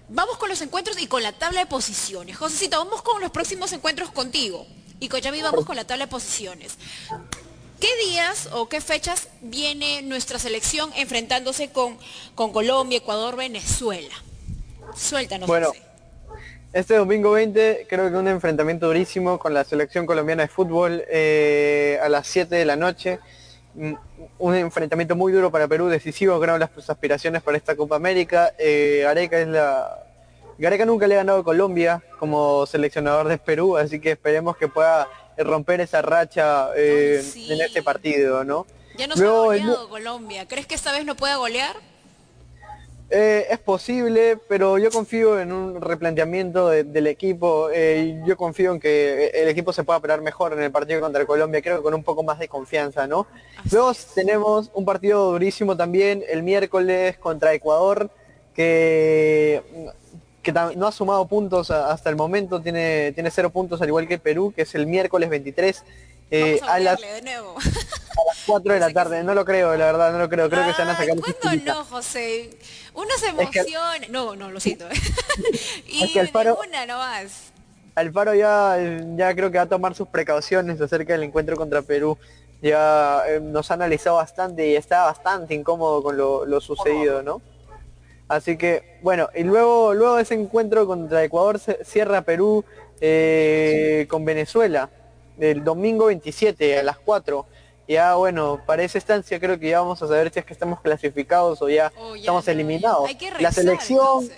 Vamos 0.08 0.38
con 0.38 0.48
los 0.48 0.60
encuentros 0.60 1.00
y 1.00 1.08
con 1.08 1.20
la 1.20 1.32
tabla 1.32 1.60
de 1.60 1.66
posiciones. 1.66 2.36
Josecito, 2.36 2.78
vamos 2.78 3.02
con 3.02 3.20
los 3.20 3.32
próximos 3.32 3.72
encuentros 3.72 4.12
contigo. 4.12 4.68
Y 5.00 5.08
con 5.08 5.20
Yami 5.20 5.42
vamos 5.42 5.66
con 5.66 5.74
la 5.74 5.84
tabla 5.84 6.06
de 6.06 6.10
posiciones. 6.10 6.78
¿Qué 7.80 7.88
días 8.08 8.48
o 8.52 8.68
qué 8.68 8.80
fechas 8.80 9.28
viene 9.42 10.00
nuestra 10.02 10.38
selección 10.38 10.90
enfrentándose 10.96 11.70
con, 11.70 11.98
con 12.34 12.50
Colombia, 12.50 12.98
Ecuador, 12.98 13.36
Venezuela? 13.36 14.14
Suéltanos. 14.94 15.46
Bueno, 15.46 15.72
este 16.72 16.96
domingo 16.96 17.32
20 17.32 17.86
creo 17.86 18.10
que 18.10 18.16
un 18.16 18.28
enfrentamiento 18.28 18.86
durísimo 18.86 19.38
con 19.38 19.52
la 19.52 19.62
selección 19.64 20.06
colombiana 20.06 20.44
de 20.44 20.48
fútbol 20.48 21.04
eh, 21.08 21.98
a 22.02 22.08
las 22.08 22.26
7 22.28 22.54
de 22.54 22.64
la 22.64 22.76
noche. 22.76 23.18
Mm, 23.74 23.92
un 24.38 24.54
enfrentamiento 24.54 25.14
muy 25.14 25.32
duro 25.32 25.50
para 25.50 25.68
Perú, 25.68 25.88
decisivo, 25.88 26.40
creo, 26.40 26.56
las 26.56 26.70
aspiraciones 26.88 27.42
para 27.42 27.58
esta 27.58 27.76
Copa 27.76 27.96
América. 27.96 28.54
Eh, 28.58 29.00
Gareca 29.02 29.38
es 29.38 29.48
la... 29.48 30.02
Gareca 30.56 30.86
nunca 30.86 31.06
le 31.06 31.16
ha 31.16 31.18
ganado 31.18 31.40
a 31.40 31.44
Colombia 31.44 32.02
como 32.18 32.64
seleccionador 32.64 33.28
de 33.28 33.36
Perú, 33.36 33.76
así 33.76 34.00
que 34.00 34.12
esperemos 34.12 34.56
que 34.56 34.68
pueda 34.68 35.06
romper 35.38 35.80
esa 35.80 36.02
racha 36.02 36.70
eh, 36.76 37.22
en 37.48 37.60
este 37.60 37.82
partido, 37.82 38.44
¿no? 38.44 38.66
Ya 38.96 39.06
nos 39.06 39.20
ha 39.20 39.28
goleado 39.28 39.88
Colombia. 39.88 40.46
¿Crees 40.48 40.66
que 40.66 40.74
esta 40.74 40.92
vez 40.92 41.04
no 41.04 41.16
pueda 41.16 41.36
golear? 41.36 41.76
Eh, 43.08 43.46
es 43.50 43.58
posible, 43.60 44.36
pero 44.48 44.78
yo 44.78 44.90
confío 44.90 45.38
en 45.38 45.52
un 45.52 45.80
replanteamiento 45.80 46.70
del 46.70 47.06
equipo. 47.06 47.68
Eh, 47.72 48.20
yo 48.26 48.36
confío 48.36 48.72
en 48.72 48.80
que 48.80 49.28
el 49.28 49.48
equipo 49.48 49.72
se 49.72 49.84
pueda 49.84 49.98
operar 49.98 50.22
mejor 50.22 50.52
en 50.54 50.62
el 50.62 50.72
partido 50.72 51.00
contra 51.00 51.24
Colombia, 51.24 51.62
creo 51.62 51.76
que 51.76 51.82
con 51.84 51.94
un 51.94 52.02
poco 52.02 52.24
más 52.24 52.40
de 52.40 52.48
confianza, 52.48 53.06
¿no? 53.06 53.28
Luego 53.70 53.92
tenemos 54.14 54.70
un 54.74 54.84
partido 54.84 55.30
durísimo 55.30 55.76
también 55.76 56.24
el 56.28 56.42
miércoles 56.42 57.16
contra 57.18 57.54
Ecuador, 57.54 58.10
que, 58.54 59.62
que 60.46 60.76
no 60.76 60.86
ha 60.86 60.92
sumado 60.92 61.26
puntos 61.26 61.72
hasta 61.72 62.08
el 62.08 62.14
momento, 62.14 62.60
tiene, 62.60 63.10
tiene 63.12 63.32
cero 63.32 63.50
puntos 63.50 63.82
al 63.82 63.88
igual 63.88 64.06
que 64.06 64.18
Perú, 64.18 64.52
que 64.54 64.62
es 64.62 64.74
el 64.76 64.86
miércoles 64.86 65.28
23. 65.28 65.82
Eh, 66.30 66.60
a, 66.62 66.78
las, 66.78 67.00
de 67.00 67.22
nuevo. 67.22 67.56
a 67.58 68.24
las 68.26 68.44
4 68.46 68.74
de 68.74 68.80
la 68.80 68.90
tarde, 68.90 69.24
no 69.24 69.34
lo 69.34 69.44
creo, 69.44 69.76
la 69.76 69.86
verdad, 69.86 70.12
no 70.12 70.18
lo 70.18 70.28
creo, 70.28 70.48
creo 70.48 70.64
que 70.64 70.72
se 70.72 70.82
van 70.82 70.90
a 70.90 70.96
sacar 70.96 71.16
¿Cuándo 71.40 71.74
no, 71.74 71.84
José? 71.84 72.50
Uno 72.94 73.10
se 73.18 73.28
emociona, 73.28 74.06
no, 74.08 74.36
no, 74.36 74.50
lo 74.52 74.60
siento. 74.60 74.86
y 75.88 76.04
es 76.04 76.12
que 76.12 76.20
Alfaro, 76.20 76.58
una 76.64 76.86
no 76.86 76.98
más. 76.98 77.52
Alfaro 77.96 78.34
ya, 78.34 78.76
ya 79.16 79.34
creo 79.34 79.50
que 79.50 79.58
va 79.58 79.64
a 79.64 79.68
tomar 79.68 79.96
sus 79.96 80.06
precauciones 80.08 80.80
acerca 80.80 81.14
del 81.14 81.24
encuentro 81.24 81.56
contra 81.56 81.82
Perú. 81.82 82.18
Ya 82.62 83.22
eh, 83.26 83.40
nos 83.40 83.70
ha 83.70 83.74
analizado 83.74 84.16
bastante 84.16 84.68
y 84.68 84.76
está 84.76 85.04
bastante 85.04 85.54
incómodo 85.54 86.02
con 86.04 86.16
lo, 86.16 86.60
sucedido, 86.60 87.22
¿no? 87.22 87.42
Así 88.28 88.56
que, 88.56 88.98
bueno, 89.02 89.28
y 89.34 89.44
luego, 89.44 89.94
luego 89.94 90.16
de 90.16 90.22
ese 90.22 90.34
encuentro 90.34 90.86
contra 90.86 91.22
Ecuador 91.22 91.60
cierra 91.84 92.22
Perú 92.22 92.64
eh, 93.00 94.06
con 94.08 94.24
Venezuela 94.24 94.90
del 95.36 95.62
domingo 95.62 96.06
27 96.06 96.78
a 96.78 96.82
las 96.82 96.98
4. 96.98 97.46
Ya 97.88 98.16
bueno, 98.16 98.60
para 98.66 98.82
esa 98.82 98.98
estancia 98.98 99.38
creo 99.38 99.60
que 99.60 99.68
ya 99.68 99.80
vamos 99.80 100.02
a 100.02 100.08
saber 100.08 100.32
si 100.32 100.40
es 100.40 100.44
que 100.44 100.52
estamos 100.52 100.80
clasificados 100.80 101.62
o 101.62 101.68
ya, 101.68 101.92
oh, 101.96 102.16
estamos 102.16 102.48
eliminados. 102.48 103.08
la 103.38 103.52
selección, 103.52 104.28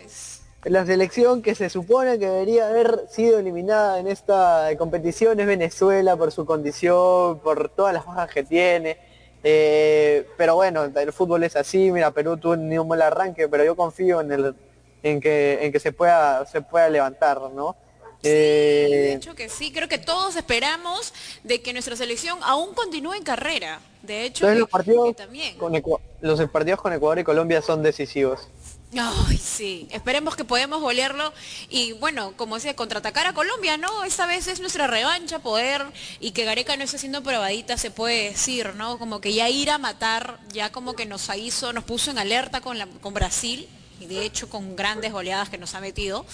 la 0.65 0.85
selección 0.85 1.41
que 1.41 1.55
se 1.55 1.71
supone 1.71 2.19
que 2.19 2.27
debería 2.27 2.69
haber 2.69 3.07
sido 3.09 3.39
eliminada 3.39 4.01
en 4.01 4.07
esta 4.07 4.69
competición 4.77 5.41
es 5.41 5.47
Venezuela 5.47 6.15
por 6.17 6.31
su 6.31 6.45
condición, 6.45 7.39
por 7.39 7.71
todas 7.71 7.95
las 7.95 8.05
bajas 8.05 8.31
que 8.31 8.43
tiene. 8.43 8.99
Eh, 9.45 10.27
pero 10.37 10.57
bueno, 10.57 10.85
el 10.85 11.13
fútbol 11.13 11.45
es 11.45 11.55
así, 11.57 11.91
mira, 11.93 12.11
Perú 12.11 12.37
tuvo 12.37 12.53
un 12.55 12.89
mal 12.89 13.03
arranque, 13.03 13.49
pero 13.49 13.65
yo 13.65 13.77
confío 13.77 14.21
en 14.21 14.33
el 14.33 14.55
en 15.03 15.21
que 15.21 15.61
en 15.63 15.71
que 15.71 15.79
se 15.79 15.93
pueda 15.93 16.45
se 16.47 16.61
pueda 16.61 16.89
levantar, 16.89 17.41
¿no? 17.41 17.77
de 18.23 19.13
eh, 19.13 19.15
hecho 19.15 19.35
que 19.35 19.49
sí, 19.49 19.73
creo 19.73 19.89
que 19.89 19.99
todos 19.99 20.35
esperamos 20.37 21.13
de 21.45 21.63
que 21.63 21.73
nuestra 21.73 21.95
selección 21.97 22.39
aún 22.43 22.75
continúe 22.75 23.15
en 23.15 23.23
carrera. 23.23 23.81
De 24.03 24.25
hecho, 24.25 24.49
los, 24.55 24.69
partidos 24.69 25.15
Con 25.59 25.81
los 26.21 26.51
partidos 26.51 26.81
con 26.81 26.93
Ecuador 26.93 27.19
y 27.19 27.25
Colombia 27.25 27.63
son 27.63 27.83
decisivos. 27.83 28.49
Ay, 28.97 29.37
sí, 29.37 29.87
esperemos 29.91 30.35
que 30.35 30.45
podamos 30.45 30.81
golearlo 30.81 31.35
y 31.69 31.93
bueno, 31.93 32.33
como 32.39 32.55
decía, 32.55 32.75
contraatacar 32.75 33.27
a 33.27 33.35
Colombia, 33.35 33.77
¿no? 33.77 34.05
Esta 34.05 34.25
vez 34.25 34.47
es 34.47 34.61
nuestra 34.61 34.87
revancha, 34.87 35.41
poder, 35.41 35.85
y 36.21 36.31
que 36.31 36.45
Gareca 36.45 36.75
no 36.75 36.85
esté 36.85 36.97
haciendo 36.97 37.23
probadita, 37.23 37.77
se 37.77 37.91
puede 37.91 38.31
decir, 38.31 38.75
¿no? 38.77 38.99
Como 38.99 39.21
que 39.21 39.35
ya 39.35 39.51
ir 39.51 39.71
a 39.71 39.77
matar, 39.77 40.41
ya 40.55 40.73
como 40.73 40.95
que 40.95 41.05
nos 41.05 41.29
hizo, 41.37 41.75
nos 41.75 41.85
puso 41.85 42.11
en 42.11 42.19
alerta 42.19 42.63
con, 42.63 42.79
con 43.03 43.13
Brasil, 43.13 43.69
y 44.01 44.07
de 44.07 44.25
hecho 44.25 44.49
con 44.49 44.75
grandes 44.75 45.13
goleadas 45.13 45.51
que 45.51 45.59
nos 45.59 45.75
ha 45.75 45.81
metido. 45.81 46.25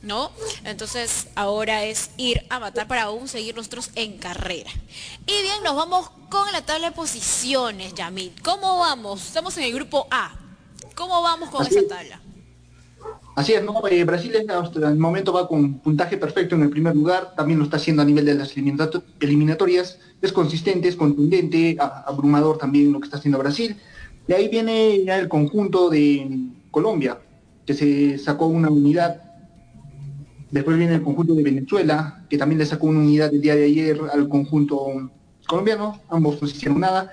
¿no? 0.00 0.30
Entonces 0.64 1.26
ahora 1.34 1.84
es 1.84 2.10
ir 2.16 2.46
a 2.50 2.60
matar 2.60 2.86
para 2.86 3.02
aún 3.02 3.28
seguir 3.28 3.56
nosotros 3.56 3.90
en 3.96 4.16
carrera. 4.16 4.70
Y 5.26 5.42
bien, 5.42 5.62
nos 5.64 5.74
vamos 5.74 6.10
con 6.30 6.50
la 6.52 6.62
tabla 6.62 6.90
de 6.90 6.96
posiciones, 6.96 7.94
Yamit. 7.94 8.40
¿Cómo 8.42 8.78
vamos? 8.78 9.26
Estamos 9.26 9.56
en 9.58 9.64
el 9.64 9.74
grupo 9.74 10.06
A. 10.10 10.47
¿Cómo 10.98 11.22
vamos 11.22 11.48
con 11.50 11.64
esa 11.64 11.86
tabla? 11.88 12.20
Así 13.36 13.52
es, 13.52 13.62
¿no? 13.62 13.86
Eh, 13.88 14.02
Brasil 14.02 14.32
hasta 14.50 14.88
el 14.88 14.98
momento 14.98 15.32
va 15.32 15.46
con 15.46 15.78
puntaje 15.78 16.18
perfecto 16.18 16.56
en 16.56 16.62
el 16.62 16.70
primer 16.70 16.96
lugar, 16.96 17.36
también 17.36 17.60
lo 17.60 17.64
está 17.64 17.76
haciendo 17.76 18.02
a 18.02 18.04
nivel 18.04 18.24
de 18.24 18.34
las 18.34 18.56
eliminatorias, 18.56 20.00
es 20.20 20.32
consistente, 20.32 20.88
es 20.88 20.96
contundente, 20.96 21.76
abrumador 21.78 22.58
también 22.58 22.92
lo 22.92 22.98
que 22.98 23.04
está 23.04 23.18
haciendo 23.18 23.38
Brasil. 23.38 23.76
De 24.26 24.34
ahí 24.34 24.48
viene 24.48 25.04
ya 25.04 25.18
el 25.20 25.28
conjunto 25.28 25.88
de 25.88 26.48
Colombia, 26.72 27.18
que 27.64 27.74
se 27.74 28.18
sacó 28.18 28.48
una 28.48 28.68
unidad 28.68 29.22
Después 30.50 30.78
viene 30.78 30.94
el 30.94 31.02
conjunto 31.02 31.34
de 31.34 31.42
Venezuela, 31.42 32.24
que 32.30 32.38
también 32.38 32.58
le 32.58 32.64
sacó 32.64 32.86
una 32.86 33.00
unidad 33.00 33.32
el 33.32 33.40
día 33.42 33.54
de 33.54 33.66
ayer 33.66 34.00
al 34.10 34.28
conjunto 34.28 35.10
colombiano, 35.46 36.00
ambos 36.08 36.40
no 36.40 36.48
hicieron 36.48 36.80
nada. 36.80 37.12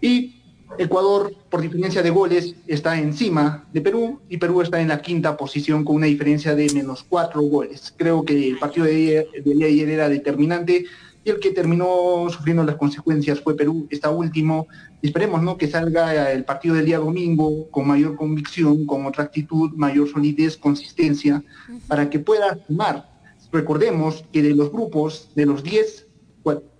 Y 0.00 0.35
Ecuador, 0.78 1.32
por 1.50 1.60
diferencia 1.62 2.02
de 2.02 2.10
goles, 2.10 2.54
está 2.66 2.98
encima 2.98 3.66
de 3.72 3.80
Perú 3.80 4.20
y 4.28 4.36
Perú 4.36 4.62
está 4.62 4.80
en 4.80 4.88
la 4.88 5.00
quinta 5.00 5.36
posición 5.36 5.84
con 5.84 5.96
una 5.96 6.06
diferencia 6.06 6.54
de 6.54 6.70
menos 6.74 7.02
cuatro 7.02 7.40
goles. 7.42 7.94
Creo 7.96 8.24
que 8.24 8.48
el 8.48 8.58
partido 8.58 8.86
de, 8.86 9.26
de 9.44 9.64
ayer 9.64 9.88
era 9.88 10.08
determinante 10.08 10.84
y 11.26 11.30
el 11.30 11.40
que 11.40 11.50
terminó 11.50 12.28
sufriendo 12.30 12.62
las 12.62 12.76
consecuencias 12.76 13.40
fue 13.40 13.56
Perú, 13.56 13.88
está 13.90 14.10
último. 14.10 14.68
Esperemos 15.02 15.42
¿no? 15.42 15.56
que 15.56 15.66
salga 15.66 16.30
el 16.30 16.44
partido 16.44 16.76
del 16.76 16.86
día 16.86 16.98
domingo 16.98 17.68
con 17.70 17.88
mayor 17.88 18.14
convicción, 18.14 18.86
con 18.86 19.06
otra 19.06 19.24
actitud, 19.24 19.72
mayor 19.74 20.08
solidez, 20.08 20.56
consistencia, 20.56 21.42
para 21.88 22.08
que 22.10 22.20
pueda 22.20 22.58
sumar. 22.68 23.10
Recordemos 23.50 24.24
que 24.32 24.40
de 24.40 24.54
los 24.54 24.70
grupos, 24.70 25.30
de 25.34 25.46
los 25.46 25.64
10, 25.64 26.06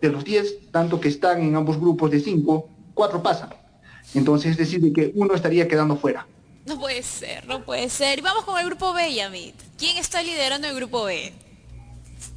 de 0.01 0.11
los 0.11 0.24
10, 0.24 0.70
tanto 0.70 1.01
que 1.01 1.09
están 1.09 1.43
en 1.43 1.57
ambos 1.57 1.80
grupos 1.80 2.12
de 2.12 2.20
5, 2.20 2.68
4 2.95 3.22
pasan. 3.24 3.65
Entonces 4.14 4.52
es 4.52 4.57
decir, 4.57 4.92
que 4.92 5.12
uno 5.14 5.34
estaría 5.34 5.68
quedando 5.68 5.96
fuera. 5.96 6.26
No 6.66 6.78
puede 6.78 7.02
ser, 7.02 7.46
no 7.46 7.64
puede 7.64 7.88
ser. 7.88 8.18
Y 8.18 8.22
vamos 8.22 8.44
con 8.44 8.59
el 8.59 8.66
grupo 8.66 8.92
B, 8.92 9.14
Yamit. 9.14 9.54
¿Quién 9.78 9.96
está 9.98 10.22
liderando 10.22 10.66
el 10.66 10.74
grupo 10.74 11.04
B? 11.04 11.32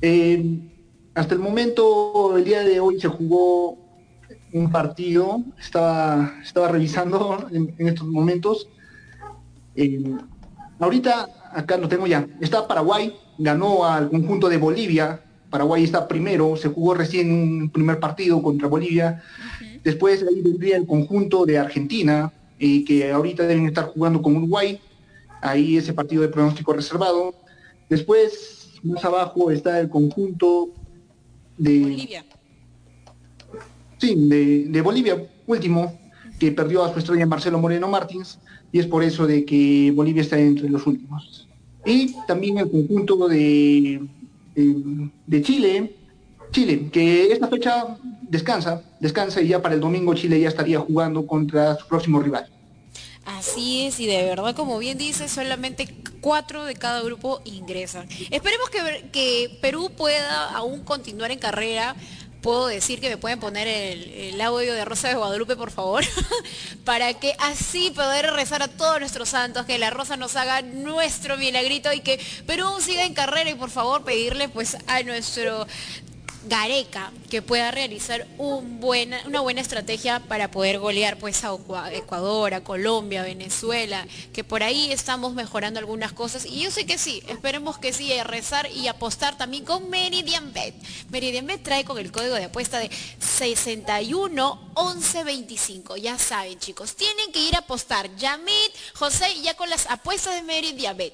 Eh, 0.01 0.59
hasta 1.15 1.33
el 1.33 1.39
momento, 1.39 2.37
el 2.37 2.45
día 2.45 2.63
de 2.63 2.79
hoy 2.79 2.99
se 2.99 3.07
jugó 3.07 3.77
un 4.53 4.71
partido, 4.71 5.41
estaba, 5.59 6.33
estaba 6.43 6.67
revisando 6.69 7.47
en, 7.51 7.87
estos 7.87 8.07
momentos. 8.07 8.67
Eh, 9.75 10.15
ahorita, 10.79 11.27
acá 11.51 11.77
lo 11.77 11.87
tengo 11.87 12.07
ya, 12.07 12.27
está 12.39 12.67
Paraguay, 12.67 13.15
ganó 13.37 13.85
al 13.85 14.09
conjunto 14.09 14.49
de 14.49 14.57
Bolivia, 14.57 15.21
Paraguay 15.49 15.83
está 15.83 16.07
primero, 16.07 16.55
se 16.55 16.69
jugó 16.69 16.93
recién 16.93 17.31
un 17.31 17.69
primer 17.69 17.99
partido 17.99 18.41
contra 18.41 18.67
Bolivia, 18.67 19.23
después 19.83 20.23
ahí 20.27 20.41
vendría 20.41 20.77
el 20.77 20.85
conjunto 20.85 21.45
de 21.45 21.57
Argentina, 21.57 22.31
y 22.59 22.83
que 22.83 23.11
ahorita 23.11 23.47
deben 23.47 23.65
estar 23.65 23.85
jugando 23.85 24.21
con 24.21 24.35
Uruguay, 24.35 24.79
ahí 25.41 25.77
ese 25.77 25.93
partido 25.93 26.21
de 26.21 26.27
pronóstico 26.27 26.73
reservado. 26.73 27.33
Después, 27.89 28.73
más 28.83 29.03
abajo 29.05 29.49
está 29.49 29.79
el 29.79 29.89
conjunto 29.89 30.69
de 31.57 31.79
Bolivia. 31.79 32.25
Sí, 33.97 34.15
de, 34.69 34.81
Bolivia, 34.81 35.27
último, 35.47 35.97
que 36.37 36.51
perdió 36.51 36.83
a 36.83 36.93
su 36.93 36.99
estrella 36.99 37.25
Marcelo 37.25 37.59
Moreno 37.59 37.87
Martins, 37.87 38.39
y 38.71 38.79
es 38.79 38.85
por 38.85 39.03
eso 39.03 39.25
de 39.25 39.45
que 39.45 39.91
Bolivia 39.95 40.21
está 40.21 40.37
entre 40.37 40.69
los 40.69 40.85
últimos. 40.85 41.47
Y 41.85 42.13
también 42.27 42.57
el 42.57 42.69
conjunto 42.69 43.27
de, 43.27 44.01
de 45.25 45.41
Chile, 45.41 45.95
Chile, 46.51 46.89
que 46.91 47.31
esta 47.31 47.47
fecha 47.47 47.97
descansa, 48.21 48.83
descansa 48.99 49.41
y 49.41 49.49
ya 49.49 49.61
para 49.61 49.75
el 49.75 49.81
domingo 49.81 50.13
Chile 50.13 50.39
ya 50.39 50.49
estaría 50.49 50.79
jugando 50.79 51.25
contra 51.25 51.75
su 51.77 51.87
próximo 51.87 52.19
rival. 52.19 52.47
Así 53.25 53.85
es, 53.85 53.99
y 53.99 54.07
de 54.07 54.23
verdad, 54.23 54.55
como 54.55 54.79
bien 54.79 54.97
dice, 54.97 55.27
solamente 55.27 55.87
cuatro 56.19 56.65
de 56.65 56.75
cada 56.75 57.01
grupo 57.01 57.41
ingresan. 57.45 58.07
Esperemos 58.31 58.69
que, 58.69 59.09
que 59.11 59.57
Perú 59.61 59.91
pueda 59.95 60.49
aún 60.49 60.83
continuar 60.83 61.29
en 61.31 61.39
carrera. 61.39 61.95
Puedo 62.41 62.67
decir 62.67 63.01
que 63.01 63.09
me 63.09 63.17
pueden 63.17 63.39
poner 63.39 63.67
el, 63.67 64.39
audio 64.39 64.73
de 64.73 64.85
Rosa 64.85 65.09
de 65.09 65.15
Guadalupe, 65.15 65.57
por 65.57 65.71
favor, 65.71 66.05
para 66.85 67.13
que 67.13 67.35
así 67.39 67.91
poder 67.91 68.31
rezar 68.31 68.63
a 68.63 68.69
todos 68.69 68.99
nuestros 69.01 69.29
santos, 69.29 69.65
que 69.65 69.77
la 69.77 69.89
Rosa 69.89 70.15
nos 70.15 70.37
haga 70.37 70.61
nuestro 70.61 71.37
milagrito 71.37 71.91
y 71.91 71.99
que 71.99 72.17
Perú 72.47 72.65
siga 72.79 73.03
en 73.03 73.13
carrera 73.13 73.49
y 73.49 73.55
por 73.55 73.69
favor 73.69 74.05
pedirle 74.05 74.47
pues 74.47 74.77
a 74.87 75.03
nuestro 75.03 75.67
Gareca 76.45 77.11
que 77.29 77.41
pueda 77.41 77.71
realizar 77.71 78.25
una 78.37 79.41
buena 79.41 79.61
estrategia 79.61 80.19
para 80.19 80.51
poder 80.51 80.79
golear 80.79 81.17
pues 81.17 81.43
a 81.43 81.57
Ecuador, 81.93 82.53
a 82.53 82.63
Colombia, 82.63 83.21
a 83.21 83.25
Venezuela, 83.25 84.07
que 84.33 84.43
por 84.43 84.63
ahí 84.63 84.91
estamos 84.91 85.33
mejorando 85.33 85.79
algunas 85.79 86.13
cosas 86.13 86.45
y 86.45 86.61
yo 86.61 86.71
sé 86.71 86.85
que 86.85 86.97
sí, 86.97 87.21
esperemos 87.27 87.77
que 87.77 87.93
sí, 87.93 88.11
rezar 88.23 88.69
y 88.71 88.87
apostar 88.87 89.37
también 89.37 89.65
con 89.65 89.89
Meridian 89.89 90.53
Bet. 90.53 90.75
Meridian 91.09 91.45
Bet 91.45 91.63
trae 91.63 91.83
con 91.83 91.97
el 91.97 92.11
código 92.11 92.35
de 92.35 92.45
apuesta 92.45 92.79
de 92.79 92.89
61 93.19 94.71
11 94.73 95.23
25. 95.23 95.97
Ya 95.97 96.17
saben 96.17 96.57
chicos, 96.59 96.95
tienen 96.95 97.31
que 97.31 97.39
ir 97.39 97.55
a 97.55 97.59
apostar. 97.59 98.15
Yamit, 98.15 98.71
José, 98.93 99.41
ya 99.41 99.55
con 99.55 99.69
las 99.69 99.87
apuestas 99.89 100.35
de 100.35 100.41
Meridian 100.43 100.95
Bet 100.95 101.13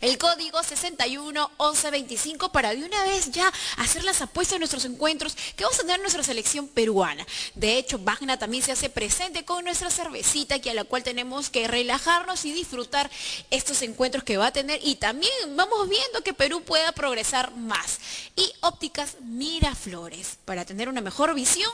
el 0.00 0.18
código 0.18 0.62
611125 0.62 2.52
para 2.52 2.74
de 2.74 2.84
una 2.84 3.02
vez 3.04 3.30
ya 3.30 3.52
hacer 3.76 4.04
las 4.04 4.20
apuestas 4.20 4.56
de 4.56 4.58
nuestros 4.60 4.84
encuentros 4.84 5.36
que 5.56 5.64
vamos 5.64 5.78
a 5.78 5.82
tener 5.82 6.00
nuestra 6.00 6.22
selección 6.22 6.68
peruana. 6.68 7.26
De 7.54 7.78
hecho, 7.78 7.98
Magna 7.98 8.38
también 8.38 8.62
se 8.62 8.72
hace 8.72 8.90
presente 8.90 9.44
con 9.44 9.64
nuestra 9.64 9.90
cervecita, 9.90 10.58
que 10.58 10.70
a 10.70 10.74
la 10.74 10.84
cual 10.84 11.02
tenemos 11.02 11.50
que 11.50 11.68
relajarnos 11.68 12.44
y 12.44 12.52
disfrutar 12.52 13.10
estos 13.50 13.82
encuentros 13.82 14.24
que 14.24 14.36
va 14.36 14.48
a 14.48 14.52
tener. 14.52 14.80
Y 14.82 14.96
también 14.96 15.32
vamos 15.56 15.88
viendo 15.88 16.22
que 16.22 16.34
Perú 16.34 16.62
pueda 16.62 16.92
progresar 16.92 17.54
más. 17.56 17.98
Y 18.36 18.52
ópticas 18.60 19.16
Miraflores, 19.20 20.38
para 20.44 20.64
tener 20.64 20.88
una 20.88 21.00
mejor 21.00 21.34
visión 21.34 21.70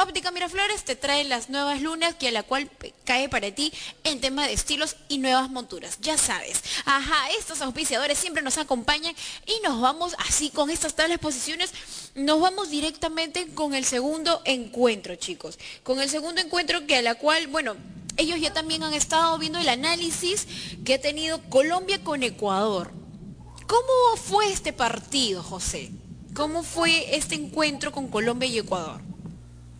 Óptica 0.00 0.30
Miraflores 0.30 0.84
te 0.84 0.94
trae 0.94 1.24
las 1.24 1.50
nuevas 1.50 1.82
lunas 1.82 2.14
que 2.14 2.28
a 2.28 2.30
la 2.30 2.44
cual 2.44 2.70
cae 3.04 3.28
para 3.28 3.52
ti 3.52 3.72
en 4.04 4.20
tema 4.20 4.46
de 4.46 4.52
estilos 4.52 4.94
y 5.08 5.18
nuevas 5.18 5.50
monturas. 5.50 5.98
Ya 6.00 6.16
sabes. 6.16 6.62
Ajá, 6.84 7.16
estos 7.36 7.60
auspiciadores 7.62 8.16
siempre 8.16 8.44
nos 8.44 8.58
acompañan 8.58 9.12
y 9.44 9.60
nos 9.64 9.80
vamos 9.80 10.14
así 10.18 10.50
con 10.50 10.70
estas 10.70 10.94
tablas 10.94 11.18
posiciones. 11.18 11.72
Nos 12.14 12.40
vamos 12.40 12.70
directamente 12.70 13.48
con 13.54 13.74
el 13.74 13.84
segundo 13.84 14.40
encuentro, 14.44 15.16
chicos. 15.16 15.58
Con 15.82 15.98
el 15.98 16.08
segundo 16.08 16.40
encuentro 16.40 16.86
que 16.86 16.94
a 16.94 17.02
la 17.02 17.16
cual, 17.16 17.48
bueno, 17.48 17.74
ellos 18.16 18.40
ya 18.40 18.52
también 18.52 18.84
han 18.84 18.94
estado 18.94 19.36
viendo 19.38 19.58
el 19.58 19.68
análisis 19.68 20.46
que 20.84 20.94
ha 20.94 21.00
tenido 21.00 21.42
Colombia 21.50 22.04
con 22.04 22.22
Ecuador. 22.22 22.92
¿Cómo 23.66 24.16
fue 24.16 24.52
este 24.52 24.72
partido, 24.72 25.42
José? 25.42 25.90
¿Cómo 26.34 26.62
fue 26.62 27.16
este 27.16 27.34
encuentro 27.34 27.90
con 27.90 28.06
Colombia 28.06 28.48
y 28.48 28.58
Ecuador? 28.58 29.00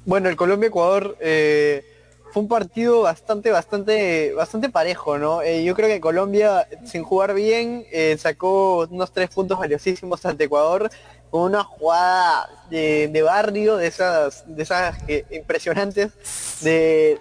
Bueno, 0.08 0.30
el 0.30 0.36
Colombia-Ecuador 0.36 1.18
eh, 1.20 1.84
fue 2.32 2.40
un 2.42 2.48
partido 2.48 3.02
bastante, 3.02 3.50
bastante, 3.50 4.32
bastante 4.32 4.70
parejo, 4.70 5.18
¿no? 5.18 5.42
Eh, 5.42 5.62
yo 5.64 5.74
creo 5.74 5.86
que 5.86 6.00
Colombia, 6.00 6.66
sin 6.86 7.04
jugar 7.04 7.34
bien, 7.34 7.84
eh, 7.92 8.16
sacó 8.18 8.86
unos 8.90 9.12
tres 9.12 9.28
puntos 9.28 9.58
valiosísimos 9.58 10.24
ante 10.24 10.44
Ecuador 10.44 10.88
con 11.28 11.42
una 11.42 11.62
jugada 11.62 12.48
de, 12.70 13.22
barrio, 13.22 13.76
de 13.76 13.86
esas, 13.86 14.44
de 14.46 14.62
esas 14.62 14.96
impresionantes 15.30 16.12
de, 16.62 17.20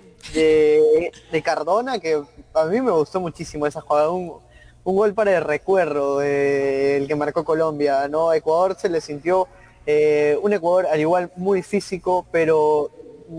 Cardona, 1.44 2.00
que 2.00 2.24
a 2.54 2.66
mí 2.68 2.80
me 2.80 2.92
gustó 2.92 3.20
muchísimo 3.20 3.68
esa 3.68 3.82
jugada, 3.82 4.12
un, 4.12 4.40
un 4.86 4.96
gol 4.96 5.14
para 5.14 5.36
el 5.36 5.44
recuerdo 5.44 6.20
del 6.20 7.06
que 7.06 7.16
marcó 7.16 7.44
Colombia, 7.44 8.08
¿no? 8.08 8.32
Ecuador 8.32 8.78
se 8.80 8.88
le 8.88 9.02
sintió 9.02 9.50
eh, 9.88 10.38
un 10.42 10.52
Ecuador 10.52 10.86
al 10.92 11.00
igual 11.00 11.32
muy 11.38 11.64
físico, 11.64 12.28
pero 12.30 12.92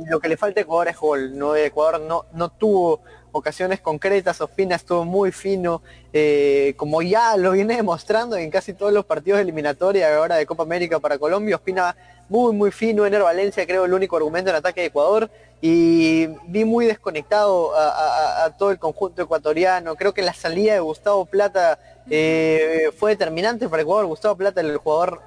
lo 0.06 0.18
que 0.18 0.28
le 0.28 0.36
falta 0.38 0.60
a 0.60 0.62
Ecuador 0.62 0.88
es 0.88 0.96
gol. 0.96 1.36
¿no? 1.38 1.54
Ecuador 1.54 2.00
no, 2.00 2.24
no 2.32 2.48
tuvo 2.48 3.00
ocasiones 3.32 3.80
concretas, 3.80 4.40
Ospina 4.40 4.76
estuvo 4.76 5.04
muy 5.04 5.30
fino, 5.30 5.82
eh, 6.12 6.72
como 6.76 7.02
ya 7.02 7.36
lo 7.36 7.52
viene 7.52 7.76
demostrando 7.76 8.36
en 8.36 8.50
casi 8.50 8.72
todos 8.72 8.92
los 8.92 9.04
partidos 9.04 9.40
eliminatorios 9.40 10.10
ahora 10.10 10.36
de 10.36 10.46
Copa 10.46 10.62
América 10.62 10.98
para 10.98 11.18
Colombia, 11.18 11.56
Ospina 11.56 11.94
muy 12.30 12.54
muy 12.54 12.70
fino, 12.70 13.06
Ener 13.06 13.22
Valencia 13.22 13.66
creo 13.66 13.84
el 13.84 13.92
único 13.92 14.16
argumento 14.16 14.50
en 14.50 14.56
ataque 14.56 14.80
de 14.80 14.86
Ecuador 14.88 15.30
y 15.60 16.26
vi 16.46 16.64
muy 16.64 16.86
desconectado 16.86 17.72
a, 17.76 18.54
todo 18.58 18.70
el 18.70 18.78
conjunto 18.78 19.22
ecuatoriano, 19.22 19.96
creo 19.96 20.14
que 20.14 20.22
la 20.22 20.32
salida 20.32 20.74
de 20.74 20.80
Gustavo 20.80 21.26
Plata 21.26 21.78
eh, 22.10 22.90
fue 22.96 23.10
determinante 23.10 23.68
para 23.68 23.82
Ecuador, 23.82 24.06
Gustavo 24.06 24.36
Plata 24.36 24.60
el 24.60 24.76
jugador 24.78 25.20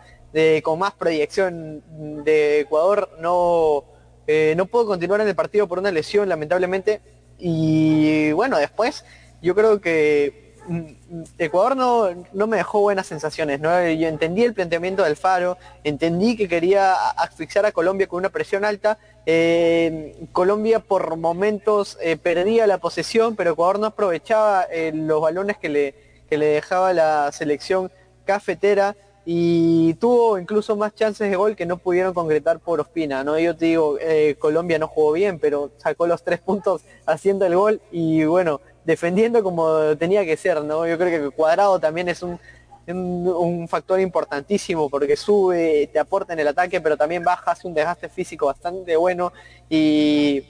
con 0.64 0.80
más 0.80 0.94
proyección 0.94 1.84
de 2.24 2.62
Ecuador 2.62 3.10
no, 3.20 3.84
eh, 4.28 4.54
no 4.56 4.66
pudo 4.66 4.88
continuar 4.88 5.20
en 5.22 5.28
el 5.28 5.36
partido 5.36 5.68
por 5.68 5.80
una 5.80 5.92
lesión, 5.92 6.30
lamentablemente. 6.30 7.02
Y 7.38 8.32
bueno, 8.32 8.58
después 8.58 9.04
yo 9.42 9.56
creo 9.56 9.82
que 9.82 10.56
mm, 10.68 11.24
Ecuador 11.38 11.76
no, 11.76 12.10
no 12.32 12.48
me 12.48 12.58
dejó 12.58 12.80
buenas 12.80 13.08
sensaciones. 13.08 13.60
¿no? 13.60 13.70
Yo 13.90 14.08
entendí 14.08 14.44
el 14.44 14.54
planteamiento 14.54 15.04
del 15.04 15.18
Faro, 15.18 15.58
entendí 15.84 16.38
que 16.38 16.48
quería 16.48 16.94
asfixiar 16.94 17.66
a 17.66 17.72
Colombia 17.72 18.08
con 18.08 18.20
una 18.20 18.30
presión 18.30 18.64
alta. 18.64 19.00
Eh, 19.26 20.16
Colombia 20.32 20.80
por 20.80 21.18
momentos 21.18 21.98
eh, 22.02 22.16
perdía 22.16 22.68
la 22.68 22.78
posesión, 22.78 23.36
pero 23.36 23.52
Ecuador 23.52 23.80
no 23.80 23.88
aprovechaba 23.88 24.68
los 24.94 25.22
balones 25.22 25.58
que 25.58 25.70
le, 25.70 25.96
que 26.30 26.38
le 26.38 26.46
dejaba 26.46 26.94
la 26.94 27.32
selección 27.34 27.92
cafetera 28.24 28.96
y 29.26 29.94
tuvo 29.96 30.40
incluso 30.40 30.76
más 30.76 30.96
chances 30.96 31.30
de 31.30 31.36
gol 31.36 31.56
que 31.56 31.66
no 31.66 31.78
pudieron 31.78 32.14
concretar 32.14 32.60
por 32.60 32.80
Ospina, 32.80 33.24
¿no? 33.24 33.38
Yo 33.38 33.56
te 33.56 33.66
digo, 33.66 33.98
eh, 34.00 34.36
Colombia 34.40 34.80
no 34.80 34.88
jugó 34.88 35.12
bien, 35.12 35.40
pero 35.40 35.72
sacó 35.78 36.08
los 36.08 36.24
tres 36.24 36.40
puntos 36.40 36.82
haciendo 37.06 37.46
el 37.46 37.56
gol 37.56 37.82
y 37.92 38.24
bueno, 38.24 38.62
defendiendo 38.84 39.44
como 39.44 39.96
tenía 39.98 40.26
que 40.26 40.38
ser, 40.38 40.64
¿no? 40.64 40.88
Yo 40.88 40.98
creo 40.98 41.30
que 41.30 41.36
Cuadrado 41.36 41.80
también 41.80 42.10
es 42.10 42.24
un, 42.24 42.40
un, 42.88 43.68
factor 43.68 44.00
importantísimo 44.00 44.90
porque 44.90 45.16
sube, 45.16 45.88
te 45.94 46.00
aporta 46.00 46.34
en 46.34 46.40
el 46.40 46.48
ataque, 46.48 46.82
pero 46.82 46.98
también 46.98 47.24
baja, 47.24 47.52
hace 47.52 47.68
un 47.68 47.76
desgaste 47.76 48.10
físico 48.10 48.48
bastante 48.48 48.96
bueno 48.98 49.32
y 49.70 50.44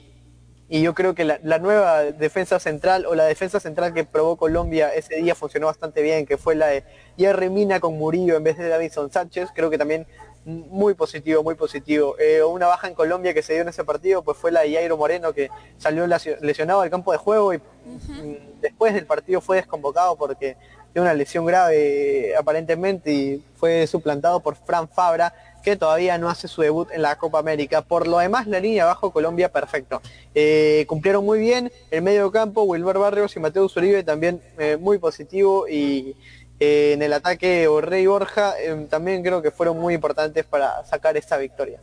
y 0.72 0.80
yo 0.80 0.94
creo 0.94 1.14
que 1.14 1.26
la, 1.26 1.58
nueva 1.58 2.02
defensa 2.02 2.58
central 2.58 3.04
o 3.04 3.14
la 3.14 3.24
defensa 3.24 3.60
central 3.60 3.92
que 3.92 4.04
probó 4.04 4.36
Colombia 4.38 4.88
ese 4.94 5.16
día 5.16 5.34
funcionó 5.34 5.66
bastante 5.66 6.00
bien, 6.00 6.24
que 6.24 6.38
fue 6.38 6.54
la 6.54 6.68
de 6.68 6.82
Jerry 7.18 7.50
Mina 7.50 7.78
con 7.78 7.98
Murillo 7.98 8.38
en 8.38 8.42
vez 8.42 8.56
de 8.56 8.70
Davidson 8.70 9.12
Sánchez, 9.12 9.50
creo 9.54 9.68
que 9.68 9.76
también 9.76 10.06
muy 10.46 10.94
positivo, 10.94 11.42
muy 11.42 11.56
positivo. 11.56 12.16
Eh, 12.18 12.42
una 12.42 12.68
baja 12.68 12.88
en 12.88 12.94
Colombia 12.94 13.34
que 13.34 13.42
se 13.42 13.52
dio 13.52 13.60
en 13.60 13.68
ese 13.68 13.84
partido 13.84 14.22
pues 14.22 14.38
fue 14.38 14.50
la 14.50 14.62
de 14.62 14.72
Jairo 14.72 14.96
Moreno 14.96 15.34
que 15.34 15.50
salió 15.76 16.06
lesionado 16.06 16.80
al 16.80 16.88
campo 16.88 17.12
de 17.12 17.18
juego 17.18 17.52
y 17.52 17.58
mm, 17.58 18.60
después 18.62 18.94
del 18.94 19.04
partido 19.04 19.42
fue 19.42 19.56
desconvocado 19.56 20.16
porque 20.16 20.56
de 20.94 21.00
una 21.02 21.12
lesión 21.12 21.44
grave 21.44 22.34
aparentemente 22.34 23.12
y 23.12 23.44
fue 23.56 23.86
suplantado 23.86 24.40
por 24.40 24.56
Fran 24.56 24.88
Fabra 24.88 25.34
que 25.62 25.76
todavía 25.76 26.18
no 26.18 26.28
hace 26.28 26.48
su 26.48 26.62
debut 26.62 26.88
en 26.92 27.02
la 27.02 27.16
Copa 27.16 27.38
América. 27.38 27.82
Por 27.82 28.06
lo 28.06 28.18
demás, 28.18 28.46
la 28.46 28.60
línea 28.60 28.84
abajo 28.84 29.12
Colombia 29.12 29.50
perfecto. 29.50 30.02
Eh, 30.34 30.84
cumplieron 30.88 31.24
muy 31.24 31.38
bien 31.38 31.72
el 31.90 32.02
medio 32.02 32.30
campo, 32.30 32.62
Wilber 32.62 32.98
Barrios 32.98 33.36
y 33.36 33.40
Mateo 33.40 33.70
Uribe 33.74 34.02
también 34.02 34.42
eh, 34.58 34.76
muy 34.78 34.98
positivo 34.98 35.68
y 35.68 36.16
eh, 36.60 36.92
en 36.92 37.02
el 37.02 37.12
ataque 37.12 37.68
Rey 37.80 38.06
Borja 38.06 38.54
también 38.90 39.22
creo 39.22 39.40
que 39.42 39.50
fueron 39.50 39.78
muy 39.78 39.94
importantes 39.94 40.44
para 40.44 40.84
sacar 40.84 41.16
esta 41.16 41.36
victoria. 41.38 41.80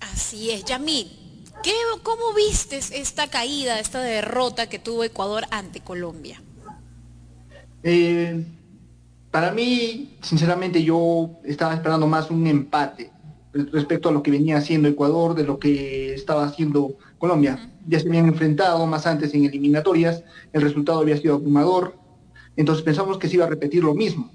Así 0.00 0.50
es, 0.50 0.64
Yamil. 0.64 1.30
¿Qué, 1.62 1.74
¿Cómo 2.02 2.32
vistes 2.32 2.90
esta 2.90 3.28
caída, 3.28 3.78
esta 3.78 4.00
derrota 4.00 4.68
que 4.68 4.78
tuvo 4.78 5.04
Ecuador 5.04 5.44
ante 5.50 5.80
Colombia? 5.80 6.42
Eh, 7.82 8.44
para 9.30 9.52
mí, 9.52 10.16
sinceramente, 10.22 10.82
yo 10.82 11.30
estaba 11.44 11.74
esperando 11.74 12.06
más 12.06 12.30
un 12.30 12.46
empate 12.46 13.12
respecto 13.52 14.08
a 14.08 14.12
lo 14.12 14.22
que 14.22 14.30
venía 14.30 14.56
haciendo 14.56 14.88
Ecuador, 14.88 15.34
de 15.34 15.44
lo 15.44 15.58
que 15.58 16.14
estaba 16.14 16.44
haciendo 16.44 16.96
Colombia. 17.18 17.70
Ya 17.86 18.00
se 18.00 18.08
habían 18.08 18.26
enfrentado 18.26 18.86
más 18.86 19.06
antes 19.06 19.34
en 19.34 19.44
eliminatorias, 19.44 20.24
el 20.52 20.62
resultado 20.62 21.00
había 21.00 21.16
sido 21.16 21.34
abrumador, 21.34 21.94
entonces 22.56 22.84
pensamos 22.84 23.18
que 23.18 23.28
se 23.28 23.36
iba 23.36 23.46
a 23.46 23.48
repetir 23.48 23.84
lo 23.84 23.94
mismo. 23.94 24.30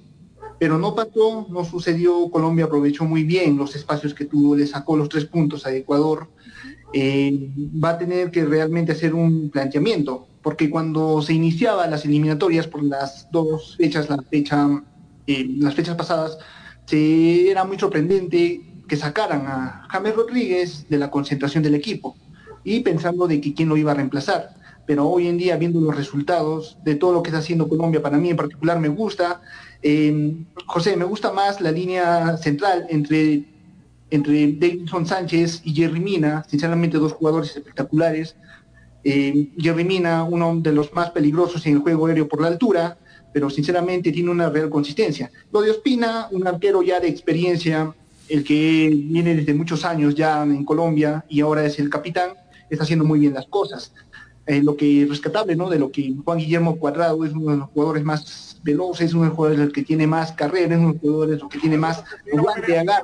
Pero 0.59 0.77
no 0.77 0.95
pasó, 0.95 1.47
no 1.49 1.65
sucedió, 1.65 2.29
Colombia 2.31 2.65
aprovechó 2.65 3.05
muy 3.05 3.23
bien 3.23 3.57
los 3.57 3.75
espacios 3.75 4.13
que 4.13 4.25
tuvo, 4.25 4.55
le 4.55 4.65
sacó 4.65 4.95
los 4.95 5.09
tres 5.09 5.25
puntos 5.25 5.65
a 5.65 5.73
Ecuador. 5.73 6.29
Eh, 6.93 7.51
va 7.83 7.89
a 7.89 7.97
tener 7.97 8.31
que 8.31 8.45
realmente 8.45 8.93
hacer 8.93 9.13
un 9.13 9.49
planteamiento, 9.49 10.27
porque 10.45 10.69
cuando 10.69 11.23
se 11.23 11.33
iniciaban 11.33 11.89
las 11.89 12.05
eliminatorias 12.05 12.67
por 12.67 12.83
las 12.83 13.27
dos 13.31 13.77
fechas, 13.77 14.11
la 14.11 14.17
fecha, 14.29 14.83
eh, 15.25 15.47
las 15.57 15.73
fechas 15.73 15.95
pasadas, 15.95 16.37
se, 16.85 17.49
era 17.49 17.63
muy 17.63 17.79
sorprendente 17.79 18.61
que 18.87 18.95
sacaran 18.95 19.47
a 19.47 19.87
James 19.89 20.15
Rodríguez 20.15 20.87
de 20.87 20.99
la 20.99 21.09
concentración 21.09 21.63
del 21.63 21.73
equipo 21.73 22.15
y 22.63 22.81
pensando 22.81 23.27
de 23.27 23.41
quién 23.41 23.69
lo 23.69 23.75
iba 23.75 23.93
a 23.93 23.95
reemplazar. 23.95 24.53
Pero 24.85 25.09
hoy 25.09 25.29
en 25.29 25.39
día, 25.39 25.57
viendo 25.57 25.81
los 25.81 25.97
resultados 25.97 26.77
de 26.83 26.93
todo 26.93 27.11
lo 27.11 27.23
que 27.23 27.29
está 27.29 27.39
haciendo 27.39 27.67
Colombia, 27.67 28.03
para 28.03 28.19
mí 28.19 28.29
en 28.29 28.37
particular 28.37 28.79
me 28.79 28.89
gusta. 28.89 29.41
Eh, 29.81 30.45
José, 30.67 30.95
me 30.95 31.05
gusta 31.05 31.31
más 31.31 31.59
la 31.59 31.71
línea 31.71 32.37
central 32.37 32.85
entre, 32.91 33.45
entre 34.11 34.53
Davidson 34.53 35.07
Sánchez 35.07 35.61
y 35.63 35.73
Jerry 35.73 35.99
Mina, 35.99 36.45
sinceramente 36.47 36.99
dos 36.99 37.13
jugadores 37.13 37.55
espectaculares 37.55 38.35
eh, 39.05 39.83
Mina, 39.85 40.23
uno 40.23 40.59
de 40.59 40.71
los 40.71 40.91
más 40.93 41.11
peligrosos 41.11 41.65
en 41.67 41.73
el 41.73 41.79
juego 41.79 42.07
aéreo 42.07 42.27
por 42.27 42.41
la 42.41 42.47
altura, 42.47 42.97
pero 43.31 43.49
sinceramente 43.49 44.11
tiene 44.11 44.31
una 44.31 44.49
real 44.49 44.69
consistencia. 44.69 45.29
Lo 45.51 45.61
de 45.61 45.69
Ospina, 45.69 46.27
un 46.31 46.47
arquero 46.47 46.81
ya 46.81 46.99
de 46.99 47.07
experiencia, 47.07 47.93
el 48.27 48.43
que 48.43 48.89
viene 48.91 49.35
desde 49.35 49.53
muchos 49.53 49.85
años 49.85 50.15
ya 50.15 50.41
en 50.43 50.65
Colombia 50.65 51.23
y 51.29 51.41
ahora 51.41 51.63
es 51.65 51.77
el 51.77 51.89
capitán, 51.89 52.31
está 52.69 52.83
haciendo 52.83 53.05
muy 53.05 53.19
bien 53.19 53.33
las 53.33 53.45
cosas. 53.45 53.93
Eh, 54.47 54.61
lo 54.61 54.75
que 54.75 55.03
es 55.03 55.09
rescatable, 55.09 55.55
¿no? 55.55 55.69
De 55.69 55.79
lo 55.79 55.91
que 55.91 56.13
Juan 56.23 56.37
Guillermo 56.37 56.77
Cuadrado 56.77 57.25
es 57.25 57.33
uno 57.33 57.51
de 57.51 57.57
los 57.57 57.69
jugadores 57.69 58.03
más 58.03 58.59
veloces, 58.63 59.13
uno 59.13 59.23
de 59.23 59.29
los 59.29 59.35
jugadores 59.35 59.73
que 59.73 59.83
tiene 59.83 60.07
más 60.07 60.31
carrera, 60.31 60.75
es 60.75 60.79
uno 60.79 60.93
de 60.93 60.93
los 60.93 61.01
jugadores 61.01 61.43
que 61.49 61.59
tiene 61.59 61.77
más 61.77 62.03
guante, 62.31 62.77
agarre, 62.77 63.03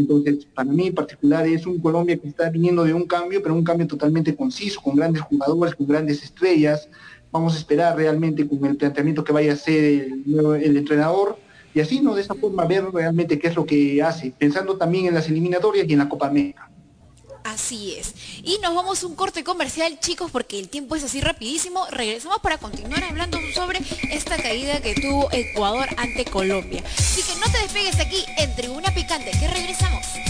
entonces, 0.00 0.46
para 0.46 0.70
mí 0.70 0.88
en 0.88 0.94
particular 0.94 1.46
es 1.46 1.66
un 1.66 1.78
Colombia 1.78 2.16
que 2.16 2.28
está 2.28 2.50
viniendo 2.50 2.84
de 2.84 2.94
un 2.94 3.06
cambio, 3.06 3.42
pero 3.42 3.54
un 3.54 3.64
cambio 3.64 3.86
totalmente 3.86 4.34
conciso, 4.34 4.80
con 4.80 4.96
grandes 4.96 5.22
jugadores, 5.22 5.74
con 5.74 5.86
grandes 5.86 6.22
estrellas. 6.22 6.88
Vamos 7.30 7.54
a 7.54 7.58
esperar 7.58 7.96
realmente 7.96 8.48
con 8.48 8.64
el 8.64 8.76
planteamiento 8.76 9.22
que 9.22 9.32
vaya 9.32 9.52
a 9.52 9.54
hacer 9.54 9.84
el, 9.84 10.76
entrenador 10.76 11.38
y 11.74 11.80
así, 11.80 12.00
¿no? 12.00 12.14
De 12.14 12.22
esa 12.22 12.34
forma 12.34 12.64
ver 12.64 12.84
realmente 12.92 13.38
qué 13.38 13.48
es 13.48 13.56
lo 13.56 13.64
que 13.64 14.02
hace, 14.02 14.32
pensando 14.36 14.76
también 14.76 15.06
en 15.06 15.14
las 15.14 15.28
eliminatorias 15.28 15.86
y 15.88 15.92
en 15.92 15.98
la 16.00 16.08
Copa 16.08 16.26
América. 16.26 16.69
Así 17.44 17.94
es. 17.94 18.14
Y 18.42 18.58
nos 18.58 18.74
vamos 18.74 19.02
a 19.02 19.06
un 19.06 19.14
corte 19.14 19.44
comercial, 19.44 19.98
chicos, 20.00 20.30
porque 20.30 20.58
el 20.58 20.68
tiempo 20.68 20.96
es 20.96 21.04
así 21.04 21.20
rapidísimo. 21.20 21.86
Regresamos 21.90 22.40
para 22.40 22.58
continuar 22.58 23.02
hablando 23.04 23.38
sobre 23.54 23.80
esta 24.10 24.36
caída 24.36 24.80
que 24.80 24.94
tuvo 24.94 25.28
Ecuador 25.32 25.88
ante 25.96 26.24
Colombia. 26.24 26.82
Así 26.98 27.22
que 27.22 27.38
no 27.40 27.50
te 27.50 27.58
despegues 27.58 27.98
aquí 27.98 28.24
en 28.38 28.54
Tribuna 28.56 28.92
Picante, 28.94 29.30
que 29.32 29.48
regresamos. 29.48 30.29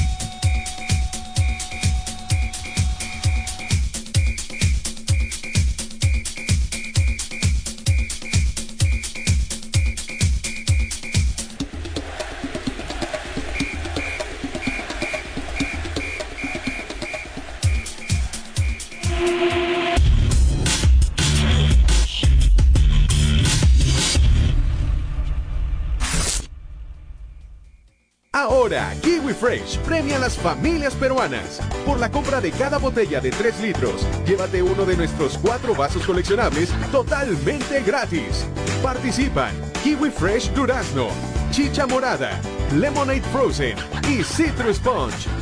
Ahora, 28.32 28.94
Kiwi 29.02 29.32
Fresh 29.32 29.78
premia 29.78 30.16
a 30.16 30.18
las 30.18 30.36
familias 30.36 30.94
peruanas. 30.94 31.60
Por 31.84 31.98
la 31.98 32.10
compra 32.10 32.40
de 32.40 32.52
cada 32.52 32.78
botella 32.78 33.20
de 33.20 33.30
3 33.30 33.60
litros, 33.60 34.06
llévate 34.26 34.62
uno 34.62 34.84
de 34.84 34.96
nuestros 34.96 35.36
cuatro 35.38 35.74
vasos 35.74 36.06
coleccionables 36.06 36.70
totalmente 36.92 37.82
gratis. 37.82 38.46
Participan 38.82 39.52
Kiwi 39.82 40.10
Fresh 40.10 40.52
Durazno, 40.54 41.08
Chicha 41.50 41.86
Morada, 41.86 42.40
Lemonade 42.74 43.22
Frozen 43.32 43.76
y 44.08 44.22
Citrus 44.22 44.76
Sponge. 44.76 45.39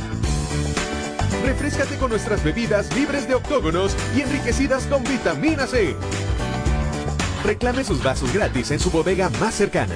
Refrescate 1.43 1.95
con 1.97 2.09
nuestras 2.09 2.43
bebidas 2.43 2.93
libres 2.95 3.27
de 3.27 3.35
octógonos 3.35 3.95
y 4.15 4.21
enriquecidas 4.21 4.85
con 4.85 5.03
vitamina 5.03 5.67
C. 5.67 5.95
Reclame 7.43 7.83
sus 7.83 8.03
vasos 8.03 8.33
gratis 8.33 8.71
en 8.71 8.79
su 8.79 8.91
bodega 8.91 9.29
más 9.39 9.55
cercana. 9.55 9.95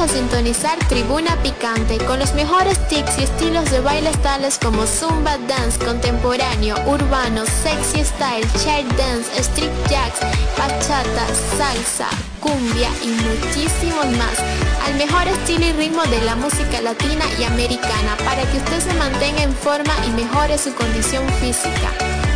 A 0.00 0.08
sintonizar 0.08 0.78
Tribuna 0.88 1.36
Picante 1.42 1.98
con 2.06 2.18
los 2.18 2.32
mejores 2.32 2.78
tics 2.88 3.18
y 3.18 3.24
estilos 3.24 3.70
de 3.70 3.80
bailes 3.80 4.16
tales 4.22 4.58
como 4.58 4.86
Zumba 4.86 5.36
Dance, 5.46 5.78
contemporáneo, 5.78 6.74
urbano, 6.86 7.44
sexy 7.44 8.02
style, 8.02 8.46
chair 8.64 8.86
dance, 8.96 9.28
street 9.38 9.70
jacks, 9.90 10.20
bachata, 10.56 11.26
salsa, 11.58 12.08
cumbia 12.40 12.88
y 13.02 13.08
muchísimos 13.08 14.06
más. 14.16 14.38
Al 14.86 14.94
mejor 14.94 15.28
estilo 15.28 15.66
y 15.66 15.72
ritmo 15.72 16.02
de 16.04 16.22
la 16.22 16.34
música 16.34 16.80
latina 16.80 17.24
y 17.38 17.44
americana 17.44 18.16
para 18.24 18.42
que 18.50 18.56
usted 18.56 18.80
se 18.80 18.94
mantenga 18.94 19.42
en 19.42 19.54
forma 19.54 19.92
y 20.06 20.10
mejore 20.10 20.56
su 20.56 20.74
condición 20.74 21.28
física. 21.40 21.90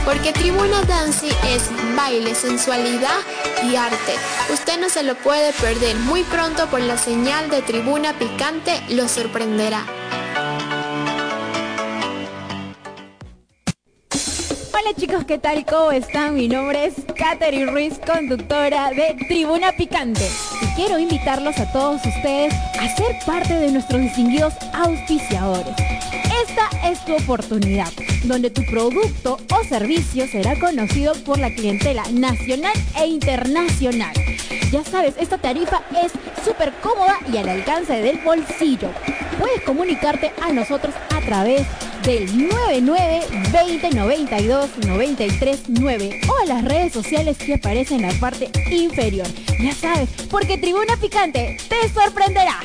Porque 0.04 0.32
Tribuna 0.32 0.82
Dancing 0.82 1.32
es 1.48 1.62
baile, 1.96 2.34
sensualidad 2.34 3.20
y 3.70 3.76
arte. 3.76 4.14
Usted 4.52 4.80
no 4.80 4.88
se 4.88 5.02
lo 5.02 5.14
puede 5.16 5.52
perder. 5.52 5.96
Muy 5.96 6.22
pronto 6.24 6.66
por 6.66 6.80
la 6.80 6.98
señal 6.98 7.50
de 7.50 7.62
Tribuna 7.62 8.12
Picante 8.18 8.80
lo 8.90 9.08
sorprenderá. 9.08 9.84
Hola 14.72 14.94
chicos, 14.96 15.24
¿qué 15.24 15.38
tal? 15.38 15.64
¿Cómo 15.64 15.92
están? 15.92 16.34
Mi 16.34 16.48
nombre 16.48 16.84
es 16.84 16.94
Katherine 17.16 17.70
Ruiz, 17.70 17.98
conductora 18.06 18.90
de 18.90 19.16
Tribuna 19.28 19.72
Picante. 19.72 20.28
Y 20.60 20.66
quiero 20.74 20.98
invitarlos 20.98 21.56
a 21.58 21.72
todos 21.72 22.04
ustedes 22.04 22.52
a 22.78 22.96
ser 22.96 23.16
parte 23.24 23.54
de 23.54 23.70
nuestros 23.70 24.00
distinguidos 24.02 24.52
auspiciadores. 24.74 25.74
Esta 26.47 26.68
es 26.90 27.03
tu 27.07 27.14
oportunidad, 27.14 27.90
donde 28.24 28.51
tu 28.51 28.62
producto 28.66 29.38
o 29.51 29.64
servicio 29.64 30.26
será 30.26 30.59
conocido 30.59 31.14
por 31.24 31.38
la 31.38 31.49
clientela 31.55 32.03
nacional 32.12 32.74
e 33.01 33.07
internacional. 33.07 34.12
Ya 34.70 34.84
sabes, 34.84 35.14
esta 35.18 35.38
tarifa 35.38 35.82
es 36.05 36.12
súper 36.45 36.74
cómoda 36.82 37.16
y 37.32 37.38
al 37.38 37.49
alcance 37.49 37.95
del 37.95 38.18
bolsillo. 38.18 38.90
Puedes 39.38 39.62
comunicarte 39.62 40.32
a 40.42 40.53
nosotros 40.53 40.95
a 41.16 41.20
través 41.22 41.66
del 42.05 42.26
99 42.49 43.22
20 43.51 43.90
92 43.90 44.70
93 44.86 45.62
9 45.68 46.20
o 46.28 46.42
a 46.42 46.47
las 46.47 46.64
redes 46.64 46.92
sociales 46.92 47.38
que 47.38 47.55
aparecen 47.55 48.05
en 48.05 48.12
la 48.12 48.20
parte 48.20 48.51
inferior. 48.70 49.26
Ya 49.59 49.74
sabes, 49.74 50.11
porque 50.30 50.59
Tribuna 50.59 50.99
Picante 50.99 51.57
te 51.70 51.88
sorprenderá. 51.88 52.61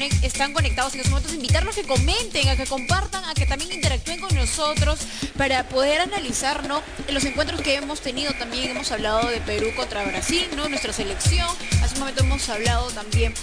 Están 0.00 0.54
conectados 0.54 0.94
en 0.94 1.00
estos 1.00 1.10
momentos, 1.10 1.34
invitarlos 1.34 1.76
a 1.76 1.82
que 1.82 1.86
comenten, 1.86 2.48
a 2.48 2.56
que 2.56 2.64
compartan, 2.64 3.22
a 3.26 3.34
que 3.34 3.44
también 3.44 3.72
interactúen 3.72 4.20
con 4.20 4.34
nosotros 4.34 5.00
para 5.36 5.68
poder 5.68 6.00
analizar 6.00 6.66
¿no? 6.66 6.82
los 7.10 7.22
encuentros 7.26 7.60
que 7.60 7.74
hemos 7.74 8.00
tenido. 8.00 8.32
También 8.32 8.70
hemos 8.70 8.90
hablado 8.90 9.28
de 9.28 9.42
Perú 9.42 9.66
contra 9.76 10.02
Brasil, 10.04 10.48
¿no? 10.56 10.66
nuestra 10.70 10.94
selección. 10.94 11.46
Hace 11.82 11.94
un 11.94 12.00
momento 12.00 12.22
hemos 12.22 12.48
hablado 12.48 12.90
también 12.92 13.34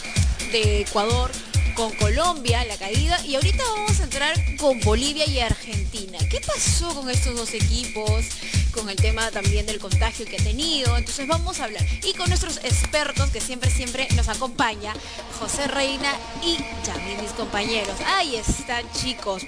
de 0.51 0.81
Ecuador 0.81 1.31
con 1.75 1.93
Colombia, 1.97 2.65
la 2.65 2.77
caída, 2.77 3.23
y 3.23 3.35
ahorita 3.35 3.63
vamos 3.75 3.99
a 3.99 4.03
entrar 4.05 4.33
con 4.57 4.79
Bolivia 4.79 5.27
y 5.27 5.39
Argentina. 5.41 6.17
¿Qué 6.31 6.41
pasó 6.41 6.95
con 6.95 7.11
estos 7.11 7.35
dos 7.35 7.53
equipos? 7.53 8.25
Con 8.73 8.89
el 8.89 8.95
tema 8.95 9.31
también 9.31 9.65
del 9.65 9.79
contagio 9.79 10.25
que 10.25 10.37
ha 10.37 10.43
tenido. 10.43 10.95
Entonces 10.97 11.27
vamos 11.27 11.59
a 11.59 11.65
hablar. 11.65 11.85
Y 12.03 12.13
con 12.13 12.29
nuestros 12.29 12.57
expertos 12.57 13.29
que 13.29 13.41
siempre, 13.41 13.69
siempre 13.69 14.07
nos 14.15 14.29
acompaña, 14.29 14.93
José 15.39 15.67
Reina 15.67 16.15
y 16.43 16.57
Yamil, 16.85 17.21
mis 17.21 17.31
compañeros. 17.31 17.95
Ahí 18.05 18.35
están, 18.35 18.89
chicos. 18.93 19.43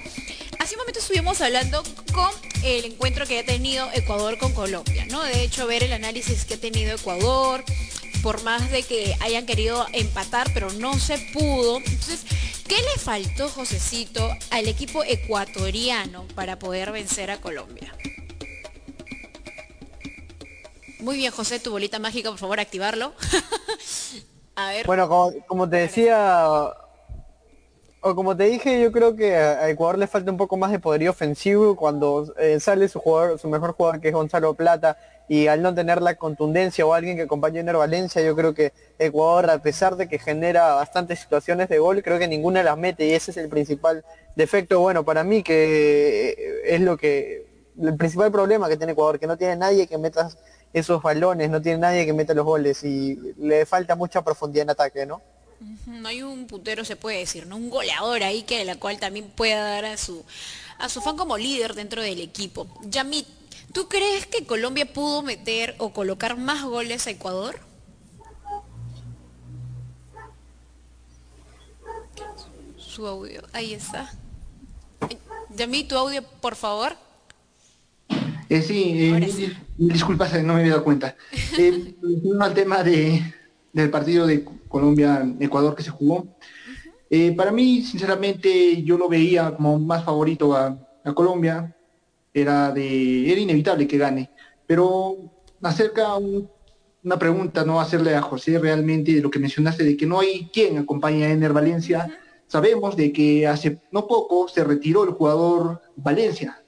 Hace 0.59 0.76
un 0.76 0.80
momento 0.80 0.99
estuvimos 0.99 1.41
hablando 1.41 1.84
con 2.13 2.30
el 2.63 2.86
encuentro 2.86 3.26
que 3.26 3.39
ha 3.39 3.45
tenido 3.45 3.89
Ecuador 3.93 4.38
con 4.38 4.53
Colombia, 4.53 5.05
¿no? 5.09 5.24
De 5.24 5.43
hecho, 5.43 5.65
ver 5.65 5.84
el 5.84 5.93
análisis 5.93 6.45
que 6.45 6.53
ha 6.53 6.59
tenido 6.59 6.95
Ecuador, 6.95 7.63
por 8.22 8.43
más 8.43 8.69
de 8.69 8.84
que 8.84 9.15
hayan 9.22 9.45
querido 9.45 9.88
empatar, 9.93 10.51
pero 10.53 10.72
no 10.74 10.99
se 10.99 11.17
pudo. 11.34 11.78
Entonces, 11.78 12.22
¿qué 12.67 12.76
le 12.76 13.01
faltó, 13.01 13.49
Josecito, 13.49 14.30
al 14.51 14.67
equipo 14.67 15.03
ecuatoriano 15.03 16.28
para 16.36 16.59
poder 16.59 16.91
vencer 16.91 17.32
a 17.32 17.41
Colombia? 17.41 17.95
Muy 21.02 21.18
bien, 21.18 21.32
José, 21.32 21.60
tu 21.60 21.72
bolita 21.72 21.97
mágica, 21.97 22.30
por 22.30 22.38
favor, 22.38 22.60
activarlo. 22.60 23.14
a 24.56 24.70
ver. 24.70 24.86
Bueno, 24.86 25.10
como, 25.47 25.68
te 25.68 25.78
decía, 25.78 26.72
o 28.02 28.16
como 28.16 28.38
te 28.38 28.43
dije, 28.43 28.80
yo 28.80 28.91
creo 28.91 29.16
que 29.16 29.36
a 29.36 29.68
Ecuador 29.70 29.97
le 29.97 30.06
falta 30.06 30.30
un 30.30 30.38
poco 30.38 30.58
más 30.58 30.72
de 30.72 30.78
poderío 30.78 31.10
ofensivo 31.10 31.76
cuando 31.76 32.32
eh, 32.38 32.60
sale 32.60 32.88
su 32.88 32.99
jugador, 32.99 33.39
su 33.39 33.49
mejor 33.49 33.74
jugador 33.74 33.99
que 33.99 34.10
es 34.10 34.14
Gonzalo 34.14 34.54
Plata 34.54 34.95
y 35.28 35.47
al 35.47 35.64
no 35.64 35.74
tener 35.74 36.04
la 36.04 36.16
contundencia 36.16 36.86
o 36.86 36.93
alguien 36.93 37.16
que 37.16 37.24
acompañe 37.24 37.58
a 37.58 37.62
Ener 37.62 37.78
Valencia, 37.78 38.22
yo 38.22 38.36
creo 38.36 38.54
que 38.54 38.72
Ecuador, 38.99 39.49
a 39.49 39.60
pesar 39.60 39.95
de 39.95 40.08
que 40.08 40.20
genera 40.20 40.76
bastantes 40.76 41.20
situaciones 41.20 41.68
de 41.68 41.80
gol, 41.80 42.04
creo 42.04 42.20
que 42.20 42.28
ninguna 42.28 42.62
las 42.62 42.78
mete 42.78 43.08
y 43.08 43.14
ese 43.14 43.32
es 43.32 43.38
el 43.38 43.49
principal 43.49 44.06
defecto, 44.36 44.80
bueno, 44.80 45.04
para 45.04 45.24
mí 45.24 45.41
que 45.41 46.30
eh, 46.30 46.76
es 46.76 46.82
lo 46.82 46.95
que 46.95 47.49
el 47.82 47.95
principal 47.95 48.32
problema 48.32 48.70
que 48.70 48.78
tiene 48.78 48.91
Ecuador, 48.91 49.20
que 49.20 49.26
no 49.26 49.38
tiene 49.38 49.56
nadie 49.56 49.88
que 49.88 49.97
meta 49.97 50.30
esos 50.74 51.01
balones, 51.01 51.49
no 51.49 51.61
tiene 51.61 51.80
nadie 51.80 52.05
que 52.05 52.13
meta 52.13 52.34
los 52.34 52.45
goles 52.45 52.84
y 52.84 53.17
le 53.38 53.65
falta 53.65 53.95
mucha 53.95 54.24
profundidad 54.24 54.63
en 54.63 54.69
ataque, 54.69 55.05
¿no? 55.05 55.22
No 55.86 56.07
hay 56.07 56.24
un 56.24 56.47
puntero, 56.47 56.84
se 56.86 56.95
puede 56.95 57.19
decir, 57.19 57.45
¿no? 57.45 57.55
Un 57.55 57.69
goleador 57.69 58.24
ahí 58.24 58.43
que 58.43 58.65
la 58.65 58.78
cual 58.78 58.99
también 58.99 59.30
pueda 59.30 59.63
dar 59.63 59.86
a 59.86 59.97
su, 59.97 60.26
a 60.80 60.89
su 60.89 61.01
fan 61.01 61.17
como 61.17 61.38
líder 61.38 61.76
dentro 61.76 62.01
del 62.01 62.19
equipo. 62.19 62.67
Yamit, 62.84 63.28
¿tú 63.72 63.88
crees 63.88 64.26
que 64.26 64.45
Colombia 64.45 64.91
pudo 64.91 65.22
meter 65.22 65.76
o 65.78 65.93
colocar 65.93 66.38
más 66.38 66.63
goles 66.63 67.05
a 67.05 67.11
Ecuador? 67.11 67.59
Su 72.78 73.05
audio, 73.05 73.43
ahí 73.53 73.74
está. 73.74 74.11
Yamit, 75.49 75.89
tu 75.89 75.95
audio, 75.95 76.24
por 76.24 76.55
favor. 76.55 76.95
Eh, 78.52 78.62
sí, 78.62 78.93
eh, 78.97 79.30
sí. 79.32 79.54
disculpas, 79.78 80.34
no 80.43 80.54
me 80.56 80.60
había 80.60 80.74
dado 80.74 80.84
cuenta. 80.84 81.16
Eh, 81.58 81.95
al 82.39 82.54
tema 82.54 82.84
de, 82.84 83.22
del 83.72 83.89
partido 83.89 84.28
de 84.28 84.43
Colombia-Ecuador 84.68 85.74
que 85.76 85.84
se 85.84 85.89
jugó. 85.89 86.28
Eh, 87.10 87.34
para 87.34 87.52
mí, 87.52 87.82
sinceramente, 87.82 88.84
yo 88.84 88.97
lo 88.97 89.08
veía 89.08 89.56
como 89.56 89.80
más 89.80 90.04
favorito 90.04 90.54
a, 90.56 90.78
a 91.04 91.14
Colombia. 91.14 91.76
Era, 92.34 92.72
de, 92.72 93.32
era 93.32 93.39
inevitable 93.41 93.88
que 93.88 93.97
gane. 93.97 94.30
Pero 94.68 95.16
acerca 95.62 96.16
un- 96.16 96.49
una 97.04 97.18
pregunta, 97.18 97.64
¿no? 97.66 97.80
Hacerle 97.80 98.16
a 98.16 98.22
José 98.22 98.60
realmente 98.60 99.14
de 99.14 99.22
lo 99.22 99.32
que 99.32 99.39
mencionaste, 99.39 99.84
de 99.84 99.95
que 99.97 100.06
no 100.06 100.20
hay 100.20 100.49
quien 100.54 100.78
acompañe 100.78 101.24
a 101.26 101.32
Ener 101.32 101.54
Valencia. 101.54 102.08
Sabemos 102.47 102.95
de 102.97 103.12
que 103.14 103.47
hace 103.47 103.80
no 103.91 104.08
poco 104.08 104.47
se 104.49 104.64
retiró 104.64 105.04
el 105.06 105.12
jugador 105.12 105.82
Valencia, 105.95 106.61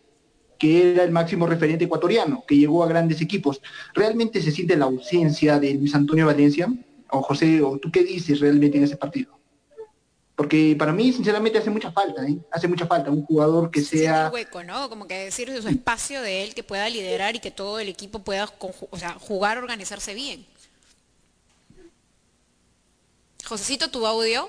que 0.63 0.93
era 0.93 1.03
el 1.03 1.11
máximo 1.11 1.45
referente 1.45 1.83
ecuatoriano, 1.83 2.45
que 2.47 2.55
llegó 2.55 2.85
a 2.85 2.87
grandes 2.87 3.19
equipos. 3.19 3.61
¿Realmente 3.93 4.41
se 4.41 4.49
siente 4.49 4.77
la 4.77 4.85
ausencia 4.85 5.59
de 5.59 5.73
Luis 5.73 5.93
Antonio 5.93 6.25
Valencia? 6.25 6.71
O 7.09 7.21
José, 7.21 7.61
¿o 7.61 7.77
tú 7.79 7.91
qué 7.91 8.01
dices 8.01 8.39
realmente 8.39 8.77
en 8.77 8.85
ese 8.85 8.95
partido? 8.95 9.37
Porque 10.37 10.73
para 10.79 10.93
mí, 10.93 11.11
sinceramente, 11.11 11.57
hace 11.57 11.69
mucha 11.69 11.91
falta, 11.91 12.25
¿eh? 12.25 12.37
Hace 12.49 12.69
mucha 12.69 12.87
falta 12.87 13.11
un 13.11 13.25
jugador 13.25 13.71
que 13.71 13.81
Sí, 13.81 13.97
sea... 13.97 14.27
un 14.27 14.33
hueco, 14.35 14.63
¿no? 14.63 14.87
Como 14.89 15.05
que 15.05 15.25
decir 15.25 15.51
su 15.61 15.67
espacio 15.67 16.21
de 16.21 16.45
él 16.45 16.55
que 16.55 16.63
pueda 16.63 16.89
liderar 16.89 17.35
y 17.35 17.39
que 17.39 17.51
todo 17.51 17.79
el 17.79 17.89
equipo 17.89 18.19
pueda 18.19 18.47
conju- 18.57 18.87
o 18.89 18.97
sea, 18.97 19.15
jugar, 19.19 19.57
organizarse 19.57 20.13
bien. 20.13 20.45
Josecito, 23.45 23.89
tu 23.91 24.07
audio. 24.07 24.47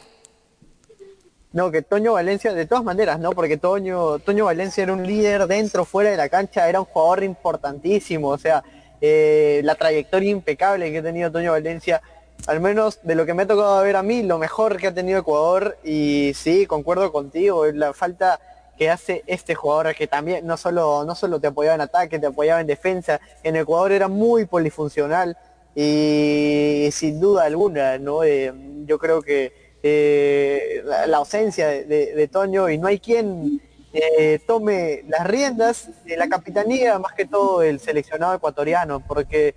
No, 1.55 1.71
que 1.71 1.83
Toño 1.83 2.15
Valencia, 2.15 2.53
de 2.53 2.67
todas 2.67 2.83
maneras, 2.83 3.21
¿no? 3.21 3.31
Porque 3.31 3.57
Toño, 3.57 4.19
Toño 4.19 4.47
Valencia 4.47 4.83
era 4.83 4.93
un 4.93 5.07
líder 5.07 5.47
dentro, 5.47 5.85
fuera 5.85 6.11
de 6.11 6.17
la 6.17 6.29
cancha, 6.29 6.69
era 6.69 6.81
un 6.81 6.87
jugador 6.87 7.23
importantísimo, 7.23 8.31
o 8.31 8.39
sea, 8.39 8.65
eh, 9.01 9.61
la 9.63 9.77
trayectoria 9.77 10.33
impecable 10.33 10.91
que 10.91 10.99
ha 10.99 11.03
tenido 11.05 11.31
Toño 11.31 11.53
Valencia, 11.53 12.03
al 12.49 12.59
menos 12.59 12.99
de 13.05 13.15
lo 13.15 13.25
que 13.25 13.35
me 13.35 13.45
ha 13.45 13.47
tocado 13.47 13.81
ver 13.85 13.95
a 13.95 14.03
mí, 14.03 14.25
lo 14.25 14.37
mejor 14.37 14.79
que 14.79 14.89
ha 14.89 14.95
tenido 14.95 15.21
Ecuador, 15.21 15.79
y 15.85 16.33
sí, 16.35 16.67
concuerdo 16.67 17.13
contigo, 17.13 17.65
la 17.67 17.93
falta 17.93 18.41
que 18.77 18.91
hace 18.91 19.23
este 19.29 19.55
jugador 19.55 19.95
que 19.95 20.09
también 20.09 20.45
no 20.45 20.57
solo, 20.57 21.05
no 21.05 21.15
solo 21.15 21.39
te 21.39 21.47
apoyaba 21.47 21.77
en 21.77 21.83
ataque, 21.83 22.19
te 22.19 22.27
apoyaba 22.27 22.63
en 22.63 22.67
defensa, 22.67 23.21
en 23.45 23.55
Ecuador 23.55 23.93
era 23.93 24.09
muy 24.09 24.47
polifuncional 24.47 25.37
y 25.73 26.89
sin 26.91 27.21
duda 27.21 27.45
alguna, 27.45 27.97
¿no? 27.99 28.25
Eh, 28.25 28.53
yo 28.87 28.99
creo 28.99 29.23
que 29.23 29.64
eh, 29.87 30.83
la, 30.83 31.19
ausencia 31.19 31.69
de, 31.69 32.29
Toño 32.33 32.71
y 32.71 32.79
no 32.79 32.87
hay 32.87 32.99
quien 32.99 33.61
eh, 33.93 34.39
tome 34.47 35.05
las 35.09 35.27
riendas 35.27 35.91
de 36.07 36.17
la 36.17 36.27
capitanía, 36.27 36.99
más 36.99 37.13
que 37.13 37.27
todo 37.27 37.63
el 37.63 37.79
seleccionado 37.81 38.35
ecuatoriano, 38.35 39.01
porque 39.01 39.49
eh, 39.49 39.55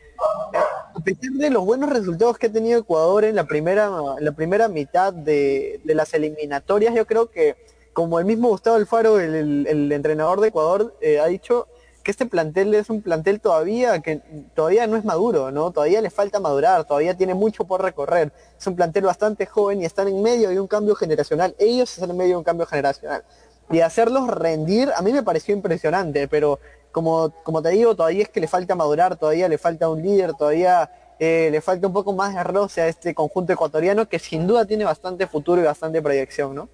a 0.94 1.00
pesar 1.00 1.32
de 1.32 1.50
los 1.50 1.64
buenos 1.64 1.90
resultados 1.90 2.38
que 2.38 2.48
ha 2.48 2.52
tenido 2.52 2.78
Ecuador 2.78 3.24
en 3.24 3.38
la 3.38 3.46
primera, 3.46 3.90
la 4.20 4.34
primera 4.34 4.68
mitad 4.68 5.14
de, 5.14 5.80
las 5.86 6.14
eliminatorias, 6.14 6.94
yo 6.94 7.08
creo 7.08 7.32
que 7.32 7.56
como 7.94 8.20
el 8.20 8.26
mismo 8.26 8.50
Gustavo 8.50 8.76
Alfaro, 8.76 9.22
el, 9.22 9.90
entrenador 9.94 10.42
de 10.42 10.50
Ecuador, 10.50 10.94
ha 11.24 11.28
dicho 11.28 11.70
que 12.08 12.12
este 12.12 12.26
plantel 12.26 12.74
es 12.74 12.90
un 12.90 13.02
plantel 13.02 13.42
todavía 13.42 14.00
que 14.00 14.22
todavía 14.56 14.88
no 14.88 14.96
es 14.96 15.04
maduro, 15.04 15.52
¿no? 15.52 15.72
Todavía 15.72 16.02
le 16.02 16.10
falta 16.10 16.40
madurar, 16.40 16.86
todavía 16.86 17.18
tiene 17.18 17.34
mucho 17.34 17.66
por 17.66 17.82
recorrer. 17.82 18.32
Es 18.58 18.66
un 18.66 18.78
plantel 18.78 19.04
bastante 19.04 19.46
joven 19.46 19.82
y 19.82 19.86
están 19.86 20.08
en 20.08 20.24
medio 20.24 20.48
de 20.48 20.58
un 20.58 20.68
cambio 20.68 20.96
generacional. 20.96 21.54
Ellos 21.60 21.92
están 21.94 22.12
en 22.12 22.16
medio 22.16 22.36
de 22.36 22.38
un 22.38 22.46
cambio 22.46 22.66
generacional. 22.66 23.26
Y 23.70 23.82
hacerlos 23.82 24.30
rendir, 24.30 24.90
a 24.96 25.02
mí 25.02 25.12
me 25.12 25.22
pareció 25.22 25.54
impresionante, 25.54 26.30
pero 26.30 26.62
como, 26.94 27.34
como 27.44 27.62
te 27.62 27.72
digo, 27.72 27.94
todavía 27.94 28.24
es 28.24 28.30
que 28.30 28.40
le 28.40 28.48
falta 28.48 28.74
madurar, 28.74 29.18
todavía 29.18 29.50
le 29.50 29.58
falta 29.58 29.90
un 29.90 30.02
líder, 30.02 30.34
todavía 30.34 30.90
eh, 31.20 31.50
le 31.52 31.60
falta 31.60 31.88
un 31.88 31.94
poco 31.94 32.14
más 32.14 32.34
de 32.34 32.42
roce 32.42 32.80
a 32.80 32.88
este 32.88 33.14
conjunto 33.14 33.52
ecuatoriano 33.52 34.08
que 34.08 34.18
sin 34.18 34.48
duda 34.48 34.64
tiene 34.64 34.86
bastante 34.86 35.28
futuro 35.28 35.62
y 35.62 35.66
bastante 35.66 36.02
proyección, 36.02 36.56
¿no? 36.56 36.70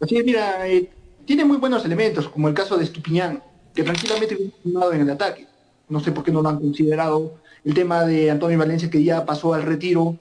Así 0.00 0.22
mira, 0.22 0.64
eh, 0.68 0.88
tiene 1.24 1.44
muy 1.44 1.56
buenos 1.56 1.84
elementos, 1.84 2.28
como 2.28 2.46
el 2.46 2.54
caso 2.54 2.76
de 2.76 2.84
Estupiñán, 2.84 3.42
que 3.74 3.82
tranquilamente 3.82 4.38
en 4.64 5.00
el 5.00 5.10
ataque. 5.10 5.46
No 5.88 6.00
sé 6.00 6.12
por 6.12 6.24
qué 6.24 6.30
no 6.30 6.40
lo 6.40 6.48
han 6.48 6.60
considerado. 6.60 7.34
El 7.64 7.74
tema 7.74 8.04
de 8.04 8.30
Antonio 8.30 8.58
Valencia, 8.58 8.88
que 8.88 9.02
ya 9.02 9.24
pasó 9.24 9.52
al 9.52 9.62
retiro. 9.62 10.18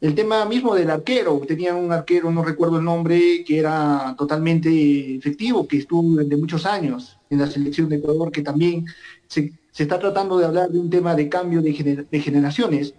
El 0.00 0.14
tema 0.14 0.44
mismo 0.44 0.74
del 0.74 0.90
arquero, 0.90 1.40
tenía 1.46 1.74
un 1.74 1.90
arquero, 1.90 2.30
no 2.30 2.44
recuerdo 2.44 2.78
el 2.78 2.84
nombre, 2.84 3.42
que 3.44 3.58
era 3.58 4.14
totalmente 4.16 5.16
efectivo, 5.16 5.66
que 5.66 5.78
estuvo 5.78 6.02
durante 6.02 6.36
muchos 6.36 6.66
años 6.66 7.18
en 7.30 7.40
la 7.40 7.48
selección 7.48 7.88
de 7.88 7.96
Ecuador, 7.96 8.30
que 8.30 8.42
también 8.42 8.86
se, 9.26 9.52
está 9.76 9.98
tratando 9.98 10.38
de 10.38 10.44
hablar 10.44 10.70
de 10.70 10.78
un 10.78 10.88
tema 10.88 11.16
de 11.16 11.28
cambio 11.28 11.62
de, 11.62 12.06
de 12.08 12.20
generaciones, 12.20 12.94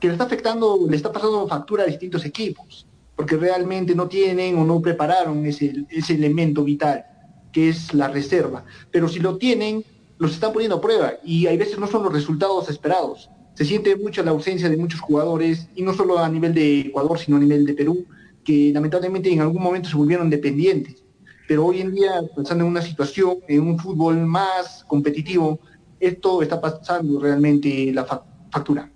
que 0.00 0.08
le 0.08 0.14
está 0.14 0.24
afectando, 0.24 0.86
le 0.88 0.96
está 0.96 1.12
pasando 1.12 1.46
factura 1.46 1.84
a 1.84 1.86
distintos 1.86 2.24
equipos, 2.24 2.86
porque 3.14 3.36
realmente 3.36 3.94
no 3.94 4.08
tienen 4.08 4.58
o 4.58 4.64
no 4.64 4.80
prepararon 4.80 5.46
ese, 5.46 5.86
ese 5.88 6.14
elemento 6.14 6.64
vital, 6.64 7.04
que 7.52 7.68
es 7.68 7.92
la 7.94 8.08
reserva. 8.08 8.64
Pero 8.90 9.08
si 9.08 9.20
lo 9.20 9.36
tienen, 9.36 9.84
los 10.18 10.32
están 10.32 10.52
poniendo 10.52 10.76
a 10.76 10.80
prueba 10.80 11.14
y 11.24 11.46
hay 11.46 11.56
veces 11.56 11.78
no 11.78 11.86
son 11.86 12.02
los 12.04 12.12
resultados 12.12 12.68
esperados. 12.68 13.30
Se 13.54 13.64
siente 13.64 13.96
mucho 13.96 14.22
la 14.22 14.30
ausencia 14.30 14.68
de 14.68 14.76
muchos 14.76 15.00
jugadores, 15.00 15.68
y 15.74 15.82
no 15.82 15.92
solo 15.92 16.18
a 16.18 16.28
nivel 16.28 16.54
de 16.54 16.80
Ecuador, 16.80 17.18
sino 17.18 17.36
a 17.36 17.40
nivel 17.40 17.66
de 17.66 17.74
Perú, 17.74 18.06
que 18.44 18.70
lamentablemente 18.72 19.30
en 19.30 19.40
algún 19.40 19.62
momento 19.62 19.88
se 19.88 19.96
volvieron 19.96 20.30
dependientes. 20.30 21.02
Pero 21.46 21.66
hoy 21.66 21.80
en 21.80 21.92
día, 21.92 22.12
pensando 22.34 22.64
en 22.64 22.70
una 22.70 22.80
situación, 22.80 23.38
en 23.48 23.62
un 23.62 23.78
fútbol 23.78 24.16
más 24.18 24.84
competitivo, 24.86 25.58
esto 25.98 26.40
está 26.42 26.60
pasando 26.60 27.20
realmente 27.20 27.92
la 27.92 28.04
fa- 28.04 28.24
factura. 28.50 28.90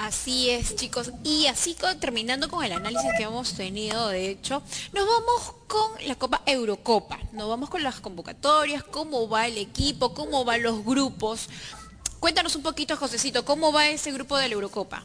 Así 0.00 0.50
es, 0.50 0.76
chicos. 0.76 1.10
Y 1.24 1.48
así 1.48 1.76
terminando 1.98 2.48
con 2.48 2.64
el 2.64 2.70
análisis 2.70 3.10
que 3.16 3.24
hemos 3.24 3.54
tenido, 3.54 4.08
de 4.08 4.28
hecho, 4.28 4.62
nos 4.92 5.04
vamos 5.04 5.54
con 5.66 6.06
la 6.06 6.14
Copa 6.14 6.40
Eurocopa. 6.46 7.18
Nos 7.32 7.48
vamos 7.48 7.68
con 7.68 7.82
las 7.82 7.98
convocatorias, 7.98 8.84
cómo 8.84 9.28
va 9.28 9.48
el 9.48 9.58
equipo, 9.58 10.14
cómo 10.14 10.44
van 10.44 10.62
los 10.62 10.84
grupos. 10.84 11.48
Cuéntanos 12.20 12.54
un 12.54 12.62
poquito, 12.62 12.96
Josecito, 12.96 13.44
cómo 13.44 13.72
va 13.72 13.88
ese 13.88 14.12
grupo 14.12 14.36
de 14.36 14.48
la 14.48 14.54
Eurocopa. 14.54 15.02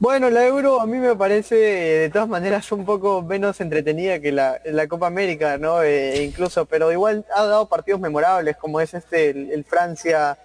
Bueno, 0.00 0.28
la 0.28 0.46
Euro 0.46 0.82
a 0.82 0.86
mí 0.86 0.98
me 0.98 1.16
parece 1.16 1.54
de 1.54 2.10
todas 2.10 2.28
maneras 2.28 2.70
un 2.72 2.84
poco 2.84 3.22
menos 3.22 3.58
entretenida 3.62 4.20
que 4.20 4.32
la, 4.32 4.86
Copa 4.86 5.06
América, 5.06 5.56
¿no? 5.56 5.82
Eh, 5.82 6.22
incluso, 6.24 6.66
pero 6.66 6.92
igual 6.92 7.24
ha 7.34 7.46
dado 7.46 7.70
partidos 7.70 8.02
memorables 8.02 8.58
como 8.58 8.82
es 8.82 8.92
este, 8.92 9.30
el 9.30 9.64
Francia, 9.64 10.36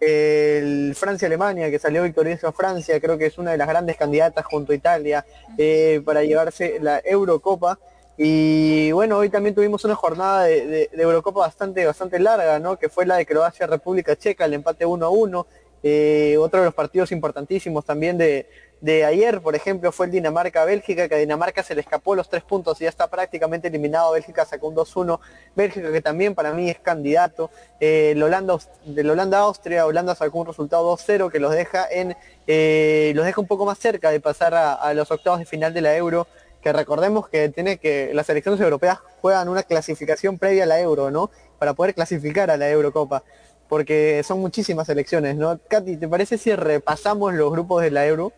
el 0.00 0.94
Francia-Alemania, 0.94 1.70
que 1.70 1.78
salió 1.78 2.02
victorioso 2.02 2.48
a 2.48 2.52
Francia, 2.52 3.00
creo 3.00 3.16
que 3.18 3.26
es 3.26 3.38
una 3.38 3.52
de 3.52 3.58
las 3.58 3.68
grandes 3.68 3.96
candidatas 3.96 4.44
junto 4.44 4.72
a 4.72 4.74
Italia 4.74 5.24
eh, 5.58 6.00
para 6.04 6.22
llevarse 6.22 6.78
la 6.80 7.00
Eurocopa. 7.04 7.78
Y 8.18 8.92
bueno, 8.92 9.18
hoy 9.18 9.28
también 9.28 9.54
tuvimos 9.54 9.84
una 9.84 9.94
jornada 9.94 10.44
de, 10.44 10.66
de- 10.66 10.90
de 10.92 11.02
Eurocopa 11.02 11.40
bastante, 11.40 11.84
bastante 11.84 12.18
larga, 12.18 12.58
¿no? 12.58 12.78
Que 12.78 12.88
fue 12.88 13.04
la 13.04 13.16
de 13.16 13.26
Croacia-República 13.26 14.16
Checa, 14.16 14.46
el 14.46 14.54
empate 14.54 14.86
1 14.86 15.04
a 15.04 15.10
1. 15.10 15.46
Eh, 15.82 16.36
otro 16.38 16.60
de 16.60 16.66
los 16.66 16.74
partidos 16.74 17.12
importantísimos 17.12 17.84
también 17.84 18.18
de, 18.18 18.48
de 18.80 19.04
ayer, 19.04 19.40
por 19.40 19.54
ejemplo, 19.54 19.90
fue 19.90 20.06
el 20.06 20.12
Dinamarca-Bélgica, 20.12 21.08
que 21.08 21.14
a 21.14 21.18
Dinamarca 21.18 21.62
se 21.62 21.74
le 21.74 21.80
escapó 21.80 22.14
los 22.14 22.28
tres 22.28 22.42
puntos 22.42 22.80
y 22.80 22.84
ya 22.84 22.90
está 22.90 23.08
prácticamente 23.08 23.68
eliminado. 23.68 24.12
Bélgica 24.12 24.44
sacó 24.44 24.68
un 24.68 24.74
2-1. 24.74 25.18
Bélgica, 25.54 25.90
que 25.90 26.02
también 26.02 26.34
para 26.34 26.52
mí 26.52 26.68
es 26.68 26.78
candidato. 26.78 27.50
Eh, 27.80 28.12
el 28.12 28.22
Holanda, 28.22 28.58
del 28.84 29.10
Holanda-Austria, 29.10 29.86
Holanda 29.86 30.14
sacó 30.14 30.40
un 30.40 30.46
resultado 30.46 30.94
2-0 30.96 31.30
que 31.30 31.40
los 31.40 31.52
deja 31.52 31.86
en 31.90 32.16
eh, 32.46 33.12
los 33.14 33.24
deja 33.24 33.40
un 33.40 33.46
poco 33.46 33.64
más 33.64 33.78
cerca 33.78 34.10
de 34.10 34.20
pasar 34.20 34.54
a, 34.54 34.74
a 34.74 34.94
los 34.94 35.10
octavos 35.10 35.38
de 35.38 35.46
final 35.46 35.72
de 35.72 35.80
la 35.80 35.96
Euro. 35.96 36.26
Que 36.62 36.72
recordemos 36.72 37.28
que 37.28 37.48
tiene 37.48 37.78
que 37.78 38.10
las 38.12 38.26
selecciones 38.26 38.60
europeas 38.60 38.98
juegan 39.20 39.48
una 39.48 39.62
clasificación 39.62 40.36
previa 40.36 40.64
a 40.64 40.66
la 40.66 40.80
Euro, 40.80 41.10
¿no? 41.10 41.30
Para 41.58 41.74
poder 41.74 41.94
clasificar 41.94 42.50
a 42.50 42.56
la 42.56 42.68
Eurocopa 42.68 43.22
porque 43.68 44.22
son 44.24 44.40
muchísimas 44.40 44.86
selecciones, 44.86 45.36
¿no? 45.36 45.58
Katy, 45.68 45.96
¿te 45.96 46.08
parece 46.08 46.38
si 46.38 46.54
repasamos 46.54 47.34
los 47.34 47.50
grupos 47.50 47.82
de 47.82 47.90
la 47.90 48.06
Euro? 48.06 48.32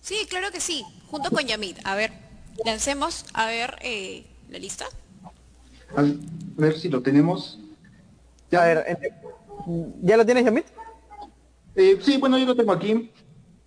Sí, 0.00 0.26
claro 0.28 0.50
que 0.50 0.60
sí, 0.60 0.84
junto 1.10 1.30
con 1.30 1.46
Yamid. 1.46 1.78
A 1.84 1.94
ver, 1.94 2.12
lancemos, 2.64 3.24
a 3.34 3.46
ver, 3.46 3.76
eh, 3.82 4.24
la 4.50 4.58
lista. 4.58 4.86
A 5.96 6.04
ver 6.56 6.78
si 6.78 6.88
lo 6.88 7.02
tenemos. 7.02 7.58
A 8.52 8.64
ver, 8.64 8.98
¿ya 10.02 10.16
lo 10.16 10.24
tienes, 10.24 10.44
Yamit? 10.44 10.66
Eh, 11.74 11.98
sí, 12.02 12.18
bueno, 12.18 12.38
yo 12.38 12.46
lo 12.46 12.56
tengo 12.56 12.72
aquí. 12.72 13.10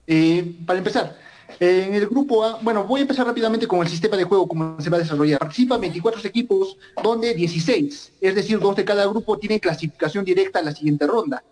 Eh, 0.07 0.55
para 0.65 0.77
empezar, 0.77 1.17
en 1.59 1.93
el 1.93 2.07
grupo 2.07 2.43
A, 2.43 2.59
bueno, 2.61 2.83
voy 2.83 2.99
a 2.99 3.03
empezar 3.03 3.25
rápidamente 3.25 3.67
con 3.67 3.79
el 3.81 3.87
sistema 3.87 4.17
de 4.17 4.23
juego, 4.25 4.47
cómo 4.47 4.79
se 4.79 4.89
va 4.89 4.97
a 4.97 4.99
desarrollar. 4.99 5.39
Participan 5.39 5.79
24 5.81 6.21
equipos, 6.27 6.77
donde 7.01 7.33
16, 7.33 8.13
es 8.19 8.35
decir, 8.35 8.59
dos 8.59 8.75
de 8.75 8.83
cada 8.85 9.05
grupo 9.07 9.37
tienen 9.37 9.59
clasificación 9.59 10.25
directa 10.25 10.59
a 10.59 10.63
la 10.63 10.75
siguiente 10.75 11.07
ronda. 11.07 11.43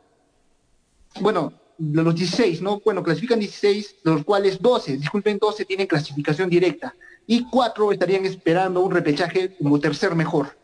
Bueno, 1.22 1.54
los 1.78 2.16
16, 2.16 2.62
¿no? 2.62 2.82
Bueno, 2.84 3.04
clasifican 3.04 3.40
16, 3.40 3.96
de 4.04 4.12
los 4.12 4.24
cuales 4.24 4.62
12, 4.62 4.98
disculpen, 4.98 5.38
12 5.38 5.66
tienen 5.66 5.88
clasificación 5.88 6.50
directa 6.50 6.96
y 7.26 7.46
4 7.50 7.92
estarían 7.92 8.26
esperando 8.26 8.82
un 8.82 8.92
repechaje 8.92 9.56
como 9.56 9.80
tercer 9.80 10.16
mejor. 10.16 10.58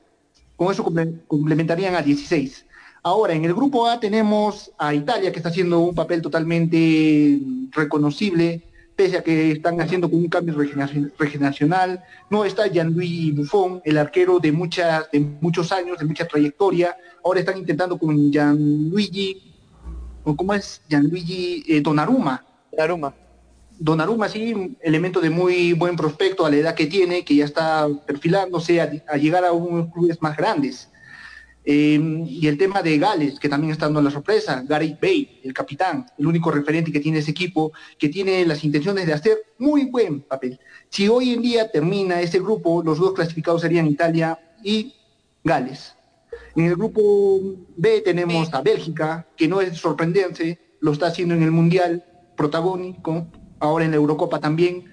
Con 0.56 0.72
eso 0.72 0.84
comple- 0.84 1.22
complementarían 1.28 1.96
a 1.96 2.02
16. 2.02 2.66
Ahora, 3.02 3.34
en 3.34 3.46
el 3.46 3.54
grupo 3.54 3.88
A 3.88 4.00
tenemos 4.00 4.72
a 4.78 4.94
Italia, 4.94 5.32
que 5.32 5.38
está 5.40 5.50
haciendo 5.50 5.80
un 5.80 5.96
papel 5.96 6.22
totalmente 6.22 7.40
reconocible, 7.72 8.62
pese 9.00 9.18
a 9.18 9.24
que 9.24 9.52
están 9.54 9.80
haciendo 9.80 10.10
con 10.12 10.20
un 10.20 10.28
cambio 10.28 10.54
regeneraci- 10.56 11.10
regeneracional. 11.18 12.04
No 12.30 12.44
está 12.44 12.68
Gianluigi 12.68 13.32
Buffon, 13.32 13.82
el 13.86 13.98
arquero 13.98 14.40
de, 14.42 14.52
muchas, 14.52 15.10
de 15.10 15.22
muchos 15.22 15.72
años, 15.72 15.98
de 16.00 16.04
mucha 16.04 16.28
trayectoria. 16.28 16.98
Ahora 17.24 17.40
están 17.40 17.58
intentando 17.58 17.98
con 17.98 18.30
Gianluigi, 18.30 19.54
¿cómo 20.36 20.54
es? 20.54 20.82
Gianluigi 20.90 21.64
eh, 21.70 21.80
Donnarumma. 21.80 22.46
Aruma. 22.78 23.16
Donnarumma 23.80 24.28
sí, 24.28 24.76
elemento 24.82 25.22
de 25.22 25.30
muy 25.30 25.72
buen 25.72 25.96
prospecto 25.96 26.46
a 26.46 26.50
la 26.50 26.58
edad 26.58 26.76
que 26.76 26.88
tiene, 26.88 27.24
que 27.24 27.36
ya 27.38 27.46
está 27.46 27.88
perfilándose 28.06 28.82
a, 28.82 28.92
a 29.08 29.16
llegar 29.16 29.46
a 29.46 29.54
unos 29.54 29.94
clubes 29.94 30.22
más 30.22 30.36
grandes. 30.36 30.90
Em, 31.66 32.26
y 32.26 32.48
el 32.48 32.58
tema 32.58 32.82
de 32.82 32.98
Gales, 32.98 33.40
que 33.40 33.50
también 33.50 33.72
está 33.72 33.86
dando 33.86 34.02
la 34.02 34.10
sorpresa, 34.10 34.64
Gary 34.68 34.98
Bay, 35.00 35.42
el 35.44 35.54
capitán, 35.54 36.06
el 36.18 36.26
único 36.26 36.50
referente 36.52 36.92
que 36.92 37.00
tiene 37.00 37.20
ese 37.20 37.32
equipo, 37.32 37.74
que 37.98 38.10
tiene 38.10 38.46
las 38.46 38.64
intenciones 38.64 39.06
de 39.06 39.14
hacer 39.14 39.38
muy 39.58 39.86
buen 39.86 40.22
papel. 40.22 40.60
Si 40.90 41.08
hoy 41.08 41.32
en 41.32 41.42
día 41.42 41.70
termina 41.70 42.22
ese 42.22 42.40
grupo, 42.40 42.82
los 42.84 42.98
dos 42.98 43.14
clasificados 43.14 43.62
serían 43.62 43.88
Italia 43.88 44.40
y 44.64 44.96
Gales. 45.44 45.96
En 46.56 46.66
el 46.66 46.76
grupo 46.76 47.40
B 47.76 48.02
tenemos 48.02 48.54
a 48.54 48.62
Bélgica, 48.62 49.28
que 49.36 49.48
no 49.48 49.62
es 49.62 49.78
sorprendente, 49.78 50.60
lo 50.80 50.94
está 50.94 51.08
haciendo 51.08 51.36
en 51.36 51.44
el 51.44 51.52
Mundial, 51.52 52.04
protagónico, 52.36 53.28
ahora 53.60 53.86
en 53.86 53.92
la 53.92 53.98
Eurocopa 53.98 54.40
también, 54.40 54.86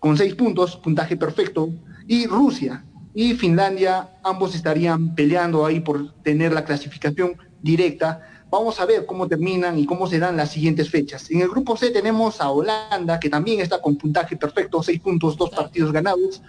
con 0.00 0.16
seis 0.16 0.34
puntos, 0.34 0.76
puntaje 0.76 1.16
perfecto, 1.16 1.70
y 2.06 2.26
Rusia 2.26 2.84
y 3.18 3.34
Finlandia, 3.34 4.10
ambos 4.22 4.54
estarían 4.54 5.12
peleando 5.12 5.66
ahí 5.66 5.80
por 5.80 6.12
tener 6.22 6.52
la 6.52 6.64
clasificación 6.64 7.36
directa. 7.60 8.20
Vamos 8.48 8.78
a 8.78 8.86
ver 8.86 9.06
cómo 9.06 9.26
terminan 9.26 9.76
y 9.76 9.86
cómo 9.86 10.06
se 10.06 10.20
dan 10.20 10.36
las 10.36 10.52
siguientes 10.52 10.88
fechas. 10.88 11.28
En 11.28 11.40
el 11.40 11.48
grupo 11.48 11.76
C 11.76 11.90
tenemos 11.90 12.40
a 12.40 12.48
Holanda, 12.48 13.18
que 13.18 13.28
también 13.28 13.60
está 13.60 13.82
con 13.82 13.96
puntaje 13.96 14.36
perfecto, 14.36 14.84
seis 14.84 15.00
puntos, 15.00 15.36
dos 15.36 15.50
partidos 15.50 15.90
ganados. 15.90 16.40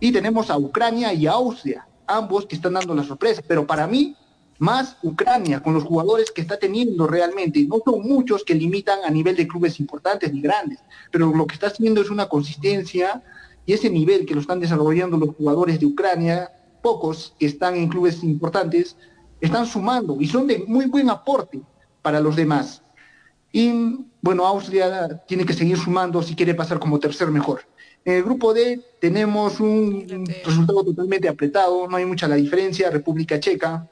Y 0.00 0.10
tenemos 0.10 0.48
a 0.48 0.56
Ucrania 0.56 1.12
y 1.12 1.26
a 1.26 1.32
Austria, 1.32 1.86
ambos 2.06 2.46
que 2.46 2.56
están 2.56 2.72
dando 2.72 2.94
la 2.94 3.04
sorpresa. 3.04 3.42
Pero 3.46 3.66
para 3.66 3.86
mí, 3.86 4.16
más 4.58 4.96
Ucrania, 5.02 5.62
con 5.62 5.74
los 5.74 5.84
jugadores 5.84 6.30
que 6.30 6.40
está 6.40 6.58
teniendo 6.58 7.06
realmente. 7.06 7.62
No 7.68 7.76
son 7.84 8.00
muchos 8.00 8.42
que 8.42 8.54
limitan 8.54 9.00
a 9.04 9.10
nivel 9.10 9.36
de 9.36 9.46
clubes 9.46 9.78
importantes 9.80 10.32
ni 10.32 10.40
grandes, 10.40 10.78
pero 11.12 11.30
lo 11.30 11.46
que 11.46 11.56
está 11.56 11.66
haciendo 11.66 12.00
es 12.00 12.08
una 12.08 12.26
consistencia 12.26 13.22
y 13.66 13.72
ese 13.72 13.90
nivel 13.90 14.24
que 14.24 14.34
lo 14.34 14.40
están 14.40 14.60
desarrollando 14.60 15.16
los 15.16 15.34
jugadores 15.34 15.80
de 15.80 15.86
Ucrania, 15.86 16.50
pocos 16.82 17.34
que 17.38 17.46
están 17.46 17.74
en 17.74 17.88
clubes 17.88 18.22
importantes, 18.22 18.96
están 19.40 19.66
sumando 19.66 20.16
y 20.20 20.26
son 20.28 20.46
de 20.46 20.64
muy 20.66 20.86
buen 20.86 21.10
aporte 21.10 21.60
para 22.00 22.20
los 22.20 22.36
demás. 22.36 22.82
Y 23.52 24.06
bueno, 24.22 24.46
Austria 24.46 25.22
tiene 25.26 25.44
que 25.44 25.52
seguir 25.52 25.76
sumando 25.76 26.22
si 26.22 26.34
quiere 26.34 26.54
pasar 26.54 26.78
como 26.78 27.00
tercer 27.00 27.28
mejor. 27.28 27.62
En 28.04 28.14
el 28.14 28.22
grupo 28.22 28.54
D 28.54 28.80
tenemos 29.00 29.58
un 29.58 30.24
resultado 30.44 30.84
totalmente 30.84 31.28
apretado, 31.28 31.88
no 31.88 31.96
hay 31.96 32.04
mucha 32.04 32.28
la 32.28 32.36
diferencia. 32.36 32.88
República 32.88 33.40
Checa 33.40 33.88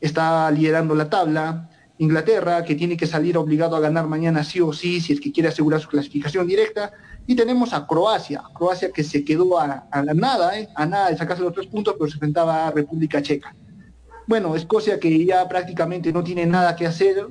está 0.00 0.50
liderando 0.50 0.96
la 0.96 1.08
tabla. 1.08 1.70
Inglaterra, 1.98 2.64
que 2.64 2.74
tiene 2.74 2.96
que 2.96 3.06
salir 3.06 3.38
obligado 3.38 3.76
a 3.76 3.80
ganar 3.80 4.08
mañana 4.08 4.42
sí 4.42 4.60
o 4.60 4.72
sí, 4.72 5.00
si 5.00 5.12
es 5.12 5.20
que 5.20 5.30
quiere 5.30 5.50
asegurar 5.50 5.80
su 5.80 5.88
clasificación 5.88 6.46
directa. 6.46 6.92
Y 7.26 7.36
tenemos 7.36 7.72
a 7.72 7.86
Croacia, 7.86 8.42
Croacia 8.54 8.90
que 8.90 9.04
se 9.04 9.24
quedó 9.24 9.58
a, 9.58 9.86
nada, 10.14 10.58
¿eh? 10.58 10.68
a 10.74 10.86
nada 10.86 11.10
de 11.10 11.16
sacarse 11.16 11.42
los 11.42 11.54
tres 11.54 11.66
puntos, 11.66 11.94
pero 11.98 12.08
se 12.08 12.14
enfrentaba 12.14 12.66
a 12.66 12.70
República 12.70 13.22
Checa. 13.22 13.54
Bueno, 14.26 14.56
Escocia 14.56 14.98
que 14.98 15.24
ya 15.24 15.48
prácticamente 15.48 16.12
no 16.12 16.22
tiene 16.24 16.46
nada 16.46 16.74
que 16.74 16.86
hacer, 16.86 17.26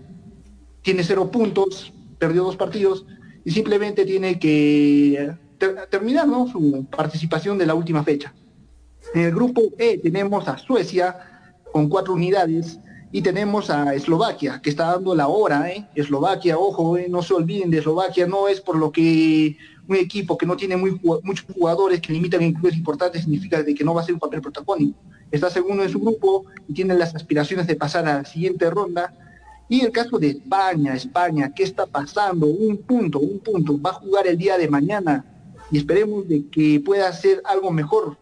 tiene 0.82 1.04
cero 1.04 1.30
puntos, 1.30 1.94
perdió 2.20 2.44
dos 2.44 2.56
partidos 2.56 3.06
y 3.44 3.52
simplemente 3.52 4.06
tiene 4.06 4.40
que 4.40 5.36
terminar 5.90 6.28
su 6.52 6.86
participación 6.90 7.58
de 7.58 7.66
la 7.66 7.76
última 7.76 8.04
fecha. 8.04 8.34
En 9.14 9.22
el 9.22 9.32
grupo 9.34 9.62
E 9.78 9.98
tenemos 9.98 10.48
a 10.48 10.58
Suecia 10.58 11.18
con 11.72 11.90
cuatro 11.90 12.14
unidades 12.14 12.80
y 13.12 13.22
tenemos 13.22 13.70
a 13.70 13.94
Eslovaquia, 13.94 14.62
que 14.62 14.70
está 14.70 14.86
dando 14.86 15.14
la 15.16 15.28
hora, 15.28 15.70
¿eh? 15.70 15.88
Eslovaquia, 15.96 16.58
ojo, 16.58 16.98
¿eh? 16.98 17.08
no 17.10 17.22
se 17.22 17.34
olviden 17.34 17.70
de 17.70 17.80
Eslovaquia, 17.80 18.26
no 18.26 18.48
es 18.48 18.62
por 18.62 18.78
lo 18.78 18.92
que 18.92 19.58
un 19.92 19.98
equipo 19.98 20.38
que 20.38 20.46
no 20.46 20.56
tiene 20.56 20.78
muy, 20.78 21.00
muchos 21.24 21.46
jugadores 21.54 22.00
que 22.00 22.14
limitan 22.14 22.42
en 22.42 22.54
clubes 22.54 22.78
importantes 22.78 23.24
significa 23.24 23.62
de 23.62 23.76
que 23.76 23.84
no 23.84 23.94
va 23.94 24.02
a 24.02 24.06
ser 24.06 24.14
un 24.14 24.20
papel 24.20 24.42
protagónico. 24.42 24.98
Está 25.30 25.50
segundo 25.50 25.84
en 25.84 25.90
su 25.90 26.00
grupo 26.00 26.46
y 26.68 26.74
tiene 26.74 26.94
las 26.94 27.14
aspiraciones 27.14 27.68
de 27.68 27.76
pasar 27.76 28.08
a 28.08 28.18
la 28.20 28.26
siguiente 28.26 28.70
ronda. 28.70 29.14
Y 29.68 29.82
el 29.82 29.92
caso 29.92 30.18
de 30.18 30.30
España, 30.30 30.96
España, 30.96 31.52
¿qué 31.54 31.64
está 31.64 31.86
pasando? 31.86 32.48
Un 32.48 32.78
punto, 32.78 33.20
un 33.20 33.40
punto. 33.40 33.80
Va 33.82 33.92
a 33.92 33.94
jugar 33.94 34.28
el 34.28 34.38
día 34.38 34.58
de 34.58 34.70
mañana 34.70 35.26
y 35.72 35.78
esperemos 35.78 36.28
de 36.28 36.48
que 36.48 36.80
pueda 36.80 37.10
hacer 37.10 37.42
algo 37.46 37.72
mejor. 37.72 38.18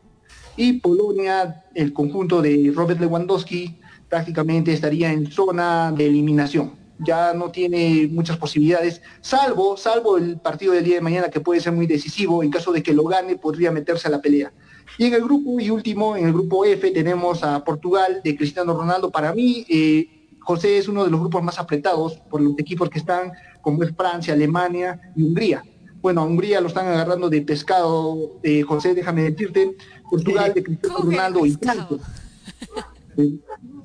Y 0.57 0.73
Polonia, 0.73 1.63
el 1.75 1.93
conjunto 1.93 2.41
de 2.41 2.71
Robert 2.75 2.99
Lewandowski, 2.99 3.77
prácticamente 4.09 4.73
estaría 4.73 5.11
en 5.11 5.31
zona 5.31 5.91
de 5.91 6.07
eliminación. 6.07 6.78
Ya 6.99 7.33
no 7.33 7.49
tiene 7.51 8.09
muchas 8.11 8.37
posibilidades, 8.37 9.01
salvo, 9.21 9.77
salvo 9.77 10.17
el 10.17 10.37
partido 10.37 10.73
del 10.73 10.83
día 10.83 10.95
de 10.95 11.01
mañana 11.01 11.29
que 11.29 11.39
puede 11.39 11.61
ser 11.61 11.73
muy 11.73 11.87
decisivo, 11.87 12.43
en 12.43 12.51
caso 12.51 12.71
de 12.71 12.83
que 12.83 12.93
lo 12.93 13.05
gane 13.05 13.37
podría 13.37 13.71
meterse 13.71 14.07
a 14.07 14.11
la 14.11 14.21
pelea. 14.21 14.51
Y 14.97 15.05
en 15.05 15.13
el 15.13 15.23
grupo 15.23 15.59
y 15.59 15.69
último, 15.69 16.17
en 16.17 16.25
el 16.25 16.33
grupo 16.33 16.65
F 16.65 16.91
tenemos 16.91 17.43
a 17.43 17.63
Portugal 17.63 18.21
de 18.23 18.35
Cristiano 18.35 18.73
Ronaldo. 18.73 19.09
Para 19.09 19.33
mí, 19.33 19.65
eh, 19.69 20.27
José 20.39 20.77
es 20.77 20.87
uno 20.87 21.05
de 21.05 21.11
los 21.11 21.19
grupos 21.21 21.41
más 21.41 21.57
apretados 21.57 22.17
por 22.29 22.41
los 22.41 22.57
equipos 22.59 22.89
que 22.89 22.99
están, 22.99 23.31
como 23.61 23.83
es 23.83 23.95
Francia, 23.95 24.33
Alemania 24.33 24.99
y 25.15 25.23
Hungría. 25.23 25.63
Bueno, 26.01 26.21
a 26.21 26.25
Hungría 26.25 26.59
lo 26.59 26.67
están 26.67 26.87
agarrando 26.87 27.29
de 27.29 27.41
pescado, 27.41 28.39
eh, 28.43 28.61
José, 28.63 28.93
déjame 28.93 29.23
decirte, 29.23 29.75
Portugal 30.09 30.53
de 30.53 30.63
Cristiano 30.63 30.97
Ronaldo 30.99 31.45
y 31.45 31.51
Francia 31.51 31.97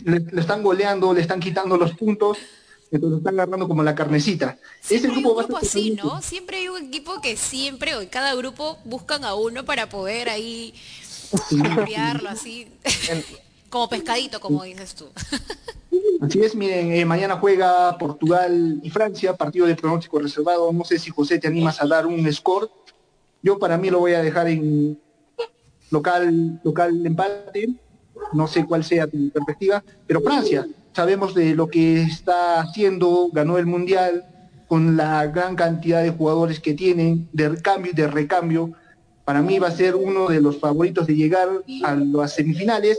le, 0.05 0.41
están 0.41 0.63
goleando, 0.63 1.13
le 1.13 1.21
están 1.21 1.41
quitando 1.41 1.77
los 1.77 1.95
puntos, 1.95 2.39
entonces 2.97 3.19
están 3.19 3.35
agarrando 3.35 3.69
como 3.69 3.83
la 3.83 3.95
carnecita. 3.95 4.59
Ese 4.89 5.09
grupo, 5.09 5.41
hay 5.41 5.47
un 5.49 5.57
así, 5.57 5.91
¿no? 5.93 6.23
Siempre 6.23 6.59
hay 6.59 6.69
un 6.69 6.85
equipo 6.85 7.21
que 7.21 7.37
siempre, 7.37 7.97
o 7.97 8.09
cada 8.11 8.35
grupo 8.35 8.79
buscan 8.85 9.25
a 9.25 9.35
uno 9.35 9.65
para 9.65 9.89
poder 9.89 10.29
ahí 10.29 10.75
cambiarlo 11.63 12.29
así, 12.29 12.69
como 13.71 13.89
pescadito, 13.89 14.41
como 14.41 14.63
dices 14.65 14.95
tú. 14.95 15.07
Así 16.21 16.41
es, 16.41 16.57
miren, 16.57 16.93
eh, 16.93 17.05
mañana 17.05 17.37
juega 17.37 17.97
Portugal 17.99 18.81
y 18.83 18.91
Francia, 18.91 19.37
partido 19.37 19.67
de 19.67 19.77
pronóstico 19.77 20.19
reservado. 20.19 20.73
No 20.73 20.85
sé 20.85 20.99
si 20.99 21.11
José 21.11 21.39
te 21.39 21.47
animas 21.47 21.81
a 21.81 21.87
dar 21.87 22.07
un 22.07 22.33
score. 22.33 22.69
Yo 23.43 23.59
para 23.59 23.79
mí 23.79 23.91
lo 23.91 24.01
voy 24.01 24.15
a 24.15 24.23
dejar 24.23 24.49
en 24.49 24.99
local, 25.91 26.61
local 26.65 27.07
empate 27.07 27.77
no 28.33 28.47
sé 28.47 28.67
cuál 28.67 28.85
sea 28.85 29.07
tu 29.07 29.31
perspectiva, 29.31 29.83
pero 30.07 30.21
Francia, 30.21 30.67
sabemos 30.95 31.35
de 31.35 31.55
lo 31.55 31.69
que 31.69 32.03
está 32.03 32.61
haciendo, 32.61 33.29
ganó 33.33 33.59
el 33.59 33.67
Mundial 33.67 34.25
con 34.69 34.97
la 34.97 35.27
gran 35.27 35.57
cantidad 35.57 36.03
de 36.03 36.11
jugadores 36.11 36.61
que 36.61 36.75
tienen, 36.75 37.29
de 37.33 37.61
cambio 37.61 37.93
y 37.93 37.95
de 37.95 38.07
recambio, 38.07 38.73
para 39.25 39.43
mí 39.43 39.59
va 39.59 39.69
a 39.69 39.73
ser 39.73 39.95
uno 39.95 40.29
de 40.29 40.41
los 40.41 40.59
favoritos 40.59 41.07
de 41.07 41.17
llegar 41.17 41.49
a 41.85 41.95
las 41.95 42.35
semifinales, 42.35 42.99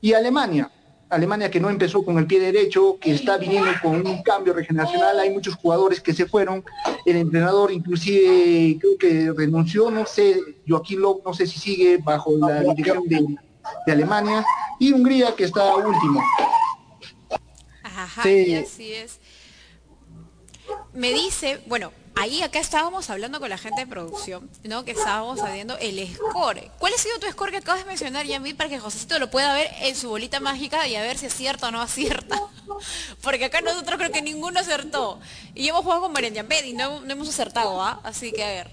y 0.00 0.12
Alemania, 0.12 0.70
Alemania 1.08 1.50
que 1.50 1.60
no 1.60 1.68
empezó 1.68 2.04
con 2.04 2.18
el 2.18 2.26
pie 2.26 2.40
derecho, 2.40 2.96
que 3.00 3.12
está 3.12 3.36
viniendo 3.36 3.70
con 3.82 4.06
un 4.06 4.22
cambio 4.22 4.52
regeneracional, 4.52 5.18
hay 5.18 5.30
muchos 5.30 5.56
jugadores 5.56 6.00
que 6.00 6.12
se 6.12 6.26
fueron, 6.26 6.64
el 7.04 7.16
entrenador 7.16 7.72
inclusive 7.72 8.78
creo 8.80 8.98
que 8.98 9.32
renunció, 9.36 9.90
no 9.90 10.06
sé, 10.06 10.40
Joaquín 10.68 11.00
López, 11.00 11.24
no 11.24 11.34
sé 11.34 11.46
si 11.46 11.58
sigue 11.58 11.98
bajo 11.98 12.36
la 12.38 12.60
dirección 12.60 13.04
de 13.08 13.92
Alemania. 13.92 14.44
Y 14.78 14.92
Hungría 14.92 15.34
que 15.36 15.44
está 15.44 15.76
último. 15.76 16.22
Ajá, 18.02 18.22
sí. 18.22 18.54
así 18.54 18.92
es. 18.92 19.18
Me 20.92 21.12
dice, 21.12 21.60
bueno, 21.66 21.92
ahí 22.14 22.42
acá 22.42 22.58
estábamos 22.58 23.10
hablando 23.10 23.40
con 23.40 23.48
la 23.48 23.58
gente 23.58 23.80
de 23.82 23.86
producción, 23.86 24.48
¿no? 24.64 24.84
Que 24.84 24.92
estábamos 24.92 25.40
haciendo 25.40 25.76
el 25.78 26.06
score. 26.14 26.70
¿Cuál 26.78 26.92
ha 26.94 26.98
sido 26.98 27.18
tu 27.18 27.26
score 27.26 27.50
que 27.50 27.58
acabas 27.58 27.82
de 27.82 27.86
mencionar, 27.88 28.26
Yami, 28.26 28.54
para 28.54 28.68
que 28.68 28.78
Josecito 28.78 29.18
lo 29.18 29.30
pueda 29.30 29.52
ver 29.54 29.68
en 29.80 29.96
su 29.96 30.08
bolita 30.08 30.40
mágica 30.40 30.86
y 30.86 30.96
a 30.96 31.02
ver 31.02 31.18
si 31.18 31.26
acierta 31.26 31.68
o 31.68 31.70
no 31.70 31.80
acierta? 31.80 32.40
Porque 33.22 33.46
acá 33.46 33.60
nosotros 33.60 33.98
creo 33.98 34.12
que 34.12 34.22
ninguno 34.22 34.60
acertó. 34.60 35.18
Y 35.54 35.68
hemos 35.68 35.82
jugado 35.82 36.02
con 36.02 36.12
Marian 36.12 36.46
y 36.64 36.72
no, 36.72 37.00
no 37.00 37.12
hemos 37.12 37.28
acertado, 37.28 37.82
¿ah? 37.82 38.00
Así 38.04 38.32
que 38.32 38.44
a 38.44 38.48
ver. 38.48 38.70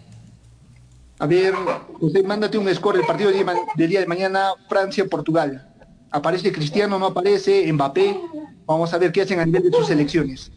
A 1.19 1.25
ver, 1.25 1.55
usted 1.99 2.23
mándate 2.23 2.57
un 2.57 2.73
score 2.75 2.97
del 2.97 3.07
partido 3.07 3.31
del 3.31 3.89
día 3.89 3.99
de 3.99 4.05
mañana, 4.05 4.51
Francia-Portugal. 4.69 5.67
Aparece 6.11 6.51
Cristiano, 6.51 6.99
no 6.99 7.07
aparece, 7.07 7.71
Mbappé. 7.73 8.19
Vamos 8.67 8.93
a 8.93 8.97
ver 8.97 9.13
qué 9.13 9.21
hacen 9.21 9.39
a 9.39 9.45
nivel 9.45 9.63
de 9.63 9.71
sus 9.71 9.87
selecciones. 9.87 10.51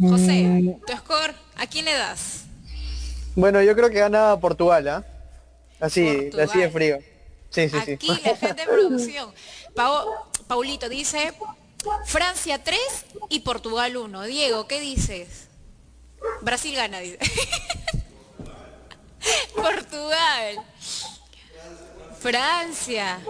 José, 0.00 0.78
tu 0.86 0.96
score, 0.96 1.34
¿a 1.56 1.66
quién 1.66 1.84
le 1.84 1.92
das? 1.92 2.44
Bueno, 3.36 3.62
yo 3.62 3.76
creo 3.76 3.90
que 3.90 3.98
gana 3.98 4.38
Portugal, 4.40 4.88
¿ah? 4.88 5.04
Así, 5.78 6.30
así 6.40 6.58
de 6.58 6.70
frío. 6.70 6.98
Sí, 7.50 7.68
sí, 7.68 7.76
Aquí 7.76 8.06
la 8.06 8.36
gente 8.36 8.62
de 8.62 8.66
producción. 8.66 9.30
Paulito 10.46 10.88
dice 10.88 11.32
Francia 12.06 12.62
3 12.62 12.78
y 13.28 13.40
Portugal 13.40 13.96
1. 13.96 14.22
Diego, 14.22 14.66
¿qué 14.66 14.80
dices? 14.80 15.48
Brasil 16.40 16.74
gana, 16.74 17.00
dice. 17.00 17.18
Portugal. 19.54 20.64
Francia. 22.18 23.20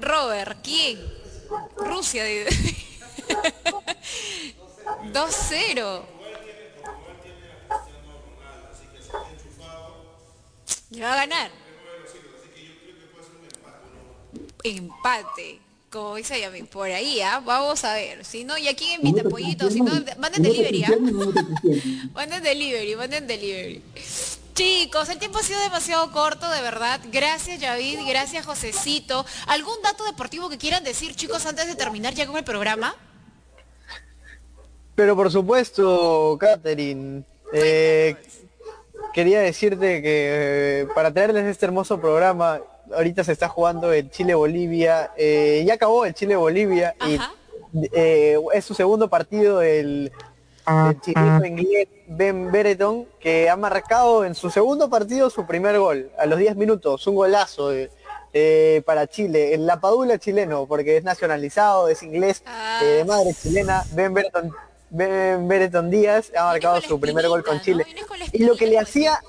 Robert, 0.00 0.58
¿quién? 0.62 1.19
Rusia. 1.76 2.24
2-0. 5.12 6.02
Le 10.90 11.02
va 11.02 11.12
a 11.12 11.16
ganar. 11.16 11.50
Empate. 14.64 15.60
Como 15.88 16.16
dice 16.16 16.40
Yami, 16.40 16.62
por 16.64 16.90
ahí, 16.90 17.20
¿ah? 17.20 17.40
Vamos 17.44 17.82
a 17.84 17.94
ver. 17.94 18.24
Si 18.24 18.44
no, 18.44 18.56
¿y 18.58 18.68
a 18.68 18.76
quién 18.76 19.00
invita 19.04 19.28
pollito? 19.28 19.70
Si 19.70 19.80
no, 19.80 19.90
manden 20.18 20.42
delivery, 20.42 20.84
¿ah? 20.84 20.90
Manden 22.14 22.42
delivery, 22.42 22.94
manden 22.94 23.26
delivery. 23.26 23.82
Chicos, 24.60 25.08
el 25.08 25.18
tiempo 25.18 25.38
ha 25.38 25.42
sido 25.42 25.58
demasiado 25.58 26.12
corto, 26.12 26.46
de 26.50 26.60
verdad. 26.60 27.00
Gracias, 27.10 27.58
Yavid. 27.60 28.00
Gracias, 28.06 28.44
Josecito. 28.44 29.24
¿Algún 29.46 29.80
dato 29.82 30.04
deportivo 30.04 30.50
que 30.50 30.58
quieran 30.58 30.84
decir, 30.84 31.14
chicos, 31.14 31.46
antes 31.46 31.66
de 31.66 31.76
terminar 31.76 32.12
ya 32.12 32.26
con 32.26 32.36
el 32.36 32.44
programa? 32.44 32.94
Pero 34.94 35.16
por 35.16 35.30
supuesto, 35.30 36.36
Catherine, 36.38 37.22
eh, 37.54 38.16
quería 39.14 39.40
decirte 39.40 40.02
que 40.02 40.82
eh, 40.82 40.88
para 40.94 41.10
traerles 41.10 41.46
este 41.46 41.64
hermoso 41.64 41.98
programa, 41.98 42.60
ahorita 42.94 43.24
se 43.24 43.32
está 43.32 43.48
jugando 43.48 43.90
el 43.94 44.10
Chile-Bolivia, 44.10 45.12
eh, 45.16 45.64
ya 45.66 45.72
acabó 45.72 46.04
el 46.04 46.12
Chile-Bolivia 46.12 46.94
y 47.08 47.18
es 48.52 48.64
su 48.66 48.74
segundo 48.74 49.08
partido 49.08 49.62
el, 49.62 50.12
chileno 51.00 51.44
inglés 51.46 51.88
Ben 52.06 52.50
Bereton, 52.50 53.06
que 53.20 53.48
ha 53.48 53.56
marcado 53.56 54.24
en 54.24 54.34
su 54.34 54.50
segundo 54.50 54.90
partido 54.90 55.30
su 55.30 55.46
primer 55.46 55.78
gol, 55.78 56.10
a 56.18 56.26
los 56.26 56.38
10 56.38 56.56
minutos, 56.56 57.06
un 57.06 57.14
golazo 57.14 57.70
eh, 58.32 58.82
para 58.84 59.06
Chile, 59.06 59.54
el 59.54 59.66
Lapadula 59.66 60.18
chileno, 60.18 60.66
porque 60.66 60.96
es 60.96 61.04
nacionalizado, 61.04 61.88
es 61.88 62.02
inglés, 62.02 62.42
de 62.80 63.04
madre 63.04 63.34
chilena, 63.34 63.84
Ben 63.92 64.12
Bereton 64.12 64.52
Bereton 64.90 65.88
Díaz 65.90 66.32
ha 66.36 66.44
marcado 66.44 66.80
su 66.80 66.98
primer 66.98 67.28
gol 67.28 67.44
con 67.44 67.60
Chile. 67.60 67.86
Y 68.32 68.44
lo 68.44 68.56
que 68.56 68.66
le 68.66 68.78
hacía 68.78 69.20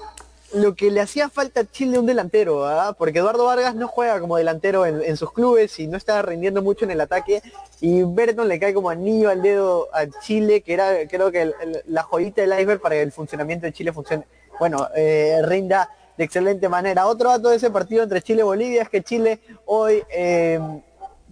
lo 0.53 0.75
que 0.75 0.91
le 0.91 1.01
hacía 1.01 1.29
falta 1.29 1.61
a 1.61 1.65
Chile 1.65 1.97
un 1.97 2.05
delantero, 2.05 2.65
¿ah? 2.65 2.93
porque 2.97 3.19
Eduardo 3.19 3.45
Vargas 3.45 3.75
no 3.75 3.87
juega 3.87 4.19
como 4.19 4.37
delantero 4.37 4.85
en, 4.85 5.17
sus 5.17 5.31
clubes 5.31 5.79
y 5.79 5.87
no 5.87 5.97
está 5.97 6.21
rindiendo 6.21 6.61
mucho 6.61 6.85
en 6.85 6.91
el 6.91 7.01
ataque 7.01 7.41
y 7.79 8.03
Berton 8.03 8.47
le 8.47 8.59
cae 8.59 8.73
como 8.73 8.89
anillo 8.89 9.29
al 9.29 9.41
dedo 9.41 9.87
a 9.93 10.07
Chile, 10.21 10.61
que 10.61 10.73
era 10.73 11.07
creo 11.07 11.31
que 11.31 11.51
la 11.87 12.03
joyita 12.03 12.41
del 12.41 12.59
iceberg 12.59 12.81
para 12.81 12.95
que 12.95 13.01
el 13.01 13.11
funcionamiento 13.11 13.65
de 13.65 13.73
Chile 13.73 13.93
funcione, 13.93 14.25
bueno, 14.59 14.87
eh, 14.95 15.41
rinda 15.43 15.89
de 16.17 16.23
excelente 16.23 16.67
manera. 16.67 17.07
Otro 17.07 17.29
dato 17.29 17.49
de 17.49 17.55
ese 17.55 17.71
partido 17.71 18.03
entre 18.03 18.21
Chile 18.21 18.41
y 18.41 18.43
Bolivia 18.43 18.83
es 18.83 18.89
que 18.89 19.01
Chile 19.01 19.39
hoy 19.65 20.03
eh, 20.09 20.59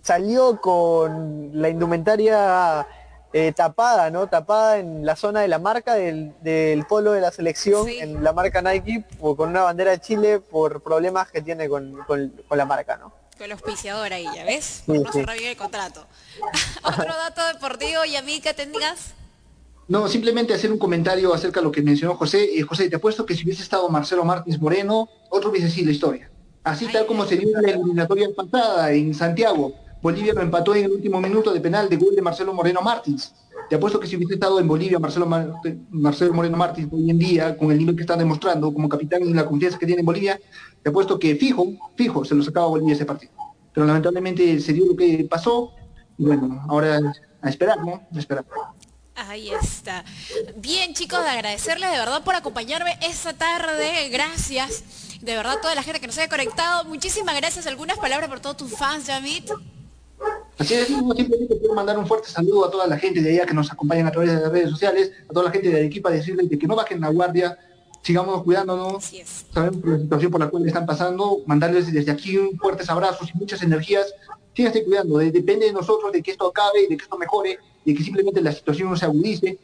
salió 0.01 0.59
con 0.61 1.51
la 1.53 1.69
indumentaria 1.69 2.87
eh, 3.31 3.53
tapada, 3.55 4.09
¿no? 4.09 4.27
Tapada 4.27 4.79
en 4.79 5.05
la 5.05 5.15
zona 5.15 5.41
de 5.41 5.47
la 5.47 5.59
marca 5.59 5.93
del, 5.93 6.33
polo 6.87 7.11
de 7.11 7.21
la 7.21 7.31
selección, 7.31 7.87
en 7.87 8.23
la 8.23 8.33
marca 8.33 8.61
Nike, 8.61 9.05
o 9.19 9.35
con 9.35 9.49
una 9.49 9.61
bandera 9.61 9.91
de 9.91 9.99
Chile 9.99 10.39
por 10.39 10.81
problemas 10.81 11.29
que 11.29 11.41
tiene 11.41 11.69
con, 11.69 11.95
la 12.49 12.65
marca, 12.65 12.97
¿no? 12.97 13.13
Con 13.37 13.45
el 13.45 13.51
auspiciador 13.51 14.11
ahí, 14.11 14.25
¿ya 14.35 14.43
ves? 14.43 14.83
no 14.87 15.11
se 15.11 15.21
el 15.21 15.57
contrato. 15.57 16.05
Otro 16.83 17.05
dato 17.05 17.45
deportivo, 17.53 18.03
y 18.05 18.15
a 18.15 18.21
mí 18.21 18.41
que 18.41 18.53
tengas. 18.53 19.13
No, 19.87 20.07
simplemente 20.07 20.53
hacer 20.53 20.71
un 20.71 20.77
comentario 20.77 21.33
acerca 21.33 21.59
de 21.59 21.65
lo 21.65 21.71
que 21.71 21.81
mencionó 21.81 22.15
José. 22.15 22.59
Eh, 22.59 22.61
José, 22.63 22.89
te 22.89 22.97
apuesto 22.97 23.25
que 23.25 23.35
si 23.35 23.43
hubiese 23.43 23.63
estado 23.63 23.89
Marcelo 23.89 24.23
Martins 24.23 24.61
Moreno, 24.61 25.09
otro 25.29 25.49
hubiese 25.49 25.69
sido 25.69 25.87
la 25.87 25.91
historia. 25.93 26.31
Así 26.63 26.87
tal 26.87 27.05
como 27.05 27.25
se 27.25 27.37
dio 27.37 27.49
la 27.59 27.71
eliminatoria 27.71 28.27
pasada 28.35 28.91
en 28.91 29.13
Santiago, 29.13 29.73
Bolivia 30.01 30.33
lo 30.33 30.41
empató 30.41 30.73
en 30.75 30.85
el 30.85 30.91
último 30.91 31.19
minuto 31.19 31.53
de 31.53 31.59
penal 31.59 31.89
de 31.89 31.97
gol 31.97 32.15
de 32.15 32.21
Marcelo 32.21 32.53
Moreno 32.53 32.81
Martins. 32.81 33.33
Te 33.69 33.75
apuesto 33.75 33.99
que 33.99 34.07
si 34.07 34.15
hubiese 34.15 34.35
estado 34.35 34.59
en 34.59 34.67
Bolivia 34.67 34.97
Marcelo, 34.97 35.27
Moreno 35.27 36.57
Martins 36.57 36.87
hoy 36.91 37.09
en 37.09 37.19
día, 37.19 37.57
con 37.57 37.71
el 37.71 37.77
nivel 37.77 37.95
que 37.95 38.01
está 38.01 38.15
demostrando 38.15 38.73
como 38.73 38.87
capitán 38.87 39.21
y 39.23 39.33
la 39.33 39.45
confianza 39.45 39.77
que 39.77 39.85
tiene 39.85 39.99
en 39.99 40.05
Bolivia, 40.05 40.39
te 40.81 40.89
apuesto 40.89 41.19
que 41.19 41.35
fijo, 41.35 41.67
fijo, 41.95 42.23
se 42.23 42.33
lo 42.33 42.41
sacaba 42.43 42.67
Bolivia 42.67 42.93
ese 42.93 43.05
partido. 43.05 43.33
Pero 43.73 43.85
lamentablemente 43.85 44.59
se 44.59 44.73
dio 44.73 44.85
lo 44.85 44.95
que 44.95 45.27
pasó 45.29 45.73
y 46.17 46.25
bueno, 46.25 46.65
ahora 46.67 46.99
a 47.41 47.49
esperar, 47.49 47.79
¿no? 47.85 48.01
A 48.13 48.19
esperar. 48.19 48.45
Ahí 49.15 49.49
está. 49.49 50.05
Bien, 50.55 50.93
chicos, 50.93 51.21
de 51.21 51.29
agradecerles 51.29 51.91
de 51.91 51.97
verdad 51.97 52.23
por 52.23 52.35
acompañarme 52.35 52.97
esta 53.01 53.33
tarde. 53.33 54.09
Gracias. 54.09 55.19
De 55.21 55.35
verdad, 55.35 55.57
toda 55.61 55.75
la 55.75 55.83
gente 55.83 55.99
que 55.99 56.07
nos 56.07 56.17
haya 56.17 56.29
conectado. 56.29 56.85
Muchísimas 56.85 57.35
gracias. 57.35 57.67
Algunas 57.67 57.97
palabras 57.97 58.29
por 58.29 58.39
todos 58.39 58.57
tus 58.57 58.71
fans, 58.71 59.05
Jamit. 59.07 59.51
Así 60.59 60.73
es, 60.73 60.87
simplemente 60.87 61.57
quiero 61.57 61.73
mandar 61.73 61.97
un 61.97 62.05
fuerte 62.05 62.27
saludo 62.27 62.65
a 62.65 62.69
toda 62.69 62.85
la 62.85 62.97
gente 62.99 63.21
de 63.21 63.31
allá 63.31 63.45
que 63.45 63.53
nos 63.53 63.71
acompañan 63.71 64.07
a 64.07 64.11
través 64.11 64.29
de 64.33 64.41
las 64.41 64.51
redes 64.51 64.69
sociales, 64.69 65.13
a 65.29 65.33
toda 65.33 65.45
la 65.45 65.51
gente 65.51 65.69
de 65.69 65.85
equipo, 65.85 66.09
decirles 66.09 66.49
de 66.49 66.59
que 66.59 66.67
no 66.67 66.75
bajen 66.75 66.99
la 66.99 67.07
guardia, 67.07 67.57
sigamos 68.01 68.43
cuidándonos, 68.43 69.09
sabemos 69.53 69.85
la 69.85 69.99
situación 69.99 70.31
por 70.31 70.41
la 70.41 70.49
cual 70.49 70.67
están 70.67 70.85
pasando, 70.85 71.43
mandarles 71.45 71.93
desde 71.93 72.11
aquí 72.11 72.37
un 72.37 72.57
fuertes 72.57 72.89
abrazos 72.89 73.29
y 73.33 73.37
muchas 73.37 73.63
energías, 73.63 74.13
síganse 74.53 74.83
cuidando, 74.83 75.19
depende 75.19 75.67
de 75.67 75.71
nosotros 75.71 76.11
de 76.11 76.21
que 76.21 76.31
esto 76.31 76.47
acabe, 76.47 76.87
de 76.89 76.97
que 76.97 77.03
esto 77.03 77.17
mejore, 77.17 77.57
de 77.85 77.93
que 77.93 78.03
simplemente 78.03 78.41
la 78.41 78.51
situación 78.51 78.89
no 78.89 78.97
se 78.97 79.05
agudice. 79.05 79.57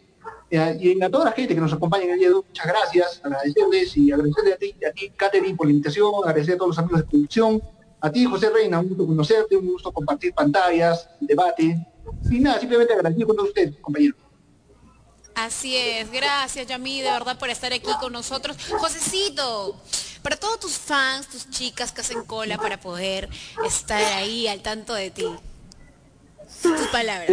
Eh, 0.49 0.77
y 0.79 1.01
a 1.01 1.09
toda 1.09 1.25
la 1.25 1.31
gente 1.33 1.55
que 1.55 1.59
nos 1.59 1.73
acompaña 1.73 2.05
en 2.05 2.11
el 2.11 2.19
día 2.19 2.27
de 2.29 2.35
hoy, 2.35 2.43
muchas 2.47 2.67
gracias, 2.67 3.21
agradecerles 3.21 3.97
y 3.97 4.11
agradecerle 4.13 4.53
a 4.53 4.57
ti, 4.57 4.75
a 4.89 4.91
ti, 4.93 5.11
Katherine, 5.17 5.57
por 5.57 5.65
la 5.65 5.73
invitación, 5.73 6.13
agradecer 6.23 6.55
a 6.55 6.57
todos 6.57 6.69
los 6.69 6.79
amigos 6.79 7.01
de 7.01 7.07
producción, 7.07 7.61
a 8.05 8.11
ti, 8.11 8.23
José 8.23 8.51
Reina, 8.51 8.79
un 8.79 8.89
gusto 8.89 9.07
conocerte, 9.07 9.57
un 9.57 9.65
gusto 9.65 9.91
compartir 9.91 10.31
pantallas, 10.31 11.09
debate. 11.19 11.75
Y 12.29 12.39
nada, 12.39 12.59
simplemente 12.59 12.93
agradecer 12.93 13.25
con 13.25 13.39
usted, 13.39 13.73
compañero. 13.81 14.15
Así 15.33 15.75
es, 15.75 16.11
gracias 16.11 16.67
Yami, 16.67 17.01
de 17.01 17.09
verdad 17.09 17.37
por 17.37 17.49
estar 17.49 17.73
aquí 17.73 17.91
con 17.99 18.13
nosotros. 18.13 18.57
Josecito, 18.69 19.75
para 20.21 20.37
todos 20.37 20.59
tus 20.59 20.77
fans, 20.77 21.27
tus 21.27 21.49
chicas 21.49 21.91
que 21.91 22.01
hacen 22.01 22.23
cola 22.25 22.57
para 22.57 22.79
poder 22.79 23.27
estar 23.65 24.03
ahí 24.13 24.47
al 24.47 24.61
tanto 24.61 24.93
de 24.93 25.09
ti. 25.09 25.25
Tus 26.61 26.87
palabras. 26.91 27.29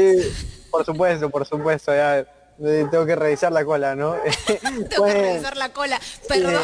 por 0.70 0.86
supuesto, 0.86 1.28
por 1.28 1.46
supuesto, 1.46 1.94
ya 1.94 2.20
eh, 2.20 2.86
tengo 2.90 3.04
que 3.04 3.14
revisar 3.14 3.52
la 3.52 3.64
cola, 3.64 3.94
¿no? 3.94 4.14
tengo 4.46 4.88
que 4.88 4.96
pues, 4.96 5.14
revisar 5.14 5.56
la 5.58 5.72
cola, 5.72 6.00
perdón. 6.26 6.62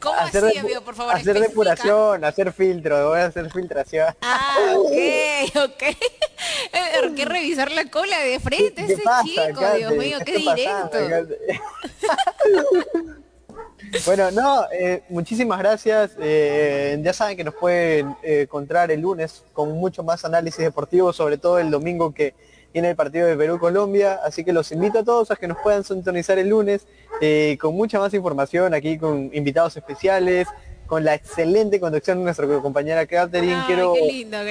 ¿Cómo 0.00 0.18
hacer 0.18 0.44
así, 0.44 0.58
amigo, 0.58 0.80
por 0.80 0.94
favor? 0.94 1.14
Hacer 1.14 1.38
depuración, 1.38 2.24
hacer 2.24 2.52
filtro, 2.52 3.10
voy 3.10 3.20
a 3.20 3.26
hacer 3.26 3.50
filtración. 3.50 4.14
Ah, 4.22 4.74
ok, 4.76 5.56
ok. 5.64 5.82
¿Por 7.00 7.14
qué 7.14 7.24
revisar 7.26 7.70
la 7.70 7.84
cola 7.90 8.18
de 8.20 8.40
frente 8.40 8.84
ese 8.84 9.02
chico? 9.24 9.60
Dios 9.76 9.92
mío, 9.92 10.18
qué, 10.24 10.38
directo. 10.38 10.98
bueno, 14.06 14.30
no, 14.30 14.64
eh, 14.72 15.02
muchísimas 15.08 15.58
gracias. 15.58 16.12
Eh, 16.18 16.98
ya 17.02 17.12
saben 17.12 17.36
que 17.36 17.44
nos 17.44 17.54
pueden 17.54 18.16
eh, 18.22 18.42
encontrar 18.42 18.90
el 18.90 19.00
lunes 19.00 19.44
con 19.52 19.72
mucho 19.72 20.02
más 20.02 20.24
análisis 20.24 20.60
deportivo, 20.60 21.12
sobre 21.12 21.36
todo 21.36 21.58
el 21.58 21.70
domingo 21.70 22.14
que 22.14 22.34
viene 22.72 22.90
el 22.90 22.96
partido 22.96 23.26
de 23.26 23.36
Perú-Colombia, 23.36 24.20
así 24.24 24.44
que 24.44 24.52
los 24.52 24.70
invito 24.72 25.00
a 25.00 25.04
todos 25.04 25.30
a 25.30 25.36
que 25.36 25.48
nos 25.48 25.58
puedan 25.58 25.84
sintonizar 25.84 26.38
el 26.38 26.48
lunes 26.48 26.86
eh, 27.20 27.58
con 27.60 27.74
mucha 27.74 27.98
más 27.98 28.14
información 28.14 28.74
aquí 28.74 28.98
con 28.98 29.30
invitados 29.32 29.76
especiales, 29.76 30.46
con 30.86 31.04
la 31.04 31.14
excelente 31.14 31.78
conducción 31.80 32.18
de 32.18 32.24
nuestra 32.24 32.46
compañera 32.60 33.06
Catherine. 33.06 33.62
quiero 33.66 33.94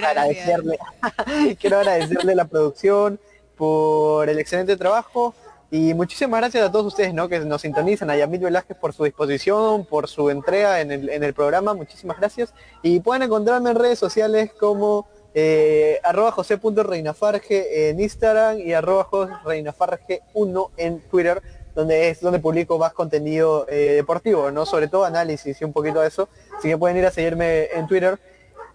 agradecerle, 0.05 0.77
quiero 1.59 1.77
agradecerle 1.79 2.35
la 2.35 2.45
producción 2.45 3.19
por 3.55 4.29
el 4.29 4.39
excelente 4.39 4.77
trabajo 4.77 5.33
y 5.71 5.93
muchísimas 5.93 6.39
gracias 6.39 6.67
a 6.67 6.71
todos 6.71 6.87
ustedes 6.87 7.13
¿no? 7.13 7.29
que 7.29 7.39
nos 7.41 7.61
sintonizan, 7.61 8.09
a 8.09 8.15
Yamil 8.15 8.39
Velázquez 8.39 8.75
por 8.77 8.93
su 8.93 9.03
disposición, 9.03 9.85
por 9.85 10.07
su 10.07 10.29
entrega 10.29 10.81
en 10.81 10.91
el, 10.91 11.09
en 11.09 11.23
el 11.23 11.33
programa, 11.33 11.75
muchísimas 11.75 12.17
gracias. 12.17 12.53
Y 12.81 13.01
pueden 13.01 13.23
encontrarme 13.23 13.69
en 13.69 13.75
redes 13.75 13.99
sociales 13.99 14.51
como 14.59 15.07
eh, 15.41 15.99
arroba 16.03 16.31
josé.reinafarge 16.31 17.89
en 17.89 17.99
Instagram 18.01 18.59
y 18.59 18.73
arroba 18.73 19.07
reinafarge1 19.45 20.69
en 20.75 20.99
Twitter, 21.01 21.41
donde 21.73 22.09
es 22.09 22.19
donde 22.19 22.39
publico 22.39 22.77
más 22.77 22.91
contenido 22.91 23.65
eh, 23.69 23.93
deportivo, 23.95 24.51
¿no? 24.51 24.65
Sobre 24.65 24.89
todo 24.89 25.05
análisis 25.05 25.61
y 25.61 25.63
un 25.63 25.71
poquito 25.71 26.01
de 26.01 26.09
eso. 26.09 26.27
Así 26.57 26.67
que 26.67 26.77
pueden 26.77 26.97
ir 26.97 27.05
a 27.05 27.11
seguirme 27.11 27.65
en 27.73 27.87
Twitter. 27.87 28.19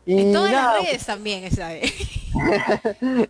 Y 0.06 0.20
en 0.20 0.32
todas 0.32 0.52
las 0.52 0.80
redes 0.80 1.04
también, 1.04 1.44
esa 1.44 1.70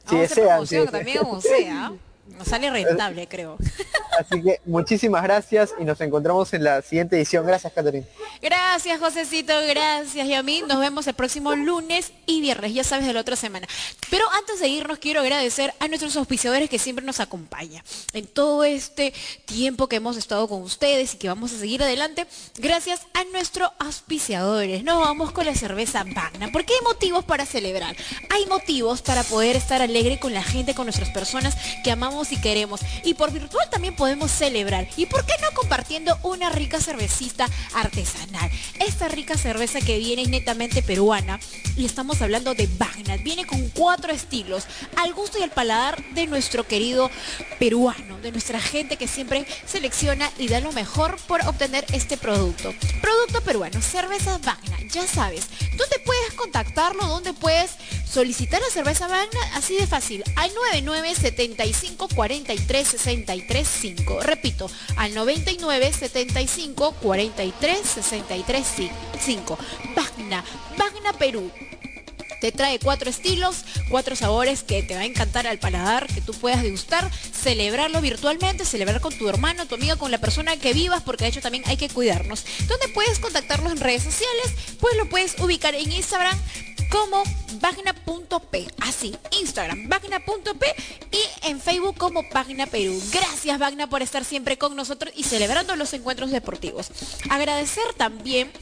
si 0.09 0.17
desean. 0.17 0.65
también 0.93 1.19
como 1.19 1.41
sea. 1.41 1.93
Nos 2.37 2.49
sale 2.49 2.71
rentable, 2.71 3.27
creo. 3.29 3.57
Así 4.19 4.43
que 4.43 4.61
muchísimas 4.65 5.23
gracias 5.23 5.75
y 5.79 5.85
nos 5.85 6.01
encontramos 6.01 6.53
en 6.55 6.65
la 6.65 6.83
siguiente 6.83 7.17
edición. 7.17 7.47
Gracias, 7.47 7.73
Catherine. 7.73 8.07
Gracias, 8.41 9.01
Josecito. 9.01 9.53
Gracias, 9.69 10.29
Yami. 10.29 10.63
Nos 10.63 10.79
vemos 10.79 11.07
el 11.07 11.15
próximo 11.15 11.55
lunes 11.55 12.13
y 12.27 12.41
viernes, 12.41 12.75
ya 12.75 12.85
sabes, 12.85 13.07
de 13.07 13.13
la 13.13 13.21
otra 13.21 13.37
semana. 13.37 13.67
Pero 14.11 14.25
antes 14.33 14.61
de 14.61 14.69
irnos, 14.69 14.99
quiero 14.99 15.21
agradecer 15.21 15.75
a 15.81 15.89
nuestros 15.89 16.17
auspiciadores 16.17 16.71
que 16.71 16.79
siempre 16.79 17.05
nos 17.05 17.21
acompañan 17.21 17.83
en 18.13 18.27
todo 18.27 18.65
este 18.65 19.13
tiempo 19.47 19.89
que 19.89 19.97
hemos 19.97 20.17
estado 20.17 20.49
con 20.49 20.63
ustedes 20.63 21.15
y 21.15 21.19
que 21.19 21.29
vamos 21.29 21.53
a 21.53 21.59
seguir 21.59 21.83
adelante. 21.83 22.27
Gracias 22.57 23.07
a 23.15 23.25
nuestros 23.33 23.71
auspiciadores. 23.79 24.85
Nos 24.85 25.01
vamos 25.01 25.33
con 25.33 25.47
la 25.47 25.55
cerveza 25.55 26.05
Magna, 26.05 26.51
porque 26.53 26.75
hay 26.75 26.81
motivos 26.83 27.25
para 27.25 27.47
celebrar. 27.47 27.97
Hay 28.31 28.47
motivos 28.47 29.03
para 29.03 29.23
poder 29.25 29.57
estar 29.57 29.83
alegre 29.83 30.21
con 30.21 30.35
la 30.35 30.43
gente, 30.43 30.75
con 30.75 30.87
nuestras 30.87 31.11
personas 31.11 31.57
que 31.83 31.91
amamos 31.91 32.24
y 32.33 32.37
queremos. 32.41 32.81
Y 33.05 33.15
por 33.15 33.33
virtual 33.33 33.69
también 33.71 33.97
podemos 33.97 34.31
celebrar. 34.31 34.89
¿Y 34.97 35.07
por 35.07 35.25
qué 35.25 35.35
no 35.43 35.51
compartiendo 35.55 36.19
una 36.23 36.51
rica 36.51 36.81
cervecita 36.81 37.49
artesanal? 37.75 38.51
Esta 38.81 39.09
rica 39.09 39.37
cerveza 39.37 39.81
que 39.81 39.99
viene 39.99 40.27
netamente 40.27 40.83
peruana 40.83 41.41
y 41.77 41.85
estamos 41.85 42.23
hablando 42.23 42.55
de 42.55 42.69
Bagna. 42.79 43.17
Viene 43.19 43.47
con 43.47 43.69
cuatro 43.71 44.13
estilos, 44.13 44.65
al 44.97 45.13
gusto 45.15 45.39
y 45.39 45.43
al 45.43 45.51
paladar 45.51 46.03
de 46.15 46.27
nuestro 46.27 46.65
querido 46.67 47.11
peruano, 47.59 48.19
de 48.19 48.33
nuestra 48.33 48.61
gente 48.61 48.97
que 48.97 49.09
siempre 49.09 49.47
selecciona 49.67 50.31
y 50.39 50.49
da 50.49 50.61
lo 50.61 50.73
mejor 50.73 51.17
por 51.27 51.41
obtener 51.47 51.85
este 51.93 52.17
producto. 52.17 52.75
Producto 53.01 53.41
peruano, 53.43 53.81
cerveza 53.81 54.39
Bagna, 54.39 54.79
ya 54.91 55.07
sabes. 55.07 55.47
¿Dónde 55.77 55.99
puedes 56.05 56.35
contactarlo? 56.35 57.07
¿Dónde 57.07 57.33
puedes 57.33 57.73
solicitar 58.09 58.61
la 58.61 58.71
cerveza 58.71 59.09
Bagna? 59.09 59.41
Así 59.55 59.77
de 59.77 59.87
fácil, 59.87 60.23
al 60.37 60.53
99 60.55 61.15
75 61.15 62.09
43 62.15 62.89
63 62.89 63.69
5. 63.69 64.21
Repito, 64.21 64.71
al 64.97 65.15
99 65.15 65.93
75 65.93 66.93
43 67.03 67.79
63 67.87 68.67
5. 69.21 69.59
Bagna, 69.95 70.45
Bagna 70.77 71.13
Perú. 71.19 71.51
Te 72.41 72.53
trae 72.53 72.79
cuatro 72.79 73.09
estilos, 73.09 73.65
cuatro 73.89 74.15
sabores 74.17 74.63
que 74.63 74.83
te 74.83 74.95
va 74.95 75.01
a 75.01 75.07
encantar 75.07 75.47
al 75.47 75.59
paladar, 75.59 76.07
que 76.09 76.21
tú 76.21 76.35
puedas 76.35 76.63
degustar, 76.63 77.11
celebrarlo 77.33 78.03
virtualmente, 78.03 78.67
celebrar 78.67 79.01
con 79.01 79.17
tu 79.17 79.31
hermano, 79.31 79.65
tu 79.65 79.77
amiga, 79.77 79.97
con 79.97 80.11
la 80.11 80.19
persona 80.19 80.59
que 80.59 80.75
vivas, 80.75 81.03
porque 81.03 81.25
de 81.25 81.31
hecho 81.31 81.41
también 81.41 81.65
hay 81.67 81.79
que 81.79 81.89
cuidarnos. 81.89 82.45
¿Dónde 82.69 82.89
puedes 82.89 83.19
contactarlos 83.19 83.73
en 83.73 83.81
redes 83.81 84.03
sociales? 84.03 84.53
Pues 84.79 84.95
lo 84.99 85.09
puedes 85.09 85.39
ubicar 85.39 85.75
en 85.75 85.91
Instagram 85.91 86.39
como 86.95 87.25
Bagna.p. 87.61 88.69
Así, 88.81 89.17
Instagram, 89.41 89.89
Bagna.p 89.89 90.75
y 91.11 91.49
en 91.49 91.61
Facebook 91.61 91.97
como 91.99 92.23
Bagna 92.33 92.67
Perú. 92.67 93.03
Gracias 93.13 93.59
Bagna 93.59 93.89
por 93.89 94.01
estar 94.01 94.25
siempre 94.25 94.59
con 94.59 94.77
nosotros 94.77 95.13
y 95.17 95.25
celebrando 95.25 95.75
los 95.75 95.93
encuentros 95.93 96.31
deportivos. 96.31 96.93
Agradecer 97.31 97.83
también, 97.97 98.53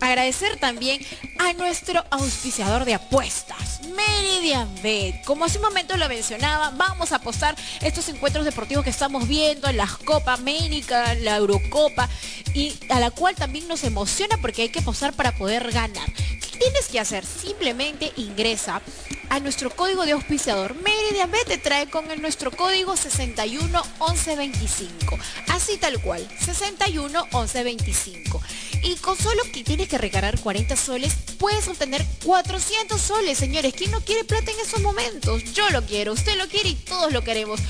agradecer 0.00 0.58
también 0.58 1.00
a 1.38 1.52
nuestro 1.52 2.04
auspiciador 2.10 2.84
de 2.84 2.94
apuestas, 2.94 3.82
Meridian 3.94 4.68
Bet. 4.82 5.24
Como 5.24 5.44
hace 5.44 5.58
un 5.58 5.64
momento 5.64 5.96
lo 5.96 6.08
mencionaba, 6.08 6.70
vamos 6.70 7.12
a 7.12 7.16
apostar 7.16 7.54
estos 7.82 8.08
encuentros 8.08 8.44
deportivos 8.44 8.82
que 8.82 8.90
estamos 8.90 9.28
viendo 9.28 9.68
en 9.68 9.76
las 9.76 9.96
Copa 9.96 10.32
América, 10.32 11.14
la 11.14 11.36
Eurocopa 11.36 12.08
y 12.52 12.74
a 12.88 12.98
la 12.98 13.12
cual 13.12 13.36
también 13.36 13.68
nos 13.68 13.84
emociona 13.84 14.38
porque 14.40 14.62
hay 14.62 14.70
que 14.70 14.80
apostar 14.80 15.12
para 15.12 15.36
poder 15.36 15.70
ganar. 15.70 16.12
¿Qué 16.12 16.58
tienes 16.58 16.88
que 16.88 16.98
hacer? 16.98 17.24
Simplemente 17.26 17.75
ingresa 18.16 18.82
a 19.28 19.40
nuestro 19.40 19.68
código 19.70 20.06
de 20.06 20.12
auspiciador. 20.12 20.74
Meridian 20.82 21.30
te 21.46 21.58
trae 21.58 21.88
con 21.88 22.10
el, 22.10 22.22
nuestro 22.22 22.50
código 22.50 22.96
611125. 22.96 25.18
Así 25.48 25.76
tal 25.76 26.00
cual, 26.00 26.26
611125. 26.40 28.40
Y 28.82 28.96
con 28.96 29.18
solo 29.18 29.42
que 29.52 29.62
tienes 29.64 29.88
que 29.88 29.98
recargar 29.98 30.40
40 30.40 30.76
soles, 30.76 31.14
puedes 31.38 31.68
obtener 31.68 32.04
400 32.24 33.00
soles, 33.00 33.38
señores. 33.38 33.74
¿Quién 33.74 33.90
no 33.90 34.00
quiere 34.00 34.24
plata 34.24 34.50
en 34.50 34.60
esos 34.60 34.80
momentos? 34.80 35.52
Yo 35.52 35.68
lo 35.70 35.84
quiero, 35.84 36.12
usted 36.12 36.36
lo 36.36 36.48
quiere 36.48 36.70
y 36.70 36.74
todos 36.74 37.12
lo 37.12 37.22
queremos. 37.22 37.60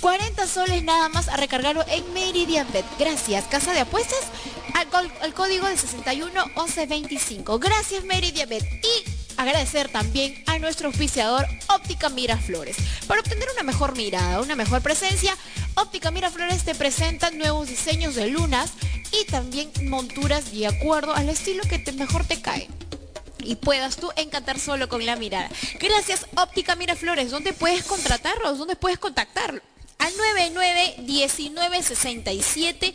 40 0.00 0.46
soles 0.46 0.84
nada 0.84 1.08
más 1.08 1.28
a 1.28 1.36
recargarlo 1.36 1.84
en 1.88 2.12
Meridian 2.12 2.70
Bet. 2.72 2.84
Gracias, 2.98 3.44
Casa 3.46 3.72
de 3.72 3.80
Apuestas, 3.80 4.20
al, 4.74 5.34
código 5.34 5.66
de 5.66 5.76
611125. 5.76 7.58
Gracias, 7.58 8.04
Meridian 8.04 8.48
Bet. 8.48 8.64
Y 8.64 9.17
agradecer 9.38 9.88
también 9.88 10.42
a 10.46 10.58
nuestro 10.58 10.88
auspiciador 10.88 11.46
Óptica 11.68 12.10
Miraflores. 12.10 12.76
Para 13.06 13.20
obtener 13.20 13.48
una 13.54 13.62
mejor 13.62 13.96
mirada, 13.96 14.40
una 14.40 14.56
mejor 14.56 14.82
presencia, 14.82 15.34
Óptica 15.76 16.10
Miraflores 16.10 16.64
te 16.64 16.74
presenta 16.74 17.30
nuevos 17.30 17.68
diseños 17.68 18.16
de 18.16 18.26
lunas 18.26 18.72
y 19.12 19.24
también 19.26 19.70
monturas 19.88 20.52
de 20.52 20.66
acuerdo 20.66 21.14
al 21.14 21.28
estilo 21.28 21.62
que 21.62 21.78
te, 21.78 21.92
mejor 21.92 22.24
te 22.24 22.42
cae 22.42 22.68
y 23.44 23.54
puedas 23.56 23.96
tú 23.96 24.10
encantar 24.16 24.58
solo 24.58 24.88
con 24.88 25.06
la 25.06 25.16
mirada. 25.16 25.48
Gracias 25.80 26.26
Óptica 26.36 26.74
Miraflores, 26.74 27.30
¿dónde 27.30 27.52
puedes 27.52 27.84
contratarlos? 27.84 28.58
¿Dónde 28.58 28.76
puedes 28.76 28.98
contactarlo? 28.98 29.62
Al 29.98 30.16
99 30.16 30.94
19 30.98 31.82
67 31.82 32.94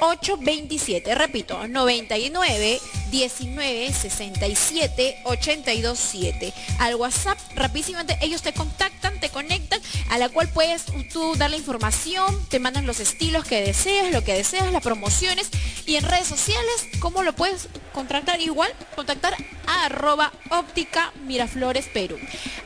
827. 0.00 1.14
Repito, 1.14 1.68
99 1.68 2.80
19 3.10 3.92
67 3.92 5.20
82 5.24 5.98
7. 5.98 6.54
Al 6.78 6.94
WhatsApp, 6.94 7.38
rapidísimamente, 7.54 8.18
ellos 8.22 8.40
te 8.40 8.54
contactan, 8.54 9.20
te 9.20 9.28
conectan, 9.28 9.80
a 10.08 10.18
la 10.18 10.30
cual 10.30 10.48
puedes 10.48 10.86
tú 11.12 11.34
dar 11.36 11.50
la 11.50 11.56
información, 11.56 12.42
te 12.48 12.58
mandan 12.58 12.86
los 12.86 13.00
estilos 13.00 13.44
que 13.44 13.60
deseas, 13.60 14.10
lo 14.10 14.24
que 14.24 14.34
deseas, 14.34 14.72
las 14.72 14.82
promociones. 14.82 15.50
Y 15.84 15.96
en 15.96 16.04
redes 16.04 16.28
sociales, 16.28 16.86
¿cómo 17.00 17.22
lo 17.22 17.34
puedes 17.34 17.68
contratar? 17.92 18.40
Igual, 18.40 18.72
contactar 18.96 19.34
a 19.66 19.84
arroba 19.84 20.32
óptica 20.50 21.12
Miraflores 21.26 21.86
Perú. 21.88 22.18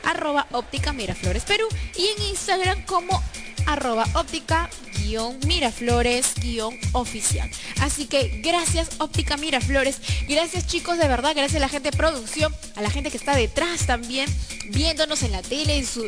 Arroba 0.03 0.47
óptica 0.51 0.93
Miraflores 0.93 1.43
Perú. 1.43 1.67
Y 1.97 2.07
en 2.07 2.29
Instagram 2.29 2.85
como 2.85 3.21
arroba 3.65 4.05
óptica 4.13 4.69
guion 4.97 5.37
Miraflores 5.45 6.33
guion 6.35 6.77
oficial. 6.93 7.49
Así 7.81 8.05
que 8.05 8.41
gracias 8.43 8.89
óptica 8.99 9.37
Miraflores, 9.37 9.99
gracias 10.27 10.67
chicos 10.67 10.97
de 10.97 11.07
verdad, 11.07 11.33
gracias 11.35 11.57
a 11.57 11.65
la 11.65 11.69
gente 11.69 11.91
de 11.91 11.97
producción, 11.97 12.53
a 12.75 12.81
la 12.81 12.89
gente 12.89 13.11
que 13.11 13.17
está 13.17 13.35
detrás 13.35 13.85
también, 13.85 14.29
viéndonos 14.69 15.23
en 15.23 15.31
la 15.31 15.41
tele, 15.41 15.77
en 15.77 15.85
su, 15.85 16.07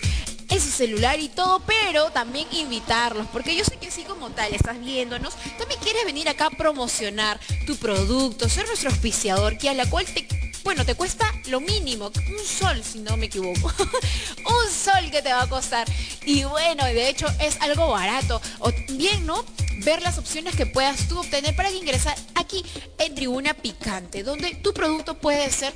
en 0.50 0.62
su 0.62 0.70
celular 0.70 1.20
y 1.20 1.30
todo, 1.30 1.62
pero 1.66 2.10
también 2.12 2.48
invitarlos, 2.52 3.28
porque 3.32 3.56
yo 3.56 3.64
sé 3.64 3.78
que 3.78 3.88
así 3.88 4.04
como 4.04 4.30
tal 4.32 4.54
estás 4.54 4.80
viéndonos, 4.80 5.36
también 5.58 5.80
quieres 5.82 6.06
venir 6.06 6.30
acá 6.30 6.48
a 6.48 6.52
promocionar 6.52 7.40
tu 7.66 7.76
producto, 7.78 8.50
ser 8.50 8.68
nuestro 8.68 8.90
auspiciador, 8.90 9.58
que 9.58 9.70
a 9.70 9.74
la 9.74 9.90
cual 9.90 10.06
te 10.06 10.28
bueno, 10.68 10.84
te 10.84 10.96
cuesta 10.96 11.34
lo 11.46 11.62
mínimo, 11.62 12.08
un 12.08 12.46
sol 12.46 12.84
si 12.84 13.00
no 13.00 13.16
me 13.16 13.28
equivoco. 13.28 13.72
un 14.38 14.70
sol 14.70 15.10
que 15.10 15.22
te 15.22 15.32
va 15.32 15.44
a 15.44 15.48
costar. 15.48 15.88
Y 16.26 16.44
bueno, 16.44 16.84
de 16.84 17.08
hecho 17.08 17.26
es 17.40 17.56
algo 17.62 17.88
barato. 17.88 18.42
O 18.60 18.70
bien, 18.90 19.26
¿no? 19.26 19.46
Ver 19.86 20.02
las 20.02 20.18
opciones 20.18 20.58
que 20.58 20.66
puedas 20.66 21.08
tú 21.08 21.20
obtener 21.20 21.56
para 21.56 21.72
ingresar 21.72 22.18
aquí 22.36 22.66
en 22.98 23.16
Tribuna 23.16 23.54
Picante, 23.54 24.24
donde 24.24 24.56
tu 24.56 24.74
producto 24.74 25.18
puede 25.18 25.50
ser 25.52 25.74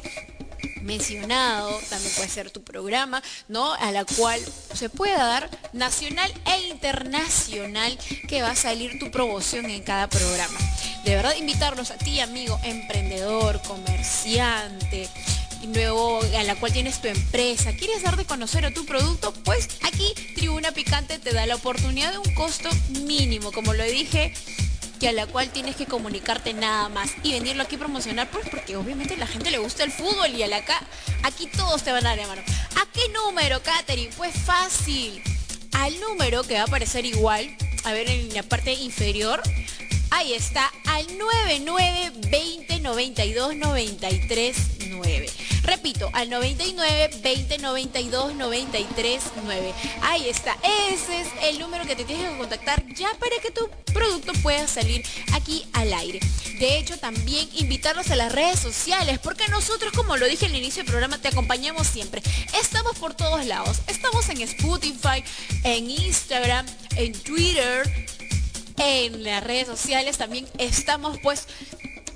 mencionado, 0.82 1.80
también 1.90 2.14
puede 2.16 2.30
ser 2.30 2.52
tu 2.52 2.64
programa, 2.64 3.22
¿no? 3.48 3.74
A 3.74 3.92
la 3.92 4.06
cual 4.06 4.40
se 4.74 4.90
pueda 4.90 5.24
dar 5.24 5.50
nacional 5.74 6.32
e 6.46 6.70
internacional 6.70 7.98
que 8.28 8.42
va 8.42 8.52
a 8.52 8.56
salir 8.56 9.00
tu 9.00 9.12
promoción 9.12 9.66
en 9.70 9.84
cada 9.84 10.08
programa. 10.08 10.60
De 11.06 11.16
verdad, 11.16 11.36
invitarlos 11.38 11.92
a 11.92 11.98
ti, 11.98 12.20
amigo, 12.20 12.60
emprendedor, 12.64 13.62
comerciante, 13.64 15.10
y 15.62 15.68
luego 15.68 16.22
a 16.38 16.44
la 16.44 16.56
cual 16.56 16.74
tienes 16.74 17.02
tu 17.02 17.08
empresa, 17.08 17.72
quieres 17.74 18.02
dar 18.04 18.18
de 18.18 18.26
conocer 18.26 18.66
a 18.66 18.74
tu 18.74 18.86
producto, 18.86 19.34
pues 19.46 19.70
aquí 19.84 20.14
Tribuna 20.36 20.72
Picante 20.72 21.20
te 21.20 21.34
da 21.34 21.46
la 21.46 21.56
oportunidad 21.56 22.12
de 22.12 22.18
un 22.18 22.34
costo 22.34 22.70
mínimo, 23.06 23.52
como 23.52 23.74
lo 23.74 23.84
dije 23.84 24.34
que 25.02 25.10
a 25.10 25.14
la 25.14 25.26
cual 25.26 25.50
tienes 25.50 25.76
que 25.76 25.88
comunicarte 25.88 26.54
nada 26.54 26.88
más 26.88 27.10
y 27.24 27.32
venirlo 27.32 27.64
aquí 27.64 27.76
a 27.76 27.80
promocionar, 27.80 28.30
pues 28.30 28.48
porque 28.50 28.76
obviamente 28.76 29.16
a 29.16 29.18
la 29.18 29.26
gente 29.26 29.50
le 29.50 29.58
gusta 29.58 29.84
el 29.84 29.92
fútbol 29.92 30.30
y 30.30 30.44
a 30.44 30.48
la 30.48 30.58
acá, 30.58 30.80
aquí 31.24 31.48
todos 31.48 31.82
te 31.82 31.92
van 31.92 32.06
a 32.06 32.10
dar 32.10 32.20
de 32.20 32.28
mano. 32.28 32.44
¿A 32.76 32.86
qué 32.94 33.10
número, 33.10 33.64
Katherine? 33.64 34.14
Pues 34.16 34.36
fácil. 34.46 35.24
Al 35.72 36.00
número 36.02 36.44
que 36.44 36.54
va 36.54 36.62
a 36.62 36.64
aparecer 36.66 37.08
igual, 37.08 37.50
a 37.84 37.94
ver 37.94 38.12
en 38.12 38.32
la 38.36 38.44
parte 38.44 38.74
inferior, 38.74 39.42
ahí 40.12 40.34
está, 40.34 40.72
al 40.86 41.18
99 41.18 42.12
20 42.30 42.80
92 42.82 43.56
93 43.56 44.58
9. 44.88 45.30
Repito, 45.64 46.10
al 46.14 46.30
99 46.30 47.12
20 47.22 47.58
92 47.60 48.36
93 48.36 49.24
9. 49.44 49.74
Ahí 50.02 50.30
está. 50.30 50.58
Ese 50.90 51.22
es 51.22 51.28
el 51.44 51.60
número 51.60 51.86
que 51.86 51.96
te 51.96 52.04
tienes 52.04 52.32
que 52.32 52.38
contactar 52.38 52.86
ya 52.96 53.10
para 53.20 53.38
que 53.42 53.52
tu 53.52 53.70
producto 53.94 54.34
pueda 54.42 54.68
salir 54.68 55.04
aquí 55.34 55.66
al 55.74 55.94
aire. 55.94 56.20
De 56.60 56.78
hecho, 56.78 56.98
también 56.98 57.48
invitarlos 57.54 58.10
a 58.12 58.16
las 58.16 58.32
redes 58.32 58.60
sociales, 58.60 59.20
porque 59.20 59.48
nosotros, 59.50 59.92
como 59.94 60.18
lo 60.18 60.28
dije 60.28 60.46
al 60.46 60.56
inicio 60.56 60.84
del 60.84 60.92
programa, 60.92 61.18
te 61.20 61.28
acompañamos 61.28 61.88
siempre. 61.88 62.22
Estamos 62.60 62.98
por 62.98 63.14
todos 63.14 63.46
lados. 63.46 63.82
Estamos 63.88 64.30
en 64.30 64.42
Spotify, 64.42 65.24
en 65.64 65.90
Instagram, 65.90 66.66
en 66.96 67.14
Twitter, 67.14 68.08
en 68.78 69.24
las 69.24 69.44
redes 69.44 69.68
sociales 69.68 70.18
también 70.18 70.48
estamos 70.58 71.20
pues 71.22 71.48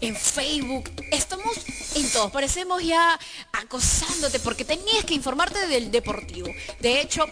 en 0.01 0.15
Facebook, 0.15 0.91
estamos 1.11 1.53
en 1.95 2.09
todos. 2.11 2.31
Parecemos 2.31 2.83
ya 2.83 3.19
acosándote 3.53 4.39
porque 4.39 4.65
tenías 4.65 5.05
que 5.05 5.13
informarte 5.13 5.67
del 5.67 5.91
deportivo. 5.91 6.47
De 6.79 7.01
hecho, 7.01 7.25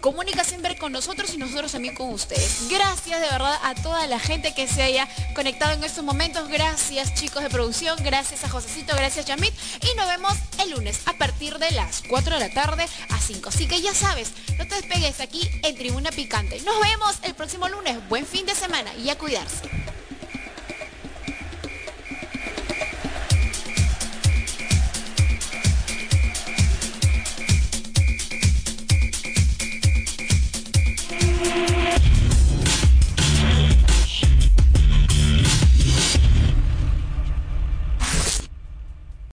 comunica 0.00 0.44
siempre 0.44 0.76
con 0.78 0.92
nosotros 0.92 1.32
y 1.34 1.38
nosotros 1.38 1.72
también 1.72 1.94
con 1.94 2.10
ustedes. 2.10 2.68
Gracias 2.68 3.20
de 3.20 3.26
verdad 3.26 3.58
a 3.62 3.74
toda 3.74 4.06
la 4.06 4.18
gente 4.18 4.54
que 4.54 4.68
se 4.68 4.82
haya 4.82 5.08
conectado 5.34 5.72
en 5.72 5.84
estos 5.84 6.04
momentos. 6.04 6.48
Gracias 6.48 7.14
chicos 7.14 7.42
de 7.42 7.50
producción, 7.50 7.98
gracias 8.02 8.44
a 8.44 8.48
Josecito, 8.48 8.94
gracias 8.96 9.26
Yamit. 9.26 9.54
Y 9.82 9.96
nos 9.96 10.08
vemos 10.08 10.34
el 10.62 10.70
lunes 10.70 11.00
a 11.06 11.12
partir 11.14 11.58
de 11.58 11.70
las 11.72 12.02
4 12.08 12.38
de 12.38 12.48
la 12.48 12.54
tarde 12.54 12.86
a 13.10 13.18
5. 13.18 13.48
Así 13.48 13.66
que 13.66 13.80
ya 13.80 13.94
sabes, 13.94 14.32
no 14.58 14.66
te 14.66 14.76
despegues 14.76 15.20
aquí 15.20 15.48
en 15.62 15.76
Tribuna 15.76 16.10
Picante. 16.10 16.60
Nos 16.60 16.80
vemos 16.80 17.16
el 17.22 17.34
próximo 17.34 17.68
lunes. 17.68 17.96
Buen 18.08 18.26
fin 18.26 18.46
de 18.46 18.54
semana 18.54 18.94
y 18.94 19.10
a 19.10 19.18
cuidarse. 19.18 19.68